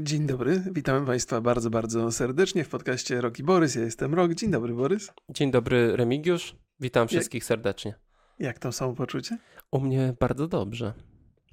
Dzień 0.00 0.26
dobry, 0.26 0.62
witamy 0.72 1.06
Państwa 1.06 1.40
bardzo, 1.40 1.70
bardzo 1.70 2.12
serdecznie 2.12 2.64
w 2.64 2.68
podcaście 2.68 3.20
Roki 3.20 3.42
Borys. 3.42 3.74
Ja 3.74 3.82
jestem 3.82 4.14
Rok. 4.14 4.34
Dzień 4.34 4.50
dobry, 4.50 4.74
Borys. 4.74 5.10
Dzień 5.28 5.50
dobry, 5.50 5.96
Remigiusz. 5.96 6.56
Witam 6.80 7.08
wszystkich 7.08 7.42
Jak... 7.42 7.46
serdecznie. 7.46 7.94
Jak 8.38 8.58
tam 8.58 8.72
samopoczucie? 8.72 9.38
U 9.70 9.80
mnie 9.80 10.14
bardzo 10.20 10.48
dobrze. 10.48 10.92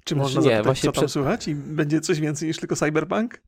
Czy 0.04 0.16
można 0.16 0.40
znaczy, 0.40 0.48
nie, 0.48 0.54
zapytać, 0.54 0.64
właśnie 0.64 0.88
co 0.88 0.92
tam 0.92 1.00
przed... 1.02 1.12
słychać 1.12 1.48
i 1.48 1.54
będzie 1.54 2.00
coś 2.00 2.20
więcej 2.20 2.48
niż 2.48 2.58
tylko 2.58 2.76
cyberpunk? 2.76 3.42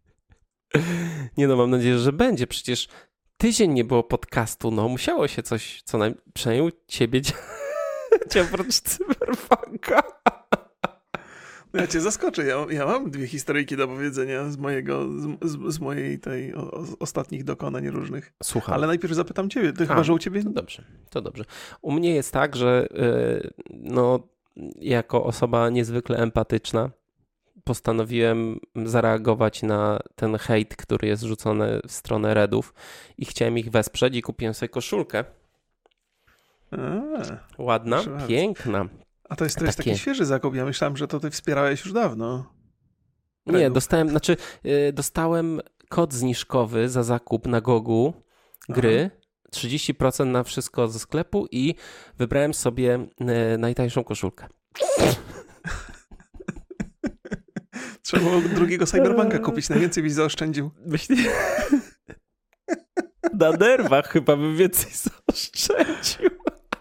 Nie 1.37 1.48
no, 1.48 1.57
mam 1.57 1.71
nadzieję, 1.71 1.98
że 1.98 2.12
będzie. 2.12 2.46
Przecież 2.46 2.89
tydzień 3.37 3.73
nie 3.73 3.85
było 3.85 4.03
podcastu, 4.03 4.71
no 4.71 4.89
musiało 4.89 5.29
się 5.29 5.43
coś, 5.43 5.82
co 5.85 5.98
najmniej, 5.98 6.23
przynajmniej 6.35 6.73
ciebie 6.87 7.21
dziać 8.30 8.48
oprócz 8.48 8.80
cyberpunka. 8.80 10.03
Ja 11.75 11.86
cię 11.86 12.00
zaskoczę. 12.00 12.45
Ja, 12.45 12.66
ja 12.70 12.86
mam 12.86 13.11
dwie 13.11 13.27
historyjki 13.27 13.77
do 13.77 13.88
powiedzenia 13.88 14.50
z 14.50 14.56
mojego, 14.56 15.09
z, 15.43 15.74
z 15.74 15.80
mojej 15.80 16.18
tej 16.18 16.54
o, 16.54 16.84
ostatnich 16.98 17.45
dokonań 17.45 17.91
różnych. 17.91 18.33
Słucham. 18.42 18.74
Ale 18.74 18.87
najpierw 18.87 19.14
zapytam 19.14 19.50
ciebie. 19.50 19.73
Ty 19.73 19.84
A, 19.84 19.87
chyba, 19.87 20.05
że 20.05 20.12
u 20.12 20.19
ciebie? 20.19 20.42
To 20.42 20.50
dobrze, 20.50 20.84
to 21.10 21.23
dobrze. 21.23 21.45
U 21.83 21.92
mnie 21.92 22.14
jest 22.14 22.33
tak, 22.33 22.56
że 22.56 22.87
yy, 22.91 23.50
no, 23.70 24.28
jako 24.80 25.24
osoba 25.24 25.70
niezwykle 25.70 26.19
empatyczna 26.19 26.91
postanowiłem 27.64 28.61
zareagować 28.84 29.62
na 29.62 29.98
ten 30.14 30.38
hejt, 30.38 30.77
który 30.77 31.09
jest 31.09 31.22
rzucony 31.22 31.80
w 31.88 31.92
stronę 31.92 32.34
Redów 32.34 32.75
i 33.19 33.25
chciałem 33.25 33.59
ich 33.59 33.70
wesprzeć 33.70 34.16
i 34.16 34.22
kupiłem 34.22 34.55
sobie 34.55 34.69
koszulkę. 34.69 35.25
A, 36.70 37.62
Ładna, 37.62 38.02
piękna, 38.28 38.88
a 39.28 39.37
to 39.37 39.45
jest, 39.45 39.59
to 39.59 39.64
jest 39.64 39.78
taki 39.78 39.98
świeży 39.98 40.24
zakup. 40.24 40.55
Ja 40.55 40.64
myślałem, 40.64 40.96
że 40.96 41.09
to 41.09 41.20
ty 41.20 41.30
wspierałeś 41.30 41.84
już 41.84 41.92
dawno. 41.92 42.55
Nie, 43.47 43.70
dostałem, 43.70 44.09
znaczy 44.09 44.37
yy, 44.64 44.92
dostałem 44.92 45.60
kod 45.88 46.14
zniżkowy 46.14 46.88
za 46.88 47.02
zakup 47.02 47.47
na 47.47 47.60
Gogu 47.60 48.14
gry. 48.69 49.11
Aha. 49.12 49.25
30% 49.55 50.27
na 50.27 50.42
wszystko 50.42 50.89
ze 50.89 50.98
sklepu 50.98 51.47
i 51.50 51.75
wybrałem 52.19 52.55
sobie 52.55 53.06
yy, 53.20 53.58
najtańszą 53.58 54.05
koszulkę. 54.05 54.47
Trzeba 58.02 58.22
było 58.22 58.41
drugiego 58.41 58.86
Cyberbanka 58.86 59.39
kupić, 59.39 59.69
najwięcej 59.69 60.02
byś 60.02 60.12
zaoszczędził. 60.12 60.70
Myśli... 60.86 61.17
Na 63.41 63.50
nerwach 63.50 64.08
chyba 64.08 64.36
bym 64.36 64.56
więcej 64.56 64.91
zaoszczędził. 64.92 66.30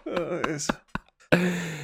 O 0.06 0.48
Jezu. 0.48 0.72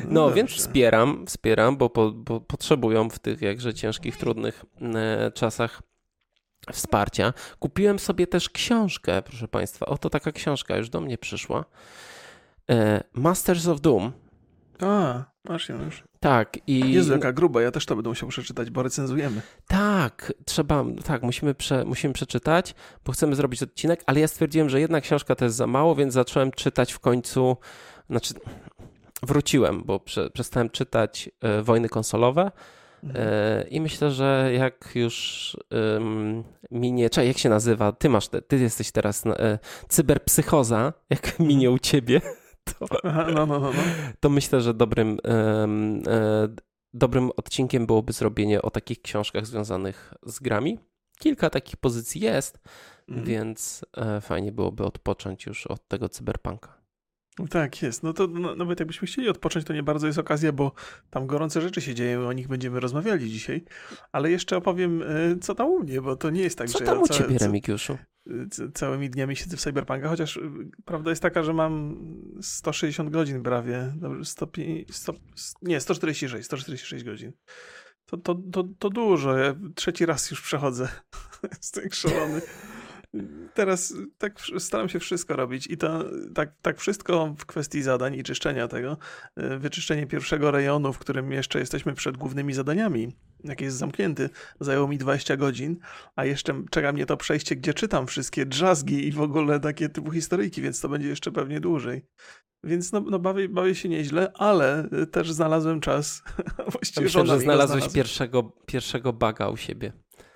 No, 0.04 0.28
no 0.28 0.32
więc 0.32 0.50
wspieram, 0.50 1.26
wspieram, 1.26 1.76
bo, 1.76 1.90
po, 1.90 2.10
bo 2.10 2.40
potrzebują 2.40 3.10
w 3.10 3.18
tych 3.18 3.42
jakże 3.42 3.74
ciężkich, 3.74 4.16
trudnych 4.16 4.64
e, 4.94 5.30
czasach 5.34 5.82
wsparcia. 6.72 7.32
Kupiłem 7.58 7.98
sobie 7.98 8.26
też 8.26 8.50
książkę, 8.50 9.22
proszę 9.22 9.48
Państwa. 9.48 9.86
Oto 9.86 10.10
taka 10.10 10.32
książka 10.32 10.76
już 10.76 10.90
do 10.90 11.00
mnie 11.00 11.18
przyszła. 11.18 11.64
E, 12.70 13.04
Masters 13.12 13.66
of 13.68 13.80
Doom. 13.80 14.12
A, 14.82 15.24
masz 15.44 15.68
ją 15.68 15.84
już. 15.84 16.04
Tak. 16.20 16.58
I... 16.66 16.92
Jezu, 16.92 17.12
jaka 17.12 17.32
gruba, 17.32 17.62
ja 17.62 17.70
też 17.70 17.86
to 17.86 17.94
będę 17.96 18.08
musiał 18.08 18.28
przeczytać, 18.28 18.70
bo 18.70 18.82
recenzujemy. 18.82 19.42
Tak, 19.66 20.32
trzeba, 20.44 20.84
tak, 21.04 21.22
musimy, 21.22 21.54
prze, 21.54 21.84
musimy 21.84 22.14
przeczytać, 22.14 22.74
bo 23.04 23.12
chcemy 23.12 23.34
zrobić 23.36 23.62
odcinek, 23.62 24.02
ale 24.06 24.20
ja 24.20 24.28
stwierdziłem, 24.28 24.68
że 24.68 24.80
jedna 24.80 25.00
książka 25.00 25.34
to 25.34 25.44
jest 25.44 25.56
za 25.56 25.66
mało, 25.66 25.94
więc 25.94 26.14
zacząłem 26.14 26.50
czytać 26.50 26.92
w 26.92 26.98
końcu, 26.98 27.56
znaczy 28.10 28.34
wróciłem, 29.22 29.82
bo 29.84 30.00
prze, 30.00 30.30
przestałem 30.30 30.70
czytać 30.70 31.30
e, 31.40 31.62
wojny 31.62 31.88
konsolowe. 31.88 32.50
Mhm. 33.04 33.26
E, 33.28 33.64
I 33.68 33.80
myślę, 33.80 34.10
że 34.10 34.50
jak 34.54 34.90
już 34.94 35.56
um, 35.70 36.44
minie, 36.70 37.10
czekaj, 37.10 37.28
jak 37.28 37.38
się 37.38 37.48
nazywa? 37.48 37.92
Ty 37.92 38.08
masz, 38.08 38.28
ty 38.48 38.58
jesteś 38.58 38.90
teraz 38.90 39.26
e, 39.26 39.58
cyberpsychoza, 39.88 40.92
jak 41.10 41.26
mhm. 41.26 41.48
minie 41.48 41.70
u 41.70 41.78
ciebie, 41.78 42.20
to, 42.78 42.86
Aha, 43.04 43.26
no, 43.34 43.46
no, 43.46 43.60
no, 43.60 43.72
no. 43.72 43.82
to 44.20 44.30
myślę, 44.30 44.60
że 44.60 44.74
dobrym, 44.74 45.18
um, 45.24 46.02
e, 46.06 46.48
dobrym 46.94 47.30
odcinkiem 47.36 47.86
byłoby 47.86 48.12
zrobienie 48.12 48.62
o 48.62 48.70
takich 48.70 49.02
książkach 49.02 49.46
związanych 49.46 50.14
z 50.26 50.38
grami. 50.38 50.78
Kilka 51.18 51.50
takich 51.50 51.76
pozycji 51.76 52.20
jest, 52.20 52.58
mhm. 53.08 53.26
więc 53.26 53.84
e, 53.96 54.20
fajnie 54.20 54.52
byłoby 54.52 54.84
odpocząć 54.84 55.46
już 55.46 55.66
od 55.66 55.88
tego 55.88 56.08
cyberpunka. 56.08 56.79
Tak, 57.50 57.82
jest. 57.82 58.02
No 58.02 58.12
to 58.12 58.26
no, 58.26 58.54
nawet 58.54 58.80
jakbyśmy 58.80 59.08
chcieli 59.08 59.28
odpocząć, 59.28 59.66
to 59.66 59.72
nie 59.72 59.82
bardzo 59.82 60.06
jest 60.06 60.18
okazja, 60.18 60.52
bo 60.52 60.72
tam 61.10 61.26
gorące 61.26 61.60
rzeczy 61.60 61.80
się 61.80 61.94
dzieją, 61.94 62.28
o 62.28 62.32
nich 62.32 62.48
będziemy 62.48 62.80
rozmawiali 62.80 63.30
dzisiaj. 63.30 63.64
Ale 64.12 64.30
jeszcze 64.30 64.56
opowiem, 64.56 65.02
e, 65.02 65.06
co 65.40 65.54
tam 65.54 65.68
u 65.68 65.80
mnie, 65.80 66.00
bo 66.00 66.16
to 66.16 66.30
nie 66.30 66.42
jest 66.42 66.58
tak, 66.58 66.68
co 66.68 66.78
że 66.78 66.84
tam 66.84 66.96
ja 66.96 67.00
u 67.00 67.08
ciebie, 67.08 67.38
Remigiuszu? 67.38 67.98
całymi 68.74 69.10
dniami 69.10 69.36
siedzę 69.36 69.56
w 69.56 69.60
Cyberpunka, 69.60 70.08
chociaż 70.08 70.36
e, 70.36 70.40
prawda 70.84 71.10
jest 71.10 71.22
taka, 71.22 71.42
że 71.42 71.52
mam 71.52 71.96
160 72.42 73.10
godzin 73.10 73.42
prawie, 73.42 73.92
100, 74.24 74.48
100, 74.90 75.14
nie, 75.62 75.80
146, 75.80 76.46
146 76.46 77.04
godzin. 77.04 77.32
To, 78.06 78.16
to, 78.16 78.34
to, 78.52 78.64
to 78.78 78.90
dużo, 78.90 79.36
ja 79.36 79.54
trzeci 79.74 80.06
raz 80.06 80.30
już 80.30 80.42
przechodzę. 80.42 80.88
Jestem 81.62 81.90
szalony 81.92 82.40
teraz 83.54 83.94
tak 84.18 84.40
staram 84.58 84.88
się 84.88 84.98
wszystko 84.98 85.36
robić 85.36 85.66
i 85.66 85.76
to 85.76 86.04
tak, 86.34 86.52
tak 86.62 86.78
wszystko 86.78 87.34
w 87.38 87.46
kwestii 87.46 87.82
zadań 87.82 88.14
i 88.14 88.22
czyszczenia 88.22 88.68
tego. 88.68 88.96
E, 89.36 89.58
wyczyszczenie 89.58 90.06
pierwszego 90.06 90.50
rejonu, 90.50 90.92
w 90.92 90.98
którym 90.98 91.32
jeszcze 91.32 91.58
jesteśmy 91.58 91.94
przed 91.94 92.16
głównymi 92.16 92.54
zadaniami, 92.54 93.16
jak 93.44 93.60
jest 93.60 93.76
zamknięty, 93.76 94.30
zajęło 94.60 94.88
mi 94.88 94.98
20 94.98 95.36
godzin, 95.36 95.78
a 96.16 96.24
jeszcze 96.24 96.62
czeka 96.70 96.92
mnie 96.92 97.06
to 97.06 97.16
przejście, 97.16 97.56
gdzie 97.56 97.74
czytam 97.74 98.06
wszystkie 98.06 98.46
drzazgi 98.46 99.08
i 99.08 99.12
w 99.12 99.20
ogóle 99.20 99.60
takie 99.60 99.88
typu 99.88 100.10
historyjki, 100.10 100.62
więc 100.62 100.80
to 100.80 100.88
będzie 100.88 101.08
jeszcze 101.08 101.32
pewnie 101.32 101.60
dłużej. 101.60 102.06
Więc 102.64 102.92
no, 102.92 103.00
no 103.00 103.18
bawię, 103.18 103.48
bawię 103.48 103.74
się 103.74 103.88
nieźle, 103.88 104.32
ale 104.34 104.88
też 105.10 105.32
znalazłem 105.32 105.80
czas. 105.80 106.22
Właściwie 106.72 107.04
Myślę, 107.04 107.26
że 107.26 107.40
znalazłeś 107.40 107.88
pierwszego, 107.88 108.52
pierwszego 108.66 109.12
baga 109.12 109.48
u 109.48 109.56
siebie. 109.56 109.92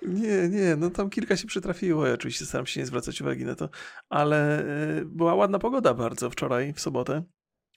Nie, 0.07 0.49
nie, 0.49 0.75
no 0.75 0.89
tam 0.89 1.09
kilka 1.09 1.37
się 1.37 1.47
przytrafiło. 1.47 2.07
Ja 2.07 2.13
oczywiście 2.13 2.45
staram 2.45 2.65
się 2.65 2.79
nie 2.79 2.85
zwracać 2.85 3.21
uwagi 3.21 3.45
na 3.45 3.55
to, 3.55 3.69
ale 4.09 4.59
e, 4.99 5.05
była 5.05 5.35
ładna 5.35 5.59
pogoda 5.59 5.93
bardzo 5.93 6.29
wczoraj, 6.29 6.73
w 6.73 6.79
sobotę. 6.79 7.23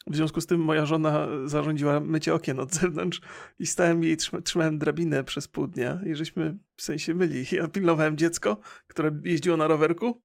W 0.06 0.16
związku 0.16 0.40
z 0.40 0.46
tym 0.46 0.60
moja 0.60 0.86
żona 0.86 1.28
zarządziła 1.44 2.00
mycie 2.00 2.34
okien 2.34 2.60
od 2.60 2.74
zewnątrz 2.74 3.20
i 3.58 3.66
stałem 3.66 4.04
jej, 4.04 4.16
trzymałem 4.44 4.78
drabinę 4.78 5.24
przez 5.24 5.48
pół 5.48 5.66
dnia 5.66 6.00
i 6.06 6.14
żeśmy 6.14 6.58
w 6.76 6.82
sensie 6.82 7.14
myli. 7.14 7.44
Ja 7.52 7.68
pilnowałem 7.68 8.16
dziecko, 8.16 8.60
które 8.86 9.20
jeździło 9.24 9.56
na 9.56 9.66
rowerku, 9.66 10.22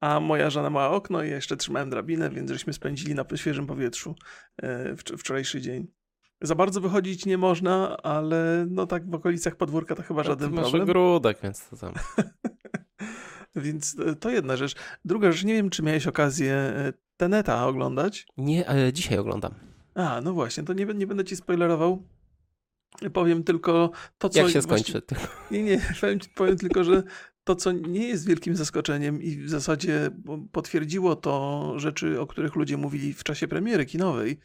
a 0.00 0.20
moja 0.20 0.50
żona 0.50 0.70
ma 0.70 0.90
okno 0.90 1.22
i 1.22 1.28
ja 1.28 1.34
jeszcze 1.34 1.56
trzymałem 1.56 1.90
drabinę, 1.90 2.30
więc 2.30 2.50
żeśmy 2.50 2.72
spędzili 2.72 3.14
na 3.14 3.24
świeżym 3.34 3.66
powietrzu 3.66 4.14
e, 4.62 4.96
wczorajszy 4.96 5.60
dzień. 5.60 5.97
Za 6.40 6.54
bardzo 6.54 6.80
wychodzić 6.80 7.26
nie 7.26 7.38
można, 7.38 7.96
ale 7.96 8.66
no 8.70 8.86
tak 8.86 9.10
w 9.10 9.14
okolicach 9.14 9.56
podwórka 9.56 9.94
to 9.94 10.02
chyba 10.02 10.22
żaden 10.22 10.54
no, 10.54 10.62
problem. 10.62 10.82
Masz 10.82 10.90
ogródek, 10.90 11.38
więc 11.42 11.68
to 11.68 11.76
tam. 11.76 11.92
więc 13.56 13.96
e, 14.06 14.14
to 14.14 14.30
jedna 14.30 14.56
rzecz. 14.56 14.74
Druga 15.04 15.32
rzecz, 15.32 15.44
nie 15.44 15.54
wiem, 15.54 15.70
czy 15.70 15.82
miałeś 15.82 16.06
okazję 16.06 16.54
e, 16.54 16.92
Teneta 17.16 17.66
oglądać? 17.66 18.26
Nie, 18.36 18.68
ale 18.68 18.92
dzisiaj 18.92 19.18
oglądam. 19.18 19.54
A, 19.94 20.20
no 20.20 20.32
właśnie, 20.32 20.64
to 20.64 20.72
nie, 20.72 20.84
nie 20.84 21.06
będę 21.06 21.24
ci 21.24 21.36
spoilerował. 21.36 22.02
Powiem 23.12 23.44
tylko 23.44 23.90
to, 24.18 24.28
co... 24.28 24.38
Jak 24.38 24.50
się 24.50 24.62
skończy? 24.62 25.02
Właśnie... 25.08 25.28
Nie, 25.50 25.62
nie, 25.62 25.80
powiem, 26.00 26.18
powiem 26.34 26.56
tylko, 26.56 26.84
że 26.84 27.02
to, 27.44 27.56
co 27.56 27.72
nie 27.72 28.08
jest 28.08 28.26
wielkim 28.26 28.56
zaskoczeniem 28.56 29.22
i 29.22 29.36
w 29.36 29.50
zasadzie 29.50 30.10
potwierdziło 30.52 31.16
to 31.16 31.72
rzeczy, 31.76 32.20
o 32.20 32.26
których 32.26 32.56
ludzie 32.56 32.76
mówili 32.76 33.14
w 33.14 33.24
czasie 33.24 33.48
premiery 33.48 33.86
kinowej, 33.86 34.38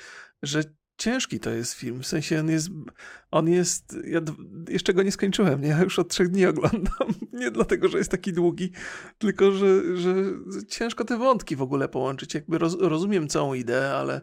że 0.44 0.64
ciężki 1.04 1.40
to 1.40 1.50
jest 1.50 1.74
film. 1.74 2.02
W 2.02 2.08
sensie 2.08 2.40
on 2.40 2.50
jest. 2.50 2.70
On 3.32 3.50
jest. 3.50 3.98
Ja 4.08 4.20
jeszcze 4.70 4.94
go 4.94 5.04
nie 5.04 5.12
skończyłem, 5.12 5.62
nie? 5.62 5.68
Ja 5.68 5.84
już 5.84 6.00
od 6.00 6.10
trzech 6.10 6.30
dni 6.30 6.46
oglądam. 6.46 7.08
Nie 7.34 7.52
dlatego, 7.52 7.88
że 7.88 7.98
jest 7.98 8.12
taki 8.12 8.34
długi, 8.34 8.72
tylko 9.18 9.52
że, 9.52 9.98
że 9.98 10.16
ciężko 10.68 11.06
te 11.06 11.18
wątki 11.18 11.56
w 11.56 11.62
ogóle 11.62 11.90
połączyć. 11.90 12.34
Jakby 12.34 12.58
roz, 12.58 12.78
rozumiem 12.80 13.28
całą 13.28 13.54
ideę, 13.54 13.92
ale 13.92 14.22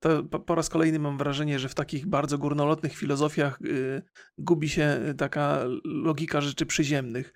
to 0.00 0.24
po, 0.24 0.54
raz 0.54 0.68
kolejny 0.68 0.98
mam 0.98 1.18
wrażenie, 1.18 1.58
że 1.58 1.68
w 1.68 1.74
takich 1.74 2.06
bardzo 2.06 2.38
górnolotnych 2.38 2.96
filozofiach 2.96 3.58
y, 3.62 4.02
gubi 4.38 4.68
się 4.68 5.14
taka 5.18 5.64
logika 5.84 6.40
rzeczy 6.40 6.66
przyziemnych. 6.66 7.34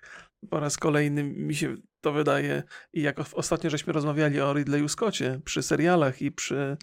Po 0.49 0.59
raz 0.59 0.77
kolejny 0.77 1.23
mi 1.23 1.55
się 1.55 1.75
to 2.01 2.11
wydaje, 2.11 2.63
i 2.93 3.01
jak 3.01 3.19
ostatnio 3.33 3.69
żeśmy 3.69 3.93
rozmawiali 3.93 4.41
o 4.41 4.53
Ridleyu 4.53 4.89
Scottie 4.89 5.39
przy 5.45 5.63
serialach 5.63 6.21
i 6.21 6.31
przy 6.31 6.77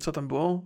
co 0.00 0.12
tam 0.12 0.28
było? 0.28 0.64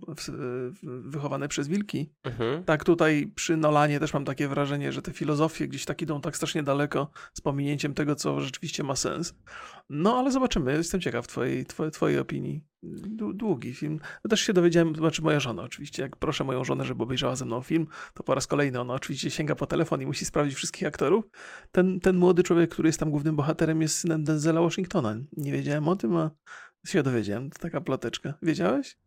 Wychowane 0.83 1.47
przez 1.47 1.67
wilki. 1.67 2.13
Mhm. 2.23 2.63
Tak, 2.63 2.83
tutaj 2.83 3.31
przy 3.35 3.57
Nolanie 3.57 3.99
też 3.99 4.13
mam 4.13 4.25
takie 4.25 4.47
wrażenie, 4.47 4.91
że 4.91 5.01
te 5.01 5.13
filozofie 5.13 5.67
gdzieś 5.67 5.85
tak 5.85 6.01
idą 6.01 6.21
tak 6.21 6.35
strasznie 6.35 6.63
daleko 6.63 7.11
z 7.33 7.41
pominięciem 7.41 7.93
tego, 7.93 8.15
co 8.15 8.41
rzeczywiście 8.41 8.83
ma 8.83 8.95
sens. 8.95 9.35
No 9.89 10.17
ale 10.17 10.31
zobaczymy, 10.31 10.73
jestem 10.73 11.01
ciekaw 11.01 11.27
twojej, 11.27 11.65
twojej, 11.65 11.91
twojej 11.91 12.19
opinii. 12.19 12.63
długi 13.33 13.73
film. 13.73 13.99
No 14.23 14.29
też 14.29 14.41
się 14.41 14.53
dowiedziałem, 14.53 14.95
znaczy 14.95 15.21
moja 15.21 15.39
żona 15.39 15.63
oczywiście, 15.63 16.03
jak 16.03 16.15
proszę 16.15 16.43
moją 16.43 16.63
żonę, 16.63 16.85
żeby 16.85 17.03
obejrzała 17.03 17.35
ze 17.35 17.45
mną 17.45 17.61
film, 17.61 17.87
to 18.13 18.23
po 18.23 18.35
raz 18.35 18.47
kolejny 18.47 18.79
ona 18.79 18.93
oczywiście 18.93 19.31
sięga 19.31 19.55
po 19.55 19.67
telefon 19.67 20.01
i 20.01 20.05
musi 20.05 20.25
sprawdzić 20.25 20.55
wszystkich 20.55 20.87
aktorów. 20.87 21.25
Ten, 21.71 21.99
ten 21.99 22.17
młody 22.17 22.43
człowiek, 22.43 22.69
który 22.69 22.89
jest 22.89 22.99
tam 22.99 23.11
głównym 23.11 23.35
bohaterem 23.35 23.81
jest 23.81 23.97
synem 23.97 24.23
Denzela 24.23 24.61
Washingtona. 24.61 25.15
Nie 25.37 25.51
wiedziałem 25.51 25.87
o 25.87 25.95
tym, 25.95 26.15
a 26.15 26.31
się 26.85 27.03
dowiedziałem. 27.03 27.49
To 27.49 27.59
taka 27.59 27.81
ploteczka. 27.81 28.33
Wiedziałeś? 28.41 28.97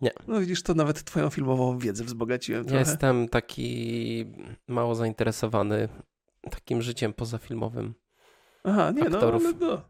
Nie. 0.00 0.10
No 0.28 0.40
widzisz, 0.40 0.62
to 0.62 0.74
nawet 0.74 1.04
twoją 1.04 1.30
filmową 1.30 1.78
wiedzę 1.78 2.04
wzbogaciłem 2.04 2.64
trochę. 2.64 2.78
Jestem 2.78 3.28
taki 3.28 4.26
mało 4.68 4.94
zainteresowany 4.94 5.88
takim 6.50 6.82
życiem 6.82 7.12
pozafilmowym. 7.12 7.94
Aha, 8.64 8.90
nie, 8.90 9.02
aktorów. 9.02 9.42
no, 9.42 9.48
ale 9.48 9.58
no, 9.58 9.82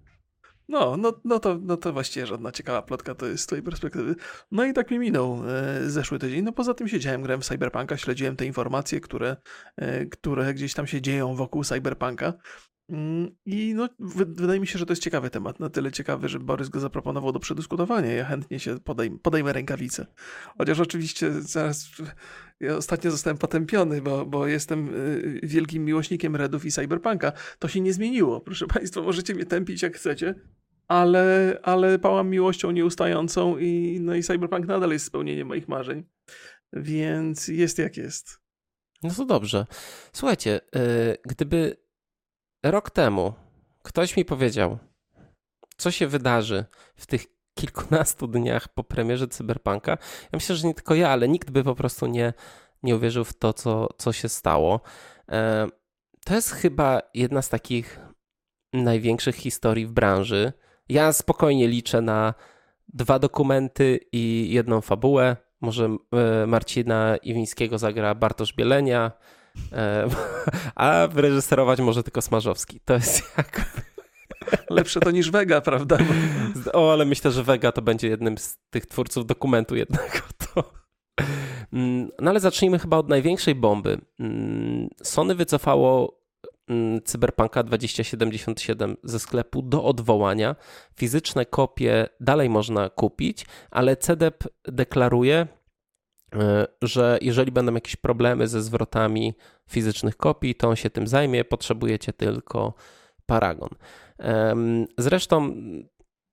no, 0.68 0.96
no, 0.96 1.20
no, 1.24 1.38
to, 1.38 1.58
no 1.62 1.76
to 1.76 1.92
właściwie 1.92 2.26
żadna 2.26 2.52
ciekawa 2.52 2.82
plotka 2.82 3.14
to 3.14 3.26
jest 3.26 3.44
z 3.44 3.46
twojej 3.46 3.62
perspektywy. 3.62 4.14
No 4.50 4.64
i 4.64 4.72
tak 4.72 4.90
mi 4.90 4.98
minął 4.98 5.42
e, 5.48 5.90
zeszły 5.90 6.18
tydzień. 6.18 6.44
No 6.44 6.52
poza 6.52 6.74
tym 6.74 6.88
siedziałem, 6.88 7.22
grałem 7.22 7.40
w 7.40 7.44
Cyberpunka, 7.44 7.96
śledziłem 7.96 8.36
te 8.36 8.46
informacje, 8.46 9.00
które, 9.00 9.36
e, 9.76 10.06
które 10.06 10.54
gdzieś 10.54 10.74
tam 10.74 10.86
się 10.86 11.00
dzieją 11.00 11.34
wokół 11.34 11.64
Cyberpunka. 11.64 12.32
Mm, 12.90 13.36
I 13.46 13.74
no, 13.74 13.88
wydaje 14.28 14.60
mi 14.60 14.66
się, 14.66 14.78
że 14.78 14.86
to 14.86 14.92
jest 14.92 15.02
ciekawy 15.02 15.30
temat. 15.30 15.60
Na 15.60 15.70
tyle 15.70 15.92
ciekawy, 15.92 16.28
że 16.28 16.40
Borys 16.40 16.68
go 16.68 16.80
zaproponował 16.80 17.32
do 17.32 17.40
przedyskutowania. 17.40 18.12
Ja 18.12 18.24
chętnie 18.24 18.60
się 18.60 18.80
podejm 18.80 19.18
podejmę 19.18 19.52
rękawice. 19.52 20.06
Chociaż 20.58 20.80
oczywiście 20.80 21.32
zaraz. 21.32 21.88
Ja 22.60 22.76
ostatnio 22.76 23.10
zostałem 23.10 23.38
potępiony, 23.38 24.02
bo, 24.02 24.26
bo 24.26 24.46
jestem 24.46 24.88
y, 24.94 25.40
wielkim 25.42 25.84
miłośnikiem 25.84 26.36
Redów 26.36 26.64
i 26.64 26.70
Cyberpunka. 26.70 27.32
To 27.58 27.68
się 27.68 27.80
nie 27.80 27.92
zmieniło. 27.92 28.40
Proszę 28.40 28.66
Państwa, 28.66 29.02
możecie 29.02 29.34
mnie 29.34 29.46
tępić 29.46 29.82
jak 29.82 29.96
chcecie, 29.96 30.34
ale, 30.88 31.58
ale 31.62 31.98
pałam 31.98 32.30
miłością 32.30 32.70
nieustającą 32.70 33.58
i, 33.58 33.98
no 34.00 34.14
i 34.14 34.22
Cyberpunk 34.22 34.66
nadal 34.66 34.90
jest 34.90 35.06
spełnieniem 35.06 35.48
moich 35.48 35.68
marzeń. 35.68 36.04
Więc 36.72 37.48
jest 37.48 37.78
jak 37.78 37.96
jest. 37.96 38.40
No 39.02 39.10
to 39.10 39.24
dobrze. 39.24 39.66
Słuchajcie, 40.12 40.60
yy, 40.74 40.80
gdyby 41.26 41.87
rok 42.62 42.90
temu 42.90 43.32
ktoś 43.82 44.16
mi 44.16 44.24
powiedział, 44.24 44.78
co 45.76 45.90
się 45.90 46.06
wydarzy 46.06 46.64
w 46.96 47.06
tych 47.06 47.26
kilkunastu 47.54 48.26
dniach 48.26 48.68
po 48.68 48.84
premierze 48.84 49.28
Cyberpunka, 49.28 49.92
ja 50.22 50.28
myślę, 50.32 50.56
że 50.56 50.68
nie 50.68 50.74
tylko 50.74 50.94
ja, 50.94 51.10
ale 51.10 51.28
nikt 51.28 51.50
by 51.50 51.64
po 51.64 51.74
prostu 51.74 52.06
nie, 52.06 52.32
nie 52.82 52.96
uwierzył 52.96 53.24
w 53.24 53.32
to, 53.32 53.52
co, 53.52 53.88
co 53.98 54.12
się 54.12 54.28
stało. 54.28 54.80
E, 55.28 55.68
to 56.24 56.34
jest 56.34 56.50
chyba 56.50 57.02
jedna 57.14 57.42
z 57.42 57.48
takich 57.48 58.00
największych 58.72 59.36
historii 59.36 59.86
w 59.86 59.92
branży. 59.92 60.52
Ja 60.88 61.12
spokojnie 61.12 61.68
liczę 61.68 62.00
na 62.00 62.34
dwa 62.88 63.18
dokumenty 63.18 64.00
i 64.12 64.48
jedną 64.50 64.80
fabułę. 64.80 65.36
Może 65.60 65.96
e, 66.12 66.46
Marcina 66.46 67.16
Iwińskiego 67.16 67.78
zagra 67.78 68.14
Bartosz 68.14 68.52
Bielenia, 68.52 69.12
a 70.74 71.08
wyreżyserować 71.12 71.80
może 71.80 72.02
tylko 72.02 72.22
Smarzowski. 72.22 72.80
To 72.84 72.94
jest 72.94 73.22
jak... 73.36 73.82
Lepsze 74.70 75.00
to 75.00 75.10
niż 75.10 75.30
Vega, 75.30 75.60
prawda? 75.60 75.98
O, 76.72 76.92
ale 76.92 77.04
myślę, 77.04 77.30
że 77.30 77.42
Vega 77.42 77.72
to 77.72 77.82
będzie 77.82 78.08
jednym 78.08 78.38
z 78.38 78.58
tych 78.70 78.86
twórców 78.86 79.26
dokumentu 79.26 79.76
jednego. 79.76 80.18
To... 80.54 80.72
Mm, 81.72 82.08
no 82.20 82.30
ale 82.30 82.40
zacznijmy 82.40 82.78
chyba 82.78 82.96
od 82.96 83.08
największej 83.08 83.54
bomby. 83.54 83.98
Mm, 84.20 84.88
Sony 85.02 85.34
wycofało 85.34 86.20
mm, 86.68 87.02
Cyberpunka 87.02 87.62
2077 87.62 88.96
ze 89.04 89.18
sklepu 89.18 89.62
do 89.62 89.84
odwołania. 89.84 90.56
Fizyczne 90.96 91.46
kopie 91.46 92.08
dalej 92.20 92.50
można 92.50 92.90
kupić, 92.90 93.46
ale 93.70 93.96
CDEP 93.96 94.44
deklaruje, 94.64 95.34
e, 95.36 95.57
że 96.82 97.18
jeżeli 97.22 97.52
będą 97.52 97.74
jakieś 97.74 97.96
problemy 97.96 98.48
ze 98.48 98.62
zwrotami 98.62 99.34
fizycznych 99.68 100.16
kopii, 100.16 100.54
to 100.54 100.68
on 100.68 100.76
się 100.76 100.90
tym 100.90 101.06
zajmie. 101.06 101.44
Potrzebujecie 101.44 102.12
tylko 102.12 102.74
Paragon. 103.26 103.68
Zresztą 104.98 105.54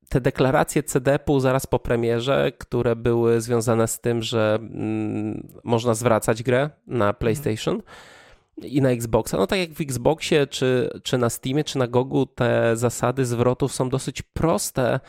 te 0.09 0.21
deklaracje 0.21 0.83
CDP-u 0.83 1.39
zaraz 1.39 1.65
po 1.65 1.79
premierze, 1.79 2.51
które 2.57 2.95
były 2.95 3.41
związane 3.41 3.87
z 3.87 3.99
tym, 3.99 4.21
że 4.21 4.57
mm, 4.61 5.47
można 5.63 5.93
zwracać 5.93 6.43
grę 6.43 6.69
na 6.87 7.05
mhm. 7.05 7.15
PlayStation 7.15 7.81
i 8.61 8.81
na 8.81 8.89
Xboxa. 8.89 9.37
No 9.37 9.47
tak 9.47 9.59
jak 9.59 9.73
w 9.73 9.81
Xboxie, 9.81 10.47
czy, 10.47 10.89
czy 11.03 11.17
na 11.17 11.29
Steamie, 11.29 11.63
czy 11.63 11.77
na 11.77 11.87
Gogu, 11.87 12.25
te 12.25 12.77
zasady 12.77 13.25
zwrotów 13.25 13.73
są 13.73 13.89
dosyć 13.89 14.21
proste 14.21 14.99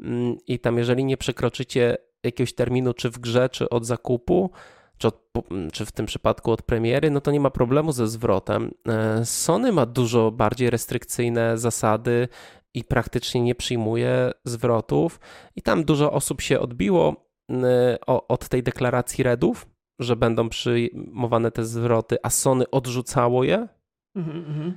mm, 0.00 0.36
i 0.46 0.58
tam 0.58 0.78
jeżeli 0.78 1.04
nie 1.04 1.16
przekroczycie 1.16 1.96
jakiegoś 2.24 2.54
terminu, 2.54 2.94
czy 2.94 3.10
w 3.10 3.18
grze, 3.18 3.48
czy 3.48 3.68
od 3.68 3.86
zakupu, 3.86 4.50
czy, 4.98 5.08
od, 5.08 5.32
czy 5.72 5.86
w 5.86 5.92
tym 5.92 6.06
przypadku 6.06 6.50
od 6.50 6.62
premiery, 6.62 7.10
no 7.10 7.20
to 7.20 7.30
nie 7.30 7.40
ma 7.40 7.50
problemu 7.50 7.92
ze 7.92 8.08
zwrotem. 8.08 8.70
E, 8.88 9.24
Sony 9.24 9.72
ma 9.72 9.86
dużo 9.86 10.30
bardziej 10.30 10.70
restrykcyjne 10.70 11.58
zasady 11.58 12.28
i 12.74 12.84
praktycznie 12.84 13.40
nie 13.40 13.54
przyjmuje 13.54 14.32
zwrotów, 14.44 15.20
i 15.56 15.62
tam 15.62 15.84
dużo 15.84 16.12
osób 16.12 16.40
się 16.40 16.60
odbiło 16.60 17.28
e, 17.50 17.98
od 18.06 18.48
tej 18.48 18.62
deklaracji 18.62 19.24
Redów, 19.24 19.66
że 19.98 20.16
będą 20.16 20.48
przyjmowane 20.48 21.50
te 21.50 21.64
zwroty, 21.64 22.16
a 22.22 22.30
Sony 22.30 22.70
odrzucało 22.70 23.44
je. 23.44 23.68
Mm 24.16 24.44
-hmm. 24.44 24.72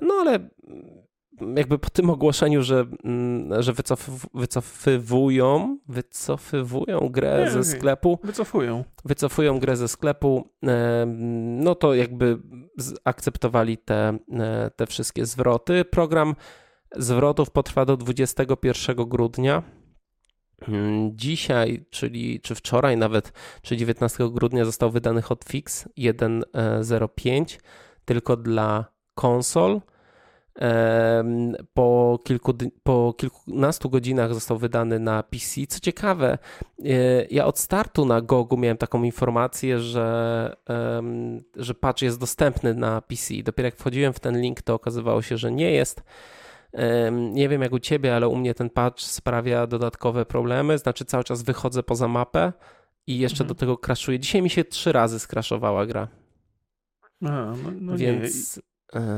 No 0.00 0.14
ale 0.14 0.48
jakby 1.56 1.78
po 1.78 1.90
tym 1.90 2.10
ogłoszeniu, 2.10 2.62
że, 2.62 2.86
mm, 3.04 3.62
że 3.62 3.72
wycof, 3.72 4.10
wycofywują, 4.34 5.78
wycofywują 5.88 7.08
grę 7.10 7.50
ze 7.50 7.64
sklepu. 7.64 8.18
Wycofują. 8.24 8.84
Wycofują 9.04 9.58
grę 9.58 9.76
ze 9.76 9.88
sklepu, 9.88 10.48
no 11.58 11.74
to 11.74 11.94
jakby 11.94 12.38
akceptowali 13.04 13.78
te, 13.78 14.18
e, 14.32 14.70
te 14.76 14.86
wszystkie 14.86 15.26
zwroty. 15.26 15.84
Program 15.84 16.34
zwrotów 16.96 17.50
potrwa 17.50 17.84
do 17.84 17.96
21 17.96 19.04
grudnia. 19.04 19.62
Mm, 20.68 21.16
dzisiaj, 21.16 21.84
czyli 21.90 22.40
czy 22.40 22.54
wczoraj 22.54 22.96
nawet, 22.96 23.32
czy 23.62 23.76
19 23.76 24.30
grudnia 24.30 24.64
został 24.64 24.90
wydany 24.90 25.22
hotfix 25.22 25.88
1.05 25.98 27.60
tylko 28.04 28.36
dla 28.36 28.84
konsol 29.14 29.80
po, 31.74 32.18
kilku, 32.24 32.54
po 32.82 33.14
kilkunastu 33.16 33.90
godzinach 33.90 34.34
został 34.34 34.58
wydany 34.58 34.98
na 34.98 35.22
PC. 35.22 35.66
Co 35.68 35.80
ciekawe, 35.80 36.38
e, 36.84 36.88
ja 37.30 37.46
od 37.46 37.58
startu 37.58 38.04
na 38.04 38.20
Gogu 38.20 38.56
miałem 38.56 38.76
taką 38.76 39.02
informację, 39.02 39.80
że, 39.80 40.56
że 41.56 41.74
patch 41.74 42.02
jest 42.02 42.20
dostępny 42.20 42.74
na 42.74 43.00
PC. 43.00 43.34
Dopiero 43.44 43.66
jak 43.66 43.76
wchodziłem 43.76 44.12
w 44.12 44.20
ten 44.20 44.40
link, 44.40 44.62
to 44.62 44.74
okazywało 44.74 45.22
się, 45.22 45.36
że 45.36 45.52
nie 45.52 45.70
jest. 45.70 46.02
Nie 47.32 47.48
wiem 47.48 47.62
jak 47.62 47.72
u 47.72 47.78
ciebie, 47.78 48.16
ale 48.16 48.28
u 48.28 48.36
mnie 48.36 48.54
ten 48.54 48.70
patch 48.70 49.00
sprawia 49.00 49.66
dodatkowe 49.66 50.26
problemy. 50.26 50.78
Znaczy, 50.78 51.04
cały 51.04 51.24
czas 51.24 51.42
wychodzę 51.42 51.82
poza 51.82 52.08
mapę 52.08 52.52
i 53.06 53.18
jeszcze 53.18 53.44
mhm. 53.44 53.48
do 53.48 53.54
tego 53.54 53.78
crashuje. 53.78 54.18
Dzisiaj 54.18 54.42
mi 54.42 54.50
się 54.50 54.64
trzy 54.64 54.92
razy 54.92 55.18
skraszowała 55.18 55.86
gra. 55.86 56.08
Aha, 57.24 57.54
no, 57.64 57.70
no 57.80 57.96
Więc 57.96 58.60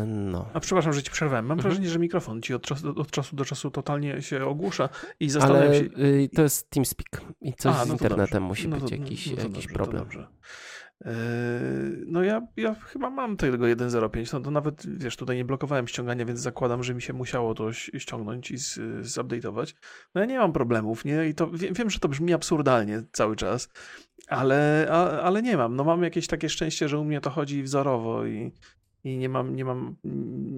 no. 0.07 0.49
A 0.55 0.61
przepraszam, 0.61 0.93
że 0.93 1.03
ci 1.03 1.11
przerwałem. 1.11 1.47
Mam 1.47 1.59
mhm. 1.59 1.71
wrażenie, 1.73 1.93
że 1.93 1.99
mikrofon 1.99 2.43
ci 2.43 2.55
od 2.55 2.63
czasu, 2.63 3.01
od 3.01 3.11
czasu 3.11 3.37
do 3.37 3.45
czasu 3.45 3.71
totalnie 3.71 4.23
się 4.23 4.45
ogłusza 4.45 4.89
i 5.21 5.31
zastanawiam 5.31 5.69
Ale, 5.69 5.79
się... 5.79 5.85
Y, 5.85 6.29
to 6.35 6.43
jest 6.43 6.71
TeamSpeak 6.71 7.21
i 7.41 7.53
coś 7.55 7.77
A, 7.77 7.79
no 7.79 7.85
z 7.85 7.89
internetem 7.89 8.27
dobrze. 8.27 8.41
musi 8.41 8.69
no 8.69 8.77
być 8.77 8.91
jakiś, 8.91 9.27
no 9.27 9.43
jakiś 9.43 9.53
dobrze, 9.53 9.69
problem. 9.75 10.07
Yy, 11.05 11.11
no 12.07 12.23
ja, 12.23 12.47
ja 12.57 12.75
chyba 12.75 13.11
mam 13.11 13.37
tego 13.37 13.65
1.05, 13.65 14.33
no 14.33 14.41
to 14.41 14.51
nawet, 14.51 14.99
wiesz, 14.99 15.17
tutaj 15.17 15.37
nie 15.37 15.45
blokowałem 15.45 15.89
ściągania, 15.89 16.25
więc 16.25 16.41
zakładam, 16.41 16.83
że 16.83 16.95
mi 16.95 17.03
się 17.03 17.13
musiało 17.13 17.55
to 17.55 17.73
ściągnąć 17.73 18.51
i 18.51 18.57
zupdate'ować. 19.03 19.75
No 20.15 20.21
ja 20.21 20.27
nie 20.27 20.39
mam 20.39 20.53
problemów, 20.53 21.05
nie? 21.05 21.29
I 21.29 21.35
to 21.35 21.51
wiem, 21.51 21.75
wiem, 21.75 21.91
że 21.91 21.99
to 21.99 22.09
brzmi 22.09 22.35
absurdalnie 22.35 23.03
cały 23.13 23.37
czas, 23.37 23.69
ale, 24.29 24.89
a, 24.91 25.11
ale 25.21 25.43
nie 25.43 25.57
mam. 25.57 25.77
No 25.77 25.85
mam 25.85 26.03
jakieś 26.03 26.27
takie 26.27 26.49
szczęście, 26.49 26.89
że 26.89 26.99
u 26.99 27.05
mnie 27.05 27.21
to 27.21 27.31
chodzi 27.31 27.63
wzorowo 27.63 28.27
i, 28.27 28.53
i 29.05 29.19
nie 29.19 29.29
mam, 29.29 29.57
nie 29.57 29.65
mam 29.65 29.97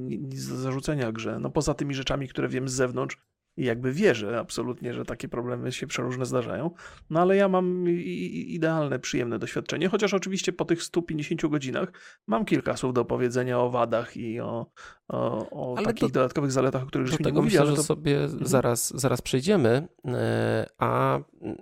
nic 0.07 0.49
do 0.49 0.57
zarzucenia 0.57 1.13
grze. 1.13 1.39
No 1.41 1.51
poza 1.51 1.75
tymi 1.75 1.95
rzeczami, 1.95 2.29
które 2.29 2.49
wiem 2.49 2.69
z 2.69 2.73
zewnątrz 2.73 3.19
i 3.57 3.65
jakby 3.65 3.93
wierzę 3.93 4.39
absolutnie, 4.39 4.95
że 4.95 5.05
takie 5.05 5.29
problemy 5.29 5.73
się 5.73 5.87
przeróżne 5.87 6.27
zdarzają. 6.27 6.71
No 7.11 7.21
ale 7.21 7.37
ja 7.37 7.49
mam 7.49 7.89
idealne, 7.89 8.99
przyjemne 8.99 9.39
doświadczenie, 9.39 9.89
chociaż 9.89 10.15
oczywiście 10.15 10.53
po 10.53 10.65
tych 10.65 10.83
150 10.83 11.47
godzinach 11.47 11.93
mam 12.27 12.45
kilka 12.45 12.77
słów 12.77 12.95
do 12.95 13.05
powiedzenia 13.05 13.61
o 13.61 13.71
wadach 13.71 14.17
i 14.17 14.41
o, 14.41 14.67
o, 15.09 15.51
o 15.51 15.83
takich 15.85 16.01
to, 16.01 16.09
dodatkowych 16.09 16.53
zaletach, 16.53 16.83
o 16.83 16.87
których 16.87 17.17
tego 17.17 17.41
nie 17.41 17.45
myślę, 17.45 17.67
że 17.67 17.77
to... 17.77 17.83
sobie 17.83 18.25
mhm. 18.25 18.47
zaraz, 18.47 19.01
zaraz 19.01 19.23
przejdziemy, 19.23 19.89
e, 20.05 20.67
a 20.79 21.21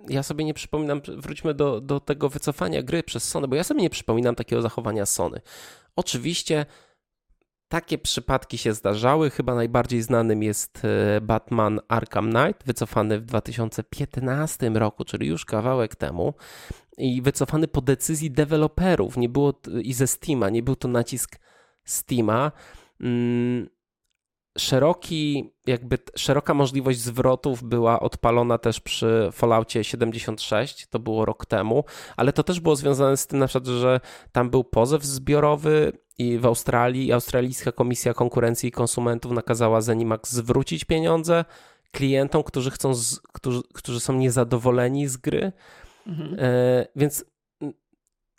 ja 0.09 0.23
sobie 0.23 0.45
nie 0.45 0.53
przypominam, 0.53 1.01
wróćmy 1.17 1.53
do, 1.53 1.81
do 1.81 1.99
tego 1.99 2.29
wycofania 2.29 2.83
gry 2.83 3.03
przez 3.03 3.23
Sony, 3.23 3.47
bo 3.47 3.55
ja 3.55 3.63
sobie 3.63 3.81
nie 3.81 3.89
przypominam 3.89 4.35
takiego 4.35 4.61
zachowania 4.61 5.05
Sony. 5.05 5.41
Oczywiście 5.95 6.65
takie 7.75 7.97
przypadki 7.97 8.57
się 8.57 8.73
zdarzały. 8.73 9.29
Chyba 9.29 9.55
najbardziej 9.55 10.01
znanym 10.01 10.43
jest 10.43 10.81
e, 10.85 11.21
Batman 11.21 11.79
Arkham 11.87 12.31
Knight, 12.31 12.65
wycofany 12.65 13.19
w 13.19 13.25
2015 13.25 14.69
roku, 14.69 15.05
czyli 15.05 15.27
już 15.27 15.45
kawałek 15.45 15.95
temu. 15.95 16.33
I 16.97 17.21
wycofany 17.21 17.67
po 17.67 17.81
decyzji 17.81 18.31
deweloperów. 18.31 19.17
Nie 19.17 19.29
było 19.29 19.53
i 19.81 19.93
ze 19.93 20.07
Steama, 20.07 20.49
nie 20.49 20.63
był 20.63 20.75
to 20.75 20.87
nacisk 20.87 21.39
Steama. 21.85 22.51
Mm, 23.01 23.69
szeroki, 24.57 25.53
jakby 25.67 25.97
szeroka 26.15 26.53
możliwość 26.53 26.99
zwrotów 26.99 27.63
była 27.63 27.99
odpalona 27.99 28.57
też 28.57 28.79
przy 28.79 29.29
Falloutie 29.31 29.83
76, 29.83 30.87
to 30.87 30.99
było 30.99 31.25
rok 31.25 31.45
temu, 31.45 31.83
ale 32.17 32.33
to 32.33 32.43
też 32.43 32.59
było 32.59 32.75
związane 32.75 33.17
z 33.17 33.27
tym 33.27 33.39
na 33.39 33.47
przykład, 33.47 33.67
że 33.67 33.99
tam 34.31 34.49
był 34.49 34.63
pozew 34.63 35.03
zbiorowy 35.03 35.91
i 36.17 36.37
w 36.37 36.45
Australii 36.45 37.11
Australijska 37.11 37.71
Komisja 37.71 38.13
Konkurencji 38.13 38.69
i 38.69 38.71
Konsumentów 38.71 39.31
nakazała 39.31 39.81
Zenimax 39.81 40.31
zwrócić 40.31 40.85
pieniądze 40.85 41.45
klientom, 41.91 42.43
którzy 42.43 42.71
chcą, 42.71 42.93
z, 42.93 43.19
którzy, 43.19 43.61
którzy 43.73 43.99
są 43.99 44.13
niezadowoleni 44.13 45.07
z 45.07 45.17
gry. 45.17 45.51
Mhm. 46.07 46.35
E, 46.39 46.87
więc 46.95 47.25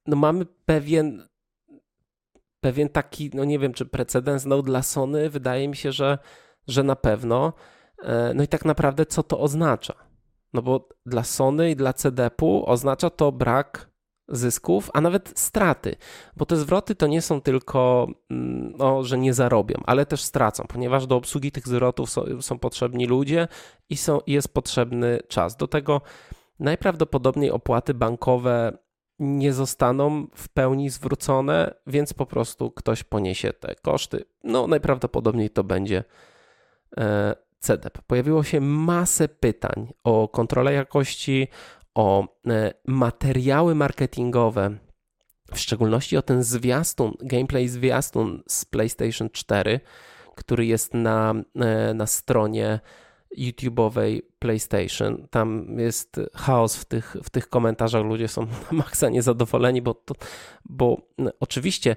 no 0.07 0.17
mamy 0.17 0.47
pewien 0.65 1.29
pewien 2.61 2.89
taki, 2.89 3.31
no 3.35 3.45
nie 3.45 3.59
wiem, 3.59 3.73
czy 3.73 3.87
precedens 3.87 4.45
no 4.45 4.63
dla 4.63 4.83
Sony, 4.83 5.31
wydaje 5.31 5.69
mi 5.69 5.77
się, 5.77 5.93
że, 5.93 6.19
że 6.69 6.83
na 6.83 6.97
pewno. 6.97 7.53
E, 8.03 8.33
no 8.35 8.43
i 8.43 8.49
tak 8.49 8.65
naprawdę 8.65 9.07
co 9.07 9.23
to 9.23 9.41
oznacza? 9.41 9.95
No 10.53 10.63
bo 10.63 10.89
dla 11.07 11.25
Sony 11.25 11.71
i 11.71 11.77
dla 11.77 11.93
CDP-u 11.93 12.67
oznacza 12.67 13.11
to 13.11 13.33
brak 13.33 13.91
zysków, 14.29 14.91
a 14.95 15.01
nawet 15.01 15.39
straty, 15.39 15.97
bo 16.37 16.47
te 16.47 16.57
zwroty 16.57 16.95
to 16.95 17.07
nie 17.07 17.23
są 17.23 17.41
tylko, 17.41 18.09
no, 18.79 19.05
że 19.05 19.19
nie 19.19 19.35
zarobią, 19.35 19.83
ale 19.87 20.07
też 20.07 20.23
stracą, 20.23 20.65
ponieważ 20.69 21.07
do 21.07 21.17
obsługi 21.17 21.53
tych 21.53 21.69
zwrotów 21.69 22.11
są, 22.11 22.25
są 22.41 22.59
potrzebni 22.59 23.07
ludzie 23.07 23.49
i 23.91 23.97
są, 23.97 24.19
jest 24.27 24.55
potrzebny 24.55 25.21
czas. 25.29 25.57
Do 25.57 25.69
tego 25.69 26.01
najprawdopodobniej 26.59 27.51
opłaty 27.51 27.95
bankowe 27.95 28.79
nie 29.19 29.53
zostaną 29.53 30.27
w 30.35 30.49
pełni 30.49 30.91
zwrócone, 30.91 31.75
więc 31.87 32.15
po 32.15 32.27
prostu 32.27 32.71
ktoś 32.71 33.05
poniesie 33.05 33.53
te 33.53 33.75
koszty. 33.75 34.25
No, 34.45 34.67
najprawdopodobniej 34.67 35.51
to 35.51 35.65
będzie 35.65 36.05
e, 36.99 37.35
CDEP. 37.59 37.99
Pojawiło 38.07 38.43
się 38.43 38.61
masę 38.61 39.29
pytań 39.29 39.93
o 40.05 40.29
kontrolę 40.29 40.73
jakości, 40.73 41.49
o 41.95 42.29
e, 42.47 42.75
materiały 42.87 43.75
marketingowe, 43.75 44.77
w 45.53 45.59
szczególności 45.59 46.17
o 46.17 46.23
ten 46.23 46.43
zwiastun, 46.43 47.13
gameplay 47.21 47.69
zwiastun 47.69 48.43
z 48.49 48.65
PlayStation 48.65 49.31
4, 49.31 49.81
który 50.35 50.67
jest 50.67 50.95
na, 50.95 51.35
e, 51.55 51.95
na 51.95 52.07
stronie 52.07 52.81
YouTube'owej 53.39 54.23
PlayStation. 54.39 55.29
Tam 55.31 55.79
jest 55.79 56.21
chaos 56.35 56.77
w 56.77 56.85
tych, 56.85 57.17
w 57.23 57.31
tych 57.31 57.49
komentarzach, 57.49 58.05
ludzie 58.05 58.29
są 58.29 58.47
na 58.71 58.79
maksa 58.79 59.09
niezadowoleni, 59.09 59.83
bo, 59.83 59.95
to, 59.95 60.15
bo 60.65 60.97
oczywiście 61.41 61.97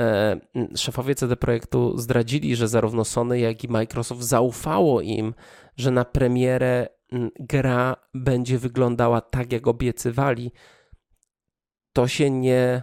e, 0.00 0.40
szefowie 0.76 1.14
CD 1.14 1.36
Projektu 1.36 1.98
zdradzili, 1.98 2.56
że 2.56 2.68
zarówno 2.68 3.04
Sony, 3.04 3.38
jak 3.38 3.64
i 3.64 3.68
Microsoft 3.68 4.22
zaufało 4.22 5.00
im, 5.00 5.34
że 5.76 5.90
na 5.90 6.04
premierę 6.04 6.88
gra 7.40 7.96
będzie 8.14 8.58
wyglądała 8.58 9.20
tak, 9.20 9.52
jak 9.52 9.66
obiecywali. 9.66 10.52
To 11.92 12.08
się 12.08 12.30
nie, 12.30 12.82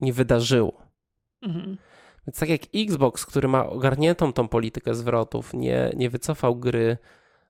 nie 0.00 0.12
wydarzyło. 0.12 0.82
Mhm. 1.42 1.76
Więc 2.30 2.38
tak 2.38 2.48
jak 2.48 2.60
Xbox, 2.74 3.26
który 3.26 3.48
ma 3.48 3.66
ogarniętą 3.66 4.32
tą 4.32 4.48
politykę 4.48 4.94
zwrotów, 4.94 5.54
nie, 5.54 5.92
nie 5.96 6.10
wycofał 6.10 6.56
gry 6.56 6.98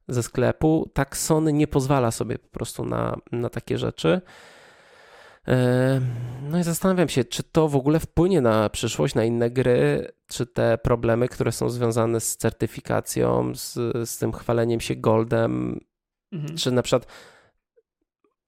ze 0.08 0.22
sklepu, 0.22 0.90
tak 0.94 1.16
Sony 1.16 1.52
nie 1.52 1.66
pozwala 1.66 2.10
sobie 2.10 2.38
po 2.38 2.48
prostu 2.48 2.84
na, 2.84 3.16
na 3.32 3.48
takie 3.48 3.78
rzeczy. 3.78 4.20
E, 5.48 6.00
no 6.42 6.58
i 6.58 6.62
zastanawiam 6.62 7.08
się, 7.08 7.24
czy 7.24 7.42
to 7.42 7.68
w 7.68 7.76
ogóle 7.76 8.00
wpłynie 8.00 8.40
na 8.40 8.68
przyszłość, 8.68 9.14
na 9.14 9.24
inne 9.24 9.50
gry, 9.50 10.12
czy 10.26 10.46
te 10.46 10.78
problemy, 10.78 11.28
które 11.28 11.52
są 11.52 11.70
związane 11.70 12.20
z 12.20 12.36
certyfikacją, 12.36 13.52
z, 13.54 13.74
z 14.10 14.18
tym 14.18 14.32
chwaleniem 14.32 14.80
się 14.80 14.96
goldem, 14.96 15.80
mhm. 16.32 16.56
czy 16.56 16.70
na 16.70 16.82
przykład 16.82 17.06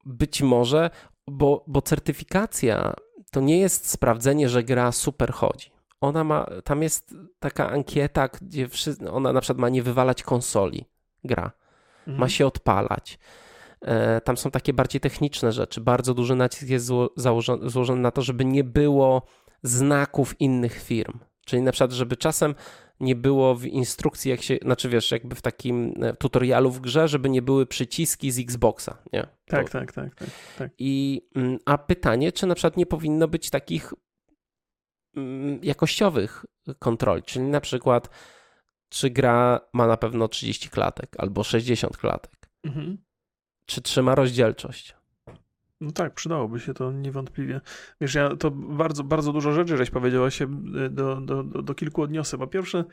być 0.05 0.43
może, 0.43 0.91
bo, 1.29 1.65
bo 1.67 1.83
certyfikacja 1.83 2.95
to 3.31 3.41
nie 3.41 3.59
jest 3.59 3.91
sprawdzenie, 3.91 4.49
że 4.49 4.63
gra 4.63 4.93
super 4.93 5.33
chodzi. 5.33 5.82
Ona 6.03 6.25
ma, 6.25 6.47
tam 6.65 6.83
jest 6.83 7.15
taka 7.39 7.71
ankieta, 7.71 8.29
gdzie 8.29 8.69
ona 9.11 9.33
na 9.33 9.41
przykład 9.41 9.59
ma 9.59 9.69
nie 9.69 9.83
wywalać 9.83 10.23
konsoli 10.23 10.85
gra. 11.25 11.53
Mhm. 11.99 12.19
Ma 12.19 12.29
się 12.29 12.47
odpalać. 12.47 13.19
E, 13.81 14.21
tam 14.21 14.37
są 14.37 14.51
takie 14.51 14.73
bardziej 14.73 15.01
techniczne 15.01 15.53
rzeczy. 15.53 15.81
Bardzo 15.81 16.15
duży 16.15 16.37
nacisk 16.37 16.69
jest 16.69 16.91
złożony 17.67 18.01
na 18.01 18.11
to, 18.11 18.23
żeby 18.23 18.45
nie 18.45 18.65
było 18.65 19.23
znaków 19.63 20.41
innych 20.41 20.83
firm. 20.83 21.19
Czyli 21.47 21.63
na 21.63 21.73
przykład, 21.73 21.93
żeby 21.93 22.17
czasem 22.17 22.55
nie 23.01 23.17
było 23.17 23.55
w 23.55 23.67
instrukcji, 23.67 24.31
jak 24.31 24.43
się, 24.43 24.59
znaczy 24.63 24.89
wiesz, 24.89 25.11
jakby 25.11 25.35
w 25.35 25.43
takim 25.43 25.95
e, 26.03 26.17
tutorialu 26.17 26.71
w 26.71 26.81
grze, 26.81 27.09
żeby 27.09 27.31
nie 27.31 27.43
były 27.43 27.67
przyciski 27.67 28.31
z 28.31 28.39
Xboxa, 28.39 28.99
nie? 29.13 29.27
Tak, 29.47 29.71
tak, 29.71 29.93
tak, 29.93 30.15
tak, 30.15 30.31
tak. 30.59 30.71
I, 30.79 31.23
mm, 31.35 31.59
a 31.65 31.79
pytanie, 31.79 32.33
czy 32.33 32.47
na 32.47 32.55
przykład 32.55 32.77
nie 32.77 32.87
powinno 32.87 33.29
być 33.29 33.51
takich 33.51 33.93
jakościowych 35.63 36.47
kontroli, 36.79 37.23
czyli 37.23 37.45
na 37.45 37.61
przykład 37.61 38.09
czy 38.89 39.11
gra 39.11 39.61
ma 39.73 39.87
na 39.87 39.97
pewno 39.97 40.29
30 40.29 40.69
klatek 40.69 41.15
albo 41.19 41.45
60 41.45 41.97
klatek. 41.97 42.51
Mhm. 42.65 42.99
Czy 43.67 43.83
trzyma 43.83 44.15
rozdzielczość. 44.15 44.97
No 45.83 45.93
tak, 45.93 46.15
przydałoby 46.15 46.61
się 46.61 46.75
to 46.75 46.93
niewątpliwie. 46.93 47.61
Wiesz, 48.01 48.15
ja 48.15 48.37
to 48.37 48.51
bardzo, 48.51 49.05
bardzo 49.05 49.33
dużo 49.33 49.53
rzeczy, 49.53 49.77
żeś 49.77 49.91
powiedziała 49.91 50.31
się 50.31 50.47
do, 50.91 51.17
do, 51.17 51.43
do, 51.45 51.63
do 51.63 51.75
kilku 51.75 52.03
odniosę. 52.03 52.39
Po 52.39 52.47
pierwsze, 52.47 52.85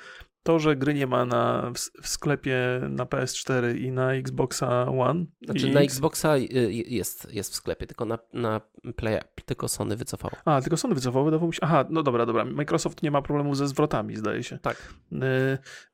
to, 0.43 0.59
że 0.59 0.75
gry 0.75 0.93
nie 0.93 1.07
ma 1.07 1.25
na, 1.25 1.71
w, 1.75 2.03
w 2.03 2.07
sklepie 2.07 2.57
na 2.89 3.05
PS4 3.05 3.77
i 3.77 3.91
na 3.91 4.13
Xboxa 4.13 4.85
One. 4.85 5.25
Znaczy 5.41 5.69
na. 5.69 5.79
Xboxa 5.81 6.37
y, 6.37 6.41
y, 6.41 6.73
jest, 6.73 7.33
jest 7.33 7.51
w 7.51 7.55
sklepie, 7.55 7.87
tylko 7.87 8.05
na, 8.05 8.19
na 8.33 8.61
Play, 8.95 9.21
tylko 9.45 9.67
Sony 9.67 9.95
wycofało. 9.95 10.33
A, 10.45 10.61
tylko 10.61 10.77
Sony 10.77 10.95
wycofało, 10.95 11.25
wydawało 11.25 11.47
mi 11.47 11.53
się. 11.53 11.59
Aha, 11.61 11.85
no 11.89 12.03
dobra, 12.03 12.25
dobra. 12.25 12.45
Microsoft 12.45 13.03
nie 13.03 13.11
ma 13.11 13.21
problemu 13.21 13.55
ze 13.55 13.67
zwrotami, 13.67 14.15
zdaje 14.15 14.43
się. 14.43 14.57
Tak. 14.57 14.93
Y, 15.13 15.17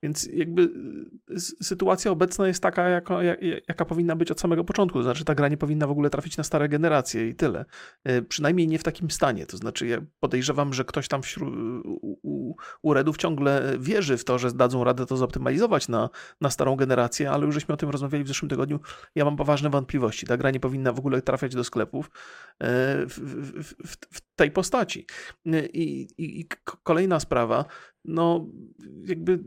więc 0.03 0.29
jakby 0.33 0.69
sytuacja 1.61 2.11
obecna 2.11 2.47
jest 2.47 2.63
taka, 2.63 2.89
jaka, 2.89 3.23
jaka 3.67 3.85
powinna 3.85 4.15
być 4.15 4.31
od 4.31 4.39
samego 4.39 4.63
początku. 4.63 4.99
To 4.99 5.03
znaczy, 5.03 5.25
ta 5.25 5.35
gra 5.35 5.47
nie 5.47 5.57
powinna 5.57 5.87
w 5.87 5.91
ogóle 5.91 6.09
trafić 6.09 6.37
na 6.37 6.43
stare 6.43 6.69
generacje 6.69 6.84
i 7.29 7.35
tyle. 7.35 7.65
Przynajmniej 8.29 8.67
nie 8.67 8.79
w 8.79 8.83
takim 8.83 9.11
stanie. 9.11 9.45
To 9.45 9.57
znaczy, 9.57 9.87
ja 9.87 9.97
podejrzewam, 10.19 10.73
że 10.73 10.85
ktoś 10.85 11.07
tam 11.07 11.21
wśród, 11.21 11.53
u, 11.85 12.19
u, 12.23 12.55
u 12.81 12.93
Redów 12.93 13.17
ciągle 13.17 13.73
wierzy 13.79 14.17
w 14.17 14.25
to, 14.25 14.39
że 14.39 14.51
dadzą 14.51 14.83
radę 14.83 15.05
to 15.05 15.17
zoptymalizować 15.17 15.87
na, 15.87 16.09
na 16.41 16.49
starą 16.49 16.75
generację, 16.75 17.31
ale 17.31 17.45
już 17.45 17.55
żeśmy 17.55 17.73
o 17.73 17.77
tym 17.77 17.89
rozmawiali 17.89 18.23
w 18.23 18.27
zeszłym 18.27 18.49
tygodniu. 18.49 18.79
Ja 19.15 19.25
mam 19.25 19.37
poważne 19.37 19.69
wątpliwości. 19.69 20.25
Ta 20.25 20.37
gra 20.37 20.51
nie 20.51 20.59
powinna 20.59 20.93
w 20.93 20.99
ogóle 20.99 21.21
trafiać 21.21 21.55
do 21.55 21.63
sklepów 21.63 22.05
e, 22.05 22.09
w, 23.05 23.19
w, 23.19 23.75
w 24.13 24.21
tej 24.35 24.51
postaci. 24.51 25.05
E, 25.45 25.65
I, 25.65 26.01
i, 26.01 26.39
I 26.39 26.45
kolejna 26.83 27.19
sprawa, 27.19 27.65
no 28.05 28.45
jakby 29.05 29.39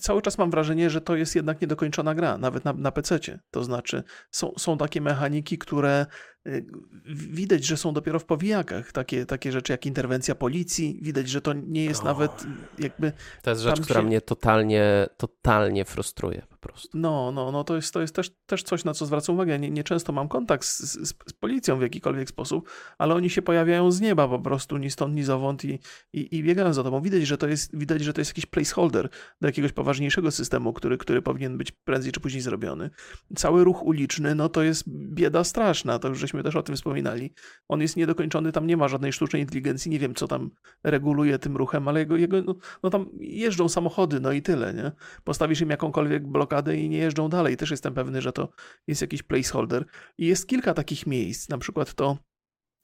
cały 0.00 0.22
czas 0.22 0.38
mam 0.38 0.50
wrażenie, 0.50 0.90
że 0.90 1.00
to 1.00 1.16
jest 1.16 1.36
jednak 1.36 1.60
niedokończona 1.60 2.14
gra, 2.14 2.38
nawet 2.38 2.64
na, 2.64 2.72
na 2.72 2.92
PC-cie. 2.92 3.40
To 3.50 3.64
znaczy 3.64 4.02
są, 4.30 4.52
są 4.58 4.78
takie 4.78 5.00
mechaniki, 5.00 5.58
które 5.58 6.06
y, 6.46 6.66
widać, 7.06 7.64
że 7.64 7.76
są 7.76 7.92
dopiero 7.92 8.18
w 8.18 8.24
powijakach. 8.24 8.92
Takie, 8.92 9.26
takie 9.26 9.52
rzeczy 9.52 9.72
jak 9.72 9.86
interwencja 9.86 10.34
policji, 10.34 10.98
widać, 11.02 11.28
że 11.28 11.40
to 11.40 11.52
nie 11.52 11.84
jest 11.84 12.04
nawet 12.04 12.46
jakby... 12.78 13.12
To 13.42 13.50
jest 13.50 13.62
rzecz, 13.62 13.76
się... 13.76 13.82
która 13.82 14.02
mnie 14.02 14.20
totalnie, 14.20 15.06
totalnie 15.16 15.84
frustruje 15.84 16.42
po 16.50 16.56
prostu. 16.60 16.98
No, 16.98 17.32
no, 17.32 17.52
no 17.52 17.64
to 17.64 17.76
jest, 17.76 17.94
to 17.94 18.00
jest 18.00 18.14
też, 18.14 18.30
też 18.46 18.62
coś, 18.62 18.84
na 18.84 18.94
co 18.94 19.06
zwracam 19.06 19.34
uwagę. 19.34 19.58
Nie, 19.58 19.70
nie 19.70 19.84
często 19.84 20.12
mam 20.12 20.28
kontakt 20.28 20.64
z, 20.64 20.80
z, 20.80 21.08
z, 21.08 21.32
policją 21.32 21.78
w 21.78 21.82
jakikolwiek 21.82 22.28
sposób, 22.28 22.70
ale 22.98 23.14
oni 23.14 23.30
się 23.30 23.42
pojawiają 23.42 23.90
z 23.90 24.00
nieba 24.00 24.28
po 24.28 24.38
prostu, 24.38 24.76
ni 24.76 24.90
stąd, 24.90 25.14
ni 25.14 25.22
zowąd 25.22 25.64
i, 25.64 25.78
i, 26.12 26.36
i 26.36 26.42
biegają 26.42 26.72
za 26.72 26.82
tobą. 26.82 27.00
Widać, 27.00 27.26
że 27.26 27.38
to 27.38 27.48
jest, 27.48 27.78
widać, 27.78 28.02
że 28.02 28.12
to 28.12 28.20
jest 28.20 28.30
jakiś 28.30 28.46
placeholder 28.46 29.08
do 29.40 29.48
jakiegoś 29.48 29.72
poważniejszego 29.72 30.30
systemu, 30.30 30.72
który, 30.72 30.98
który 30.98 31.22
powinien 31.22 31.58
być 31.58 31.72
prędzej 31.72 32.12
czy 32.12 32.20
później 32.20 32.42
zrobiony. 32.42 32.90
Cały 33.36 33.64
ruch 33.64 33.82
uliczny, 33.82 34.34
no 34.34 34.48
to 34.48 34.62
jest 34.62 34.84
bieda 34.88 35.44
straszna, 35.44 35.98
to 35.98 36.08
już 36.08 36.18
żeśmy 36.18 36.42
też 36.42 36.56
o 36.56 36.62
tym 36.62 36.76
wspominali. 36.76 37.34
On 37.68 37.80
jest 37.80 37.96
niedokończony, 37.96 38.52
tam 38.52 38.66
nie 38.66 38.76
ma 38.76 38.88
żadnej 38.88 39.12
sztucznej 39.12 39.42
inteligencji, 39.42 39.90
nie 39.90 39.98
wiem 39.98 40.14
co 40.14 40.28
tam 40.28 40.50
reguluje 40.84 41.38
tym 41.38 41.56
ruchem, 41.56 41.88
ale 41.88 42.00
jego, 42.00 42.16
jego 42.16 42.42
no, 42.42 42.54
no 42.82 42.90
tam 42.90 43.06
jeżdżą 43.20 43.68
samochody, 43.68 44.20
no 44.20 44.32
i 44.32 44.42
tyle, 44.42 44.74
nie? 44.74 44.92
Postawisz 45.24 45.60
im 45.60 45.70
jakąkolwiek 45.70 46.26
blokadę 46.50 46.76
i 46.76 46.88
nie 46.88 46.98
jeżdżą 46.98 47.28
dalej. 47.28 47.56
Też 47.56 47.70
jestem 47.70 47.94
pewny, 47.94 48.22
że 48.22 48.32
to 48.32 48.48
jest 48.86 49.00
jakiś 49.00 49.22
placeholder. 49.22 49.84
I 50.18 50.26
jest 50.26 50.48
kilka 50.48 50.74
takich 50.74 51.06
miejsc, 51.06 51.48
na 51.48 51.58
przykład 51.58 51.94
to 51.94 52.18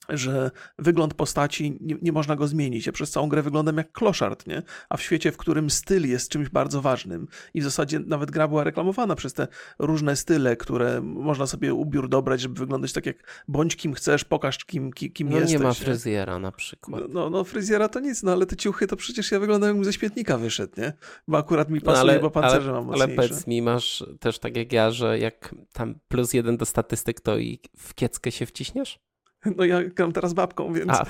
że 0.09 0.51
wygląd 0.79 1.15
postaci 1.15 1.79
nie, 1.81 1.97
nie, 2.03 2.13
można 2.13 2.37
go 2.37 2.47
zmienić. 2.47 2.87
Ja 2.87 2.93
przez 2.93 3.11
całą 3.11 3.29
grę 3.29 3.43
wyglądam 3.43 3.77
jak 3.77 3.93
kloszard, 3.93 4.47
nie? 4.47 4.63
A 4.89 4.97
w 4.97 5.03
świecie, 5.03 5.33
w 5.33 5.37
którym 5.37 5.71
styl 5.71 6.09
jest 6.09 6.31
czymś 6.31 6.49
bardzo 6.49 6.83
ważnym 6.83 7.27
i 7.55 7.61
w 7.61 7.65
zasadzie 7.65 7.99
nawet 7.99 8.31
gra 8.31 8.49
była 8.49 8.65
reklamowana 8.65 9.15
przez 9.17 9.33
te 9.33 9.49
różne 9.79 10.17
style, 10.17 10.57
które 10.57 11.01
można 11.03 11.47
sobie 11.47 11.75
ubiór 11.75 12.09
dobrać, 12.09 12.41
żeby 12.41 12.55
wyglądać 12.59 12.93
tak 12.93 13.07
jak 13.07 13.45
bądź 13.49 13.77
kim 13.77 13.95
chcesz, 13.95 14.25
pokaż 14.25 14.59
kim, 14.65 14.93
kim, 14.93 15.13
kim 15.13 15.29
no, 15.29 15.37
jesteś. 15.37 15.53
nie 15.53 15.59
ma 15.59 15.75
fryzjera 15.75 16.39
na 16.39 16.53
przykład. 16.53 17.03
No, 17.03 17.09
no, 17.09 17.31
no 17.31 17.45
fryzjera 17.45 17.89
to 17.89 18.01
nic, 18.01 18.23
no 18.23 18.33
ale 18.33 18.47
te 18.47 18.57
ciuchy 18.57 18.87
to 18.87 18.97
przecież 18.97 19.31
ja 19.31 19.41
wyglądam 19.41 19.69
jakbym 19.69 19.85
ze 19.85 19.93
śmietnika 19.93 20.39
wyszedł, 20.39 20.81
nie? 20.81 20.93
Bo 21.29 21.39
akurat 21.39 21.71
mi 21.71 21.81
pasuje, 21.81 22.05
no, 22.05 22.11
ale, 22.13 22.21
bo 22.21 22.31
pancerze 22.31 22.71
ale, 22.71 22.73
mam 22.73 22.87
mocniejsze. 22.87 23.05
Ale 23.05 23.29
powiedz 23.29 23.47
mi, 23.47 23.63
masz 23.63 24.05
też 24.21 24.39
tak 24.39 24.57
jak 24.57 24.73
ja, 24.73 24.91
że 24.91 25.19
jak 25.19 25.55
tam 25.73 25.95
plus 26.09 26.33
jeden 26.33 26.57
do 26.57 26.67
statystyk, 26.67 27.21
to 27.21 27.39
i 27.39 27.61
w 27.77 27.95
kieckę 27.95 28.33
się 28.33 28.47
wciśniesz? 28.47 29.06
No 29.57 29.65
ja 29.65 29.85
gram 29.85 30.13
teraz 30.13 30.33
babką, 30.35 30.73
więc. 30.73 30.91
A. 30.91 31.07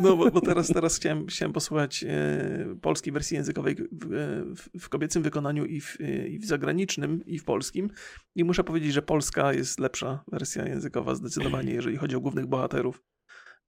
No 0.00 0.16
bo, 0.16 0.30
bo, 0.30 0.40
teraz, 0.40 0.68
teraz 0.68 0.96
chciałem, 0.96 1.26
chciałem 1.26 1.52
posłuchać 1.52 2.04
e, 2.08 2.76
polskiej 2.80 3.12
wersji 3.12 3.36
językowej 3.36 3.76
w, 3.92 4.68
w, 4.80 4.88
kobiecym 4.88 5.22
wykonaniu 5.22 5.64
i 5.64 5.80
w, 5.80 5.98
i 6.28 6.38
w 6.38 6.44
zagranicznym, 6.44 7.24
i 7.26 7.38
w 7.38 7.44
polskim. 7.44 7.90
I 8.36 8.44
muszę 8.44 8.64
powiedzieć, 8.64 8.92
że 8.92 9.02
polska 9.02 9.52
jest 9.52 9.80
lepsza 9.80 10.24
wersja 10.32 10.68
językowa 10.68 11.14
zdecydowanie, 11.14 11.72
jeżeli 11.72 11.96
chodzi 11.96 12.16
o 12.16 12.20
głównych 12.20 12.46
bohaterów. 12.46 13.02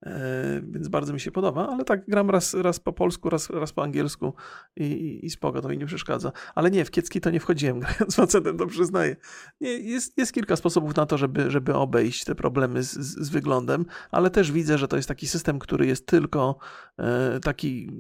E, 0.06 0.60
więc 0.70 0.88
bardzo 0.88 1.12
mi 1.12 1.20
się 1.20 1.30
podoba, 1.30 1.68
ale 1.68 1.84
tak 1.84 2.06
gram 2.06 2.30
raz, 2.30 2.54
raz 2.54 2.80
po 2.80 2.92
polsku, 2.92 3.30
raz, 3.30 3.50
raz 3.50 3.72
po 3.72 3.82
angielsku 3.82 4.34
i, 4.76 4.84
i, 4.84 5.26
i 5.26 5.30
spoko, 5.30 5.62
to 5.62 5.68
mi 5.68 5.78
nie 5.78 5.86
przeszkadza. 5.86 6.32
Ale 6.54 6.70
nie, 6.70 6.84
w 6.84 6.90
kiecki 6.90 7.20
to 7.20 7.30
nie 7.30 7.40
wchodziłem 7.40 7.80
grając 7.80 8.14
facetem, 8.14 8.58
to 8.58 8.66
przyznaję. 8.66 9.16
Nie, 9.60 9.70
jest, 9.70 10.18
jest 10.18 10.32
kilka 10.32 10.56
sposobów 10.56 10.96
na 10.96 11.06
to, 11.06 11.18
żeby, 11.18 11.50
żeby 11.50 11.74
obejść 11.74 12.24
te 12.24 12.34
problemy 12.34 12.82
z, 12.82 12.92
z, 12.92 13.26
z 13.26 13.28
wyglądem, 13.28 13.84
ale 14.10 14.30
też 14.30 14.52
widzę, 14.52 14.78
że 14.78 14.88
to 14.88 14.96
jest 14.96 15.08
taki 15.08 15.28
system, 15.28 15.58
który 15.58 15.86
jest 15.86 16.06
tylko 16.06 16.58
e, 16.98 17.40
taki 17.40 17.90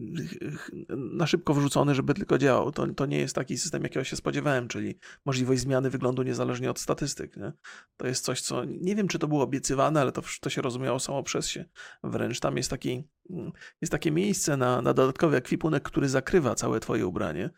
na 0.88 1.26
szybko 1.26 1.54
wrzucony, 1.54 1.94
żeby 1.94 2.14
tylko 2.14 2.38
działał. 2.38 2.72
To, 2.72 2.86
to 2.86 3.06
nie 3.06 3.18
jest 3.18 3.34
taki 3.34 3.58
system, 3.58 3.82
jakiego 3.82 4.04
się 4.04 4.16
spodziewałem, 4.16 4.68
czyli 4.68 4.98
możliwość 5.26 5.60
zmiany 5.60 5.90
wyglądu 5.90 6.22
niezależnie 6.22 6.70
od 6.70 6.80
statystyk. 6.80 7.36
Nie? 7.36 7.52
To 7.96 8.06
jest 8.06 8.24
coś, 8.24 8.40
co 8.40 8.64
nie 8.64 8.96
wiem, 8.96 9.08
czy 9.08 9.18
to 9.18 9.28
było 9.28 9.42
obiecywane, 9.42 10.00
ale 10.00 10.12
to, 10.12 10.22
to 10.40 10.50
się 10.50 10.62
rozumiało 10.62 11.00
samo 11.00 11.22
przez 11.22 11.48
się. 11.48 11.64
Wręcz 12.04 12.40
tam 12.40 12.56
jest 12.56 12.70
taki, 12.70 13.08
mm, 13.30 13.52
jest 13.80 13.92
takie 13.92 14.10
miejsce 14.10 14.56
na, 14.56 14.82
na 14.82 14.94
dodatkowy 14.94 15.36
ekwipunek, 15.36 15.82
który 15.82 16.08
zakrywa 16.08 16.54
całe 16.54 16.80
twoje 16.80 17.06
ubranie. 17.06 17.50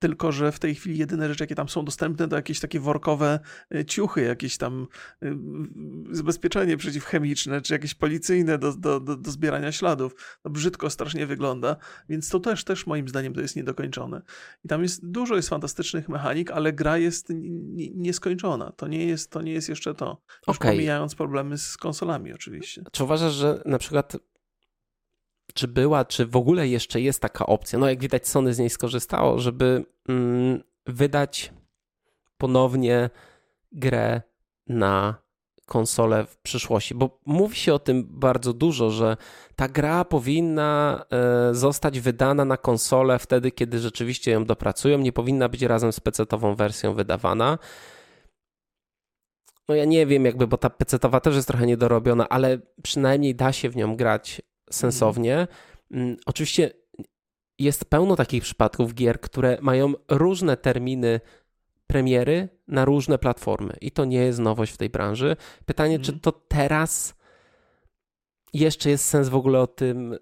Tylko, 0.00 0.32
że 0.32 0.52
w 0.52 0.58
tej 0.58 0.74
chwili 0.74 0.98
jedyne 0.98 1.28
rzeczy, 1.28 1.42
jakie 1.42 1.54
tam 1.54 1.68
są 1.68 1.84
dostępne, 1.84 2.28
to 2.28 2.36
jakieś 2.36 2.60
takie 2.60 2.80
workowe 2.80 3.40
y, 3.74 3.84
ciuchy, 3.84 4.22
jakieś 4.22 4.56
tam 4.56 4.86
y, 5.22 5.36
zabezpieczenie 6.10 6.76
przeciwchemiczne, 6.76 7.60
czy 7.60 7.72
jakieś 7.72 7.94
policyjne 7.94 8.58
do, 8.58 8.72
do, 8.72 9.00
do, 9.00 9.16
do 9.16 9.30
zbierania 9.30 9.72
śladów. 9.72 10.14
To 10.42 10.50
brzydko 10.50 10.90
strasznie 10.90 11.26
wygląda, 11.26 11.76
więc 12.08 12.28
to 12.28 12.40
też, 12.40 12.64
też 12.64 12.86
moim 12.86 13.08
zdaniem 13.08 13.34
to 13.34 13.40
jest 13.40 13.56
niedokończone. 13.56 14.22
I 14.64 14.68
tam 14.68 14.82
jest 14.82 15.10
dużo 15.10 15.36
jest 15.36 15.48
fantastycznych 15.48 16.08
mechanik, 16.08 16.50
ale 16.50 16.72
gra 16.72 16.98
jest 16.98 17.28
nieskończona. 17.94 18.72
To 18.72 18.88
nie 18.88 19.06
jest, 19.06 19.30
to 19.30 19.42
nie 19.42 19.52
jest 19.52 19.68
jeszcze 19.68 19.94
to. 19.94 20.22
Już 20.48 20.56
okay. 20.56 20.70
pomijając 20.70 21.14
problemy 21.14 21.58
z 21.58 21.76
konsolami 21.76 22.32
oczywiście. 22.32 22.82
Czy 22.92 23.04
uważasz, 23.04 23.32
że 23.32 23.62
na 23.66 23.78
przykład 23.78 24.16
czy 25.52 25.68
była, 25.68 26.04
czy 26.04 26.26
w 26.26 26.36
ogóle 26.36 26.68
jeszcze 26.68 27.00
jest 27.00 27.22
taka 27.22 27.46
opcja, 27.46 27.78
no 27.78 27.88
jak 27.88 28.00
widać 28.00 28.28
Sony 28.28 28.54
z 28.54 28.58
niej 28.58 28.70
skorzystało, 28.70 29.38
żeby 29.38 29.84
mm, 30.08 30.62
wydać 30.86 31.52
ponownie 32.38 33.10
grę 33.72 34.22
na 34.66 35.14
konsolę 35.66 36.26
w 36.26 36.38
przyszłości, 36.38 36.94
bo 36.94 37.20
mówi 37.26 37.56
się 37.56 37.74
o 37.74 37.78
tym 37.78 38.06
bardzo 38.10 38.52
dużo, 38.52 38.90
że 38.90 39.16
ta 39.56 39.68
gra 39.68 40.04
powinna 40.04 41.04
e, 41.10 41.54
zostać 41.54 42.00
wydana 42.00 42.44
na 42.44 42.56
konsolę 42.56 43.18
wtedy, 43.18 43.50
kiedy 43.50 43.78
rzeczywiście 43.78 44.30
ją 44.30 44.44
dopracują, 44.44 44.98
nie 44.98 45.12
powinna 45.12 45.48
być 45.48 45.62
razem 45.62 45.92
z 45.92 46.00
PC-ową 46.00 46.56
wersją 46.56 46.94
wydawana. 46.94 47.58
No 49.68 49.74
ja 49.74 49.84
nie 49.84 50.06
wiem 50.06 50.24
jakby, 50.24 50.46
bo 50.46 50.56
ta 50.56 50.70
PC-owa 50.70 51.20
też 51.20 51.34
jest 51.34 51.48
trochę 51.48 51.66
niedorobiona, 51.66 52.28
ale 52.28 52.58
przynajmniej 52.82 53.34
da 53.34 53.52
się 53.52 53.68
w 53.68 53.76
nią 53.76 53.96
grać 53.96 54.42
sensownie. 54.72 55.46
Mm, 55.90 56.16
oczywiście 56.26 56.70
jest 57.58 57.84
pełno 57.84 58.16
takich 58.16 58.42
przypadków 58.42 58.94
gier, 58.94 59.20
które 59.20 59.58
mają 59.60 59.92
różne 60.08 60.56
terminy 60.56 61.20
premiery 61.86 62.48
na 62.68 62.84
różne 62.84 63.18
platformy 63.18 63.76
i 63.80 63.90
to 63.90 64.04
nie 64.04 64.18
jest 64.18 64.38
nowość 64.38 64.72
w 64.72 64.76
tej 64.76 64.90
branży. 64.90 65.36
Pytanie, 65.66 65.98
czy 65.98 66.12
mhm. 66.12 66.20
to 66.20 66.32
teraz 66.32 67.14
jeszcze 68.52 68.90
jest 68.90 69.04
sens 69.04 69.28
w 69.28 69.34
ogóle 69.34 69.60
o 69.60 69.66
tym 69.66 70.12
e, 70.12 70.16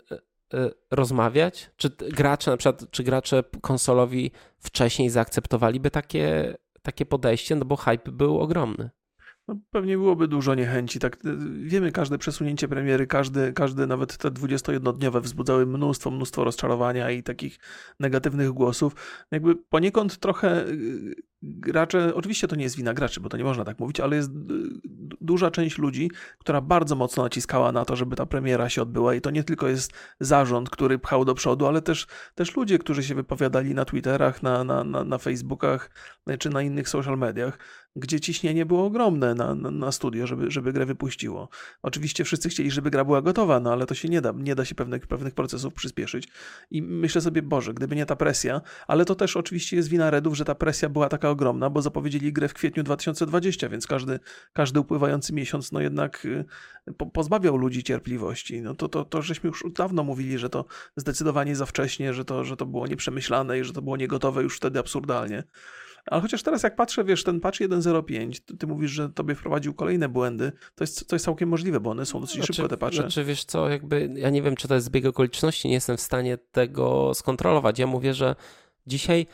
e, 0.58 0.70
rozmawiać? 0.90 1.70
Czy 1.76 1.90
gracze, 1.90 2.50
na 2.50 2.56
przykład, 2.56 2.90
czy 2.90 3.02
gracze 3.04 3.42
konsolowi 3.60 4.30
wcześniej 4.58 5.10
zaakceptowaliby 5.10 5.90
takie, 5.90 6.56
takie 6.82 7.06
podejście? 7.06 7.56
No 7.56 7.64
bo 7.64 7.76
hype 7.76 8.12
był 8.12 8.40
ogromny. 8.40 8.90
No, 9.48 9.56
pewnie 9.70 9.96
byłoby 9.96 10.28
dużo 10.28 10.54
niechęci. 10.54 10.98
Tak, 10.98 11.14
y, 11.24 11.36
wiemy, 11.62 11.92
każde 11.92 12.18
przesunięcie 12.18 12.68
premiery, 12.68 13.06
każdy, 13.06 13.52
każdy 13.52 13.86
nawet 13.86 14.16
te 14.16 14.30
21-dniowe 14.30 15.20
wzbudzały 15.20 15.66
mnóstwo, 15.66 16.10
mnóstwo 16.10 16.44
rozczarowania 16.44 17.10
i 17.10 17.22
takich 17.22 17.58
negatywnych 18.00 18.50
głosów. 18.50 18.92
Jakby 19.30 19.56
poniekąd 19.56 20.18
trochę 20.18 20.66
y, 20.66 21.14
gracze, 21.42 22.14
oczywiście 22.14 22.48
to 22.48 22.56
nie 22.56 22.62
jest 22.62 22.76
wina 22.76 22.94
graczy, 22.94 23.20
bo 23.20 23.28
to 23.28 23.36
nie 23.36 23.44
można 23.44 23.64
tak 23.64 23.78
mówić, 23.78 24.00
ale 24.00 24.16
jest 24.16 24.30
y, 24.30 24.34
duża 25.20 25.50
część 25.50 25.78
ludzi, 25.78 26.10
która 26.38 26.60
bardzo 26.60 26.96
mocno 26.96 27.22
naciskała 27.22 27.72
na 27.72 27.84
to, 27.84 27.96
żeby 27.96 28.16
ta 28.16 28.26
premiera 28.26 28.68
się 28.68 28.82
odbyła 28.82 29.14
i 29.14 29.20
to 29.20 29.30
nie 29.30 29.44
tylko 29.44 29.68
jest 29.68 29.92
zarząd, 30.20 30.70
który 30.70 30.98
pchał 30.98 31.24
do 31.24 31.34
przodu, 31.34 31.66
ale 31.66 31.82
też, 31.82 32.06
też 32.34 32.56
ludzie, 32.56 32.78
którzy 32.78 33.02
się 33.02 33.14
wypowiadali 33.14 33.74
na 33.74 33.84
Twitterach, 33.84 34.42
na, 34.42 34.64
na, 34.64 34.84
na, 34.84 35.04
na 35.04 35.18
Facebookach 35.18 35.90
czy 36.38 36.50
na 36.50 36.62
innych 36.62 36.88
social 36.88 37.18
mediach, 37.18 37.58
gdzie 37.98 38.20
ciśnienie 38.20 38.66
było 38.66 38.84
ogromne 38.84 39.34
na, 39.34 39.54
na, 39.54 39.70
na, 39.70 39.92
studio, 39.92 40.26
żeby, 40.26 40.50
żeby 40.50 40.72
grę 40.72 40.86
wypuściło. 40.86 41.48
Oczywiście 41.82 42.24
wszyscy 42.24 42.48
chcieli, 42.48 42.70
żeby 42.70 42.90
gra 42.90 43.04
była 43.04 43.22
gotowa, 43.22 43.60
no 43.60 43.72
ale 43.72 43.86
to 43.86 43.94
się 43.94 44.08
nie 44.08 44.20
da, 44.20 44.32
nie 44.36 44.54
da 44.54 44.64
się 44.64 44.74
pewnych, 44.74 45.06
pewnych 45.06 45.34
procesów 45.34 45.74
przyspieszyć. 45.74 46.28
I 46.70 46.82
myślę 46.82 47.20
sobie, 47.20 47.42
Boże, 47.42 47.74
gdyby 47.74 47.96
nie 47.96 48.06
ta 48.06 48.16
presja, 48.16 48.60
ale 48.86 49.04
to 49.04 49.14
też 49.14 49.36
oczywiście 49.36 49.76
jest 49.76 49.88
wina 49.88 50.10
Redów, 50.10 50.36
że 50.36 50.44
ta 50.44 50.54
presja 50.54 50.88
była 50.88 51.08
taka 51.08 51.30
ogromna, 51.30 51.70
bo 51.70 51.82
zapowiedzieli 51.82 52.32
grę 52.32 52.48
w 52.48 52.54
kwietniu 52.54 52.82
2020, 52.82 53.68
więc 53.68 53.86
każdy, 53.86 54.20
każdy 54.52 54.80
upływający 54.80 55.32
miesiąc, 55.32 55.72
no 55.72 55.80
jednak 55.80 56.24
y, 56.24 56.44
po, 56.96 57.06
pozbawiał 57.06 57.56
ludzi 57.56 57.84
cierpliwości. 57.84 58.62
No 58.62 58.74
to, 58.74 58.88
to, 58.88 59.04
to 59.04 59.22
żeśmy 59.22 59.48
już 59.48 59.64
dawno 59.74 60.04
mówili, 60.04 60.38
że 60.38 60.50
to 60.50 60.64
zdecydowanie 60.96 61.56
za 61.56 61.66
wcześnie, 61.66 62.14
że 62.14 62.24
to, 62.24 62.44
że 62.44 62.56
to 62.56 62.66
było 62.66 62.86
nieprzemyślane 62.86 63.58
i 63.58 63.64
że 63.64 63.72
to 63.72 63.82
było 63.82 63.96
niegotowe 63.96 64.42
już 64.42 64.56
wtedy 64.56 64.78
absurdalnie. 64.78 65.42
Ale 66.10 66.22
chociaż 66.22 66.42
teraz 66.42 66.62
jak 66.62 66.76
patrzę, 66.76 67.04
wiesz, 67.04 67.24
ten 67.24 67.40
patch 67.40 67.58
1.05, 67.58 68.56
ty, 68.58 68.66
mówisz, 68.66 68.90
że 68.90 69.08
tobie 69.08 69.34
wprowadził 69.34 69.74
kolejne 69.74 70.08
błędy, 70.08 70.52
to 70.74 70.84
jest, 70.84 71.08
to 71.08 71.16
jest 71.16 71.24
całkiem 71.24 71.48
możliwe, 71.48 71.80
bo 71.80 71.90
one 71.90 72.06
są 72.06 72.20
dosyć 72.20 72.36
znaczy, 72.36 72.52
szybko 72.52 72.68
te 72.68 72.76
patche. 72.76 73.00
Znaczy 73.00 73.24
wiesz 73.24 73.44
co, 73.44 73.68
jakby 73.68 74.10
ja 74.14 74.30
nie 74.30 74.42
wiem, 74.42 74.56
czy 74.56 74.68
to 74.68 74.74
jest 74.74 74.86
zbieg 74.86 75.06
okoliczności, 75.06 75.68
nie 75.68 75.74
jestem 75.74 75.96
w 75.96 76.00
stanie 76.00 76.38
tego 76.38 77.14
skontrolować. 77.14 77.78
Ja 77.78 77.86
mówię, 77.86 78.14
że 78.14 78.36
dzisiaj 78.86 79.26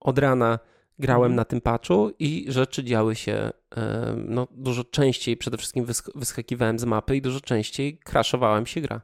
od 0.00 0.18
rana 0.18 0.58
grałem 0.98 1.32
mhm. 1.32 1.36
na 1.36 1.44
tym 1.44 1.60
patchu 1.60 2.10
i 2.18 2.46
rzeczy 2.48 2.84
działy 2.84 3.16
się 3.16 3.50
no, 4.16 4.48
dużo 4.50 4.84
częściej, 4.84 5.36
przede 5.36 5.56
wszystkim 5.56 5.86
wyskakiwałem 6.14 6.78
z 6.78 6.84
mapy 6.84 7.16
i 7.16 7.22
dużo 7.22 7.40
częściej 7.40 7.98
crashowała 8.04 8.60
mi 8.60 8.66
się 8.66 8.80
gra. 8.80 9.00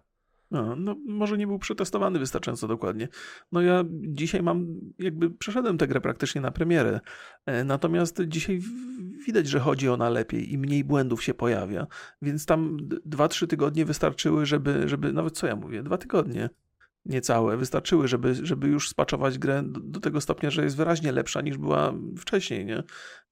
No, 0.55 0.77
no, 0.77 0.97
może 1.07 1.39
nie 1.39 1.47
był 1.47 1.59
przetestowany 1.59 2.19
wystarczająco 2.19 2.69
dokładnie. 2.69 3.09
No 3.53 3.61
ja 3.61 3.85
dzisiaj 3.91 4.43
mam, 4.43 4.67
jakby 4.99 5.31
przeszedłem 5.31 5.79
tę 5.79 5.87
grę 5.87 6.01
praktycznie 6.01 6.41
na 6.41 6.51
premierę, 6.51 7.01
e, 7.47 7.65
natomiast 7.65 8.23
dzisiaj 8.27 8.61
widać, 9.27 9.49
że 9.49 9.61
chodzi 9.61 9.89
ona 9.89 10.09
lepiej 10.09 10.53
i 10.53 10.59
mniej 10.59 10.85
błędów 10.85 11.23
się 11.25 11.35
pojawia, 11.35 11.87
więc 12.23 12.47
tam 12.47 12.77
2-3 13.07 13.47
tygodnie 13.47 13.85
wystarczyły, 13.85 14.47
żeby, 14.47 14.89
żeby, 14.89 15.13
nawet 15.13 15.39
co 15.39 15.47
ja 15.47 15.57
mówię, 15.57 15.83
dwa 15.83 15.99
tygodnie, 15.99 16.51
niecałe 17.05 17.57
wystarczyły, 17.57 18.09
żeby, 18.09 18.35
żeby 18.35 18.69
już 18.69 18.89
spaczować 18.89 19.39
grę 19.39 19.63
do, 19.63 19.81
do, 19.81 20.01
tego 20.01 20.21
stopnia, 20.21 20.51
że 20.51 20.65
jest 20.65 20.77
wyraźnie 20.77 21.13
lepsza 21.13 21.41
niż 21.41 21.59
była 21.59 21.95
wcześniej, 22.19 22.67
nie? 22.67 22.83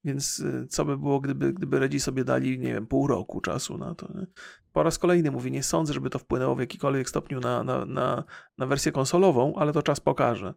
Więc 0.03 0.39
y, 0.39 0.67
co 0.69 0.85
by 0.85 0.97
było, 0.97 1.19
gdyby, 1.19 1.53
gdyby 1.53 1.79
Redzi 1.79 1.99
sobie 1.99 2.23
dali, 2.23 2.59
nie 2.59 2.73
wiem, 2.73 2.87
pół 2.87 3.07
roku 3.07 3.41
czasu 3.41 3.77
na 3.77 3.95
to, 3.95 4.13
nie? 4.15 4.27
Po 4.73 4.83
raz 4.83 4.99
kolejny 4.99 5.31
mówię, 5.31 5.51
nie 5.51 5.63
sądzę, 5.63 5.93
żeby 5.93 6.09
to 6.09 6.19
wpłynęło 6.19 6.55
w 6.55 6.59
jakikolwiek 6.59 7.09
stopniu 7.09 7.39
na, 7.39 7.63
na, 7.63 7.85
na, 7.85 8.23
na 8.57 8.65
wersję 8.65 8.91
konsolową, 8.91 9.55
ale 9.55 9.73
to 9.73 9.83
czas 9.83 9.99
pokaże, 9.99 10.53